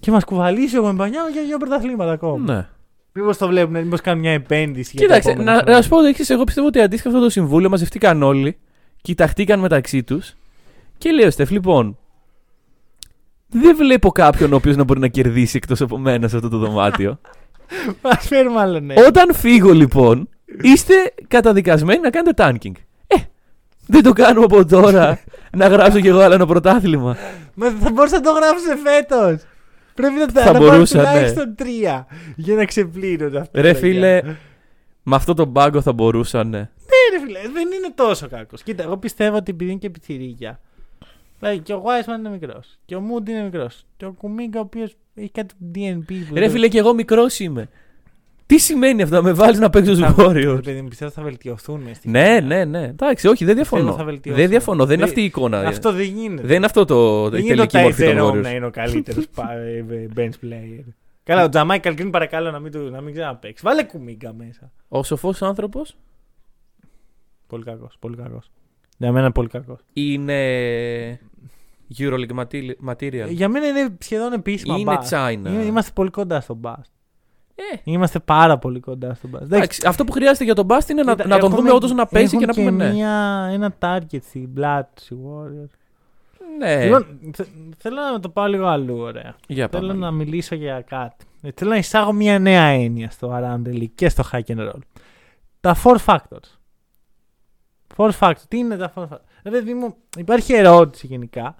[0.00, 2.54] και μας κουβαλήσει ο Μεμπανιάμα για δύο πρωταθλήματα ακόμα.
[2.54, 2.66] Ναι.
[3.12, 4.92] Μήπως το βλέπουν, μήπως κάνουν μια επένδυση.
[4.94, 5.76] για τα Κοίταξε, επόμενα να, χρόνια.
[5.76, 6.32] να σου πω το εξή.
[6.32, 8.58] Εγώ πιστεύω ότι αντίστοιχα αυτό το συμβούλιο μαζευτήκαν όλοι,
[9.02, 10.36] κοιταχτήκαν μεταξύ τους
[10.98, 11.98] και λέει ο Στεφ, λοιπόν,
[13.48, 16.58] δεν βλέπω κάποιον ο οποίος να μπορεί να κερδίσει εκτός από μένα σε αυτό το
[16.58, 17.20] δωμάτιο.
[18.02, 18.94] Μας φέρουμε άλλο ναι.
[19.06, 20.28] Όταν φύγω λοιπόν,
[20.62, 20.94] είστε
[21.28, 22.72] καταδικασμένοι να κάνετε tanking.
[23.06, 23.16] Ε,
[23.86, 25.20] δεν το κάνουμε από τώρα
[25.56, 27.16] να γράψω κι εγώ άλλο ένα πρωτάθλημα.
[27.54, 29.42] Μα θα μπορούσα να το γράψω φέτος.
[29.98, 31.08] Πρέπει να τα Θα να πάρω μπορούσα, ναι.
[31.08, 33.60] τουλάχιστον τρία για να ξεπλύνονται αυτά.
[33.60, 34.36] Ρε τα φίλε, παιδιά.
[35.02, 36.48] με αυτό το μπάγκο θα μπορούσαν.
[36.48, 36.58] ναι.
[36.58, 38.62] Ναι, ρε φίλε, δεν είναι τόσο κακός.
[38.62, 40.60] Κοίτα, εγώ πιστεύω ότι επειδή είναι και πιτσιρίκια.
[41.38, 42.78] Δηλαδή και ο Wiseman είναι μικρός.
[42.84, 43.84] Και ο Mood είναι μικρός.
[43.96, 46.04] Και ο Κουμίγκα, ο οποίος έχει κάτι DNP.
[46.28, 47.68] Που Ρε δεν- φίλε, κι εγώ μικρός είμαι.
[48.48, 51.22] Τι σημαίνει αυτό, να με βάλεις να παίξω στου Θα- Warriors; Παιδί μου, πιστεύω θα
[51.22, 52.40] βελτιωθούν μες στη Ναι, χρονιά.
[52.40, 52.84] ναι, ναι.
[52.86, 53.92] Εντάξει, όχι, δεν διαφωνώ.
[53.92, 54.40] θα βελτιώσουν.
[54.40, 55.58] Δεν διαφωνώ, δεν είναι Δεν- αυτή η εικόνα.
[55.60, 56.46] Αυτό δεν γίνεται.
[56.46, 58.42] Δεν είναι αυτό το, δεν η γίνεται ο τελική μορφή των Τάιτζερόμ Warriors.
[58.42, 59.24] να είναι ο καλύτερος
[60.16, 60.84] bench player.
[61.24, 63.62] Καλά, ο Τζαμάι Καλκριν παρακαλώ να μην, του, να μην ξαναπαίξει.
[63.66, 64.70] Βάλε κουμίγκα μέσα.
[64.88, 65.96] Ο σοφός άνθρωπος;
[67.46, 67.96] Πολύ κακός.
[68.00, 68.50] Πολύ κακός.
[68.98, 69.78] Για μένα πολύ κακός.
[69.92, 71.20] είναι
[71.98, 73.28] Euroleague mati- material.
[73.28, 75.08] Για μένα είναι σχεδόν επίσημα Είναι bust.
[75.10, 75.32] China.
[75.48, 76.90] Είναι- Είμαστε πολύ κοντά στο bust.
[77.72, 79.40] Ε, Είμαστε πάρα πολύ κοντά στο bust.
[79.40, 81.92] εντάξει, αυτό που χρειάζεται για τον Bast είναι να, Κοίτα, να τον έχουμε- δούμε όντως
[81.92, 82.92] να παίζει έχουν και να πούμε ναι.
[82.92, 85.70] Μια, ένα target στην πλάτη του οι Warriors.
[86.58, 87.46] Ναι, Λοιπόν, θε-
[87.78, 89.36] θέλω να το πάω λίγο αλλού, ωραία.
[89.46, 89.98] για Θέλω πάμε.
[89.98, 91.24] να μιλήσω για κάτι.
[91.42, 94.58] Ε, Θέλω να εισάγω μια νέα έννοια στο Around the League και στο Hack and
[94.58, 94.78] Roll.
[95.60, 96.58] Τα four factors.
[97.96, 98.42] Four factors.
[98.48, 101.54] Τι είναι τα four factors; Ρε παιδί μου, υπάρχει ερώτηση γενικά.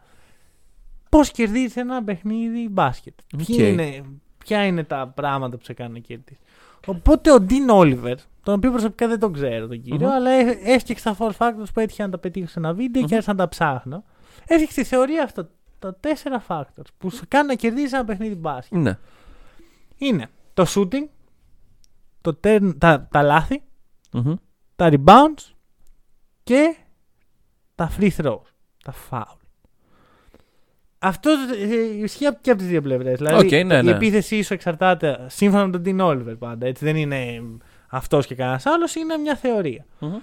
[1.08, 3.66] Πώς κερδίζει ένα παιχνίδι μπάσκετ; Ποιοι Οκ.
[3.66, 4.02] είναι,
[4.48, 6.38] ποια είναι τα πράγματα που σε κάνουν να κερδίσει.
[6.86, 10.14] Οπότε ο Dean Oliver, τον οποίο προσωπικά δεν τον ξέρω τον κύριο Μμμ.
[10.14, 13.08] αλλά έ- έφτιαξε τα four factors που έτυχε να τα πετύχω σε ένα βίντεο Μμμ.
[13.08, 14.04] και άρχισα να τα ψάχνω.
[14.46, 15.48] Έφτιαξε τη θεωρία αυτό.
[15.78, 18.78] Τα τέσσερα factors που σε κάνουν να κερδίσει ένα παιχνίδι μπάσκετ.
[18.78, 18.98] Ναι.
[19.96, 21.06] Είναι το shooting,
[22.20, 23.62] το turn, τα, τα λάθη,
[24.12, 24.34] Μμμ.
[24.76, 25.52] τα rebounds
[26.42, 26.76] και
[27.74, 28.42] τα free throws,
[28.84, 29.36] τα φάουλ.
[30.98, 31.30] Αυτό
[31.70, 33.16] ε, ισχύει και από τις δύο πλευρές.
[33.18, 33.90] Δηλαδή, Οκ, ναι, η ναι.
[33.90, 36.66] επίθεσή σου εξαρτάται σύμφωνα με τον Dean Oliver πάντα.
[36.66, 37.42] Έτσι, δεν είναι
[37.88, 39.84] αυτός και κανένας άλλος, είναι μια θεωρία.
[39.98, 40.14] Μμμ.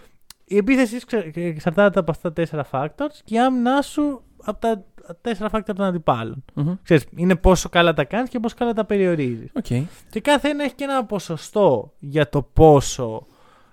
[0.45, 4.59] Η επίθεσή σου ξε- εξαρτάται από αυτά τα τέσσερα factors και η άμυνά σου από
[4.59, 4.83] τα
[5.21, 6.43] τέσσερα factors των αντιπάλων.
[6.53, 6.73] Μμμ.
[6.83, 9.49] Ξέρεις, είναι πόσο καλά τα κάνεις και πόσο καλά τα περιορίζεις.
[9.53, 9.65] Οκ.
[10.09, 13.25] Και κάθε ένα έχει και ένα ποσοστό για το πόσο.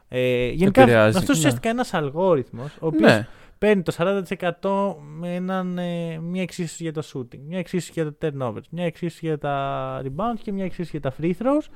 [0.09, 1.35] Ε, γενικά Επηρεάζει, αυτός ναι.
[1.39, 3.27] ουσιαστικά είναι ένας αλγόριθμος ο οποίος Ναι.
[3.63, 8.29] Παίρνει το 40% με έναν, ε, μια εξίσωση για το shooting, μια εξίσωση για τα
[8.33, 11.67] turnovers, μια εξίσωση για τα rebounds και μια εξίσωση για τα free throws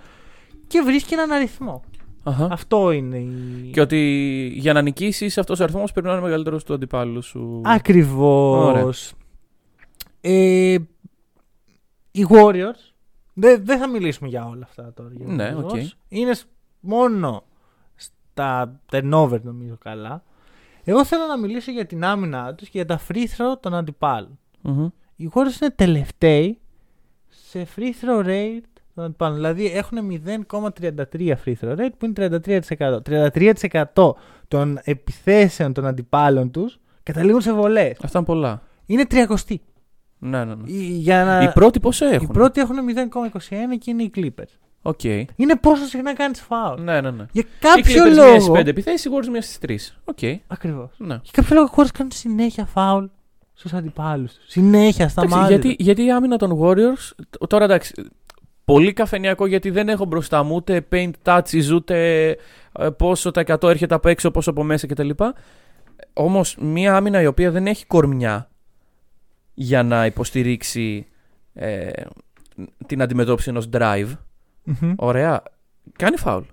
[0.66, 1.84] και βρίσκει έναν αριθμό.
[2.22, 2.48] Αχα.
[2.50, 3.70] Αυτό είναι η.
[3.72, 3.98] Και ότι
[4.54, 7.62] για να νικήσεις αυτός ο αριθμός πρέπει να είναι μεγαλύτερος του αντιπάλου σου.
[7.64, 8.66] Ακριβώς.
[8.68, 8.90] Ωραία.
[10.20, 10.76] Ε,
[12.10, 12.92] οι Warriors.
[13.34, 15.10] Δεν δεν θα μιλήσουμε για όλα αυτά τώρα.
[15.12, 15.70] για Ναι, τους οκ.
[15.70, 15.90] Warriors.
[16.08, 16.46] Είναι σ-
[16.80, 17.42] μόνο
[17.94, 20.22] στα turnover νομίζω καλά.
[20.88, 24.38] Εγώ θέλω να μιλήσω για την άμυνα τους και για τα free throw των αντιπάλων.
[24.62, 24.88] Μμμ.
[25.16, 26.58] Οι Warriors είναι τελευταίοι
[27.28, 28.60] σε free throw rate
[28.94, 29.34] των αντιπάλων.
[29.36, 29.98] Δηλαδή έχουν
[30.48, 32.40] 0,33 free throw rate που είναι
[32.78, 32.98] 33%.
[33.94, 34.12] 33%
[34.48, 37.96] των επιθέσεων των αντιπάλων τους καταλήγουν σε βολές.
[38.02, 38.62] Αυτά είναι πολλά.
[38.86, 39.54] Είναι 30.
[40.18, 40.70] Ναι, ναι, ναι.
[40.70, 41.42] Η- Για να...
[41.42, 42.76] Οι πρώτοι πόσο οι έχουν; πρώτοι έχουν
[43.22, 44.54] 0,21 και είναι οι Clippers.
[44.88, 45.04] Οκ.
[45.36, 46.80] Είναι πόσο συχνά κάνεις φάουλ.
[46.82, 47.26] Ναι, ναι, ναι.
[47.32, 48.52] Για Οι κάποιο Clippers μία στις λόγο.
[48.52, 49.98] πέντε επιθέσεις, οι Warriors μία στις τρεις.
[50.04, 50.18] Οκ.
[50.46, 50.90] Ακριβώς.
[50.96, 51.14] Ναι.
[51.22, 53.04] Για κάποιο λόγο οι χώρε κάνουν συνέχεια φάουλ
[53.54, 54.44] στους αντιπάλους τους.
[54.50, 55.56] Συνέχεια στα Εντάξει, μάτια.
[55.56, 57.10] γιατί, γιατί η άμυνα των Warriors.
[57.30, 57.92] τ- Τώρα εντάξει.
[58.64, 62.28] Πολύ καφενιακό γιατί δεν έχω μπροστά μου ούτε paint touches ούτε
[62.78, 65.10] ε, πόσο τα 100 έρχεται από έξω, πόσο από μέσα κτλ.
[66.12, 68.50] Όμως μια άμυνα η οποία δεν έχει κορμιά
[69.54, 71.06] για να υποστηρίξει
[71.54, 71.88] ε,
[72.86, 74.08] την αντιμετώπιση ενός drive.
[74.96, 75.42] Ωραία.
[75.96, 76.44] Κάνει φάουλ.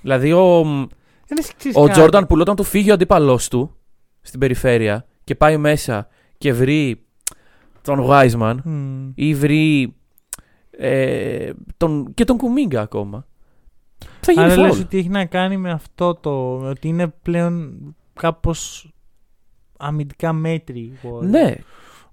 [0.00, 0.58] Δηλαδή ο,
[1.74, 3.76] ο Jordan Poole όταν του φύγει ο αντίπαλός του
[4.20, 6.08] στην περιφέρεια και πάει μέσα
[6.38, 7.04] και βρει
[7.82, 8.56] τον Wiseman
[9.14, 9.94] ή βρει
[10.70, 13.26] ε, τον, και τον Kuminga ακόμα.
[14.20, 14.80] Θα γίνει Άρα λες φάουλ.
[14.80, 16.56] ότι έχει να κάνει με αυτό το.
[16.56, 17.74] ότι είναι πλέον
[18.12, 18.92] κάπως
[19.78, 20.80] αμυντικά μέτριοι.
[20.80, 21.22] οι Warriors.
[21.28, 21.54] Ναι,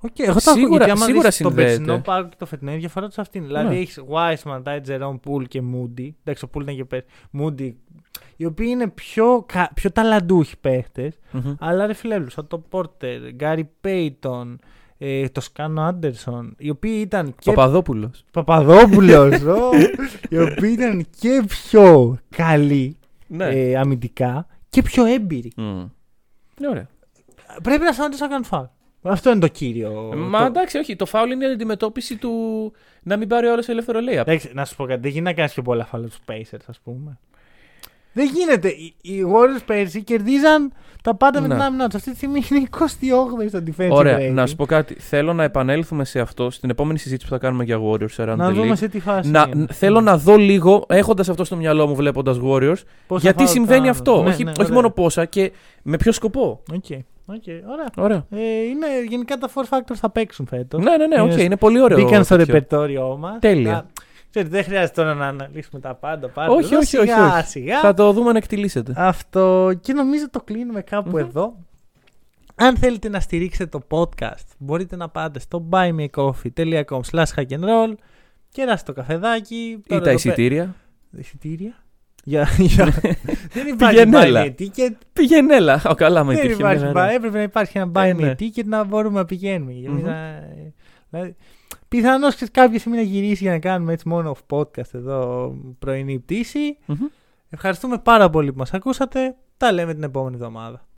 [0.02, 1.76] Οκ, εγώ το Σίγουρα- ακούω γιατί άμα σίγουρα δεις τον συνδέεται.
[1.78, 3.48] περσινό πάγκο και το φετινό η διαφορά τους αυτή είναι.
[3.48, 3.80] Δηλαδή Ναι.
[3.82, 6.10] έχεις Wiseman, Ty Jerome, Poole και Moody.
[6.24, 7.06] Εντάξει, ο Poole ήταν και πέρσι.
[7.40, 7.72] Moody.
[8.38, 11.20] Οι οποίοι είναι πιο, κα- πιο ταλαντούχοι παίχτες.
[11.32, 11.54] Μμμ.
[11.60, 14.60] Αλλά ρε φίλε, σαν το Πόρτερ, Γκάρι Πέιτον,
[14.98, 18.24] ε, το Σκάνο Άντερσον, οι οποίοι ήταν και Παπαδόπουλος.
[18.32, 19.34] Παπαδόπουλος,
[20.30, 22.98] οι οποίοι ήταν και πιο καλοί
[23.28, 23.46] Ναι.
[23.46, 25.52] ε, αμυντικά και πιο έμπειροι.
[25.56, 25.84] Μμ.
[26.60, 26.88] Ναι, ωραία.
[27.64, 28.66] Πρέπει να σταματήσουν να κάνουν φάουλ.
[29.04, 30.14] Αυτό είναι το κύριο.
[30.16, 30.96] Μα το- εντάξει, όχι.
[30.96, 32.32] Το φάουλ είναι η αντιμετώπιση του
[33.04, 34.18] να μην πάρει όλο ελεύθερο layup.
[34.18, 35.00] Εντάξει, να σου πω κάτι.
[35.02, 37.18] Δεν γίνεται να κάνεις πιο πολλά φάουλ τους Pacers, ας πούμε.
[38.14, 38.68] Δεν γίνεται.
[38.68, 40.72] Οι, οι Warriors πέρσι κερδίζαν
[41.04, 41.54] τα πάντα με Ναι.
[41.54, 41.96] την άμυνα τους.
[41.96, 44.34] Αυτή τη στιγμή είναι 28 στο defensive Ωραία, rating.
[44.34, 44.94] να σου πω κάτι.
[45.00, 48.50] Θέλω να επανέλθουμε σε αυτό στην επόμενη συζήτηση που θα κάνουμε για Warriors Around Να
[48.50, 48.78] the δούμε League.
[48.78, 49.30] σε τι φάση.
[49.30, 49.66] Να, είναι.
[49.72, 52.76] θέλω να δω λίγο, έχοντας αυτό στο μυαλό μου, βλέποντας Warriors,
[53.08, 53.90] Πόσα γιατί φάουλ συμβαίνει κάνουν.
[53.90, 54.22] αυτό.
[54.24, 54.74] Ναι, όχι ναι, όχι ωραία.
[54.74, 55.52] μόνο πόσα και
[55.84, 56.64] με ποιο σκοπό.
[56.74, 56.86] Οκ,
[57.26, 57.90] οκ, ωραία.
[57.98, 58.26] Ωραία.
[58.30, 60.84] Ε, είναι, γενικά τα four factors θα παίξουν φέτος.
[60.84, 61.98] Ναι, ναι, ναι, οκ, Είναι- είναι πολύ ωραίο.
[62.04, 62.54] Μπήκαν στο τέτοιο.
[62.54, 63.40] ρεπερτόριό μας.
[63.40, 63.86] Τέλεια.
[64.30, 66.30] Ξέρετε, δεν χρειάζεται τώρα να αναλύσουμε τα πάντα.
[66.30, 66.52] πάντα.
[66.54, 67.48] Όχι, Εδώ όχι, όχι, σιγά, όχι.
[67.48, 67.80] Σιγά.
[67.80, 68.94] Θα το δούμε να εκτιλήσετε.
[68.96, 69.72] Αυτό.
[69.82, 71.18] Και νομίζω το κλείνουμε κάπου Μμμ.
[71.18, 71.56] εδώ.
[72.56, 77.94] Αν θέλετε να στηρίξετε το podcast, μπορείτε να πάτε στο buymeacoffee.com slash hackandroll
[78.50, 79.56] και να το καφεδάκι.
[79.56, 80.26] Ή Τώρα τα εδώ πέ-
[81.20, 81.76] εισιτήρια;
[82.24, 82.48] Εισιτήρια.
[82.58, 82.86] Για, για...
[83.52, 84.44] δεν υπάρχει Πηγαίνέλα.
[84.44, 84.92] buy me a ticket.
[85.14, 85.82] Πήγαινε, έλα.
[85.90, 87.12] Ο, καλά, με Δεν υπήρχε υπάρχει μια buy- μέρα.
[87.12, 88.36] Έπρεπε να υπάρχει ένα buy Ε, me ναι.
[88.40, 89.72] a ticket να μπορούμε να πηγαίνουμε.
[89.72, 90.10] Εμείς Μμμ.
[90.10, 90.44] να-
[91.10, 91.36] Δηλαδή,
[91.88, 96.78] Πιθανώς κάποια στιγμή να γυρίσει για να κάνουμε έτσι μόνο off podcast εδώ πρωινή πτήση.
[96.86, 96.98] Μμμ.
[97.50, 99.36] Ευχαριστούμε πάρα πολύ που μας ακούσατε.
[99.58, 100.86] Τα λέμε την επόμενη εβδομάδα.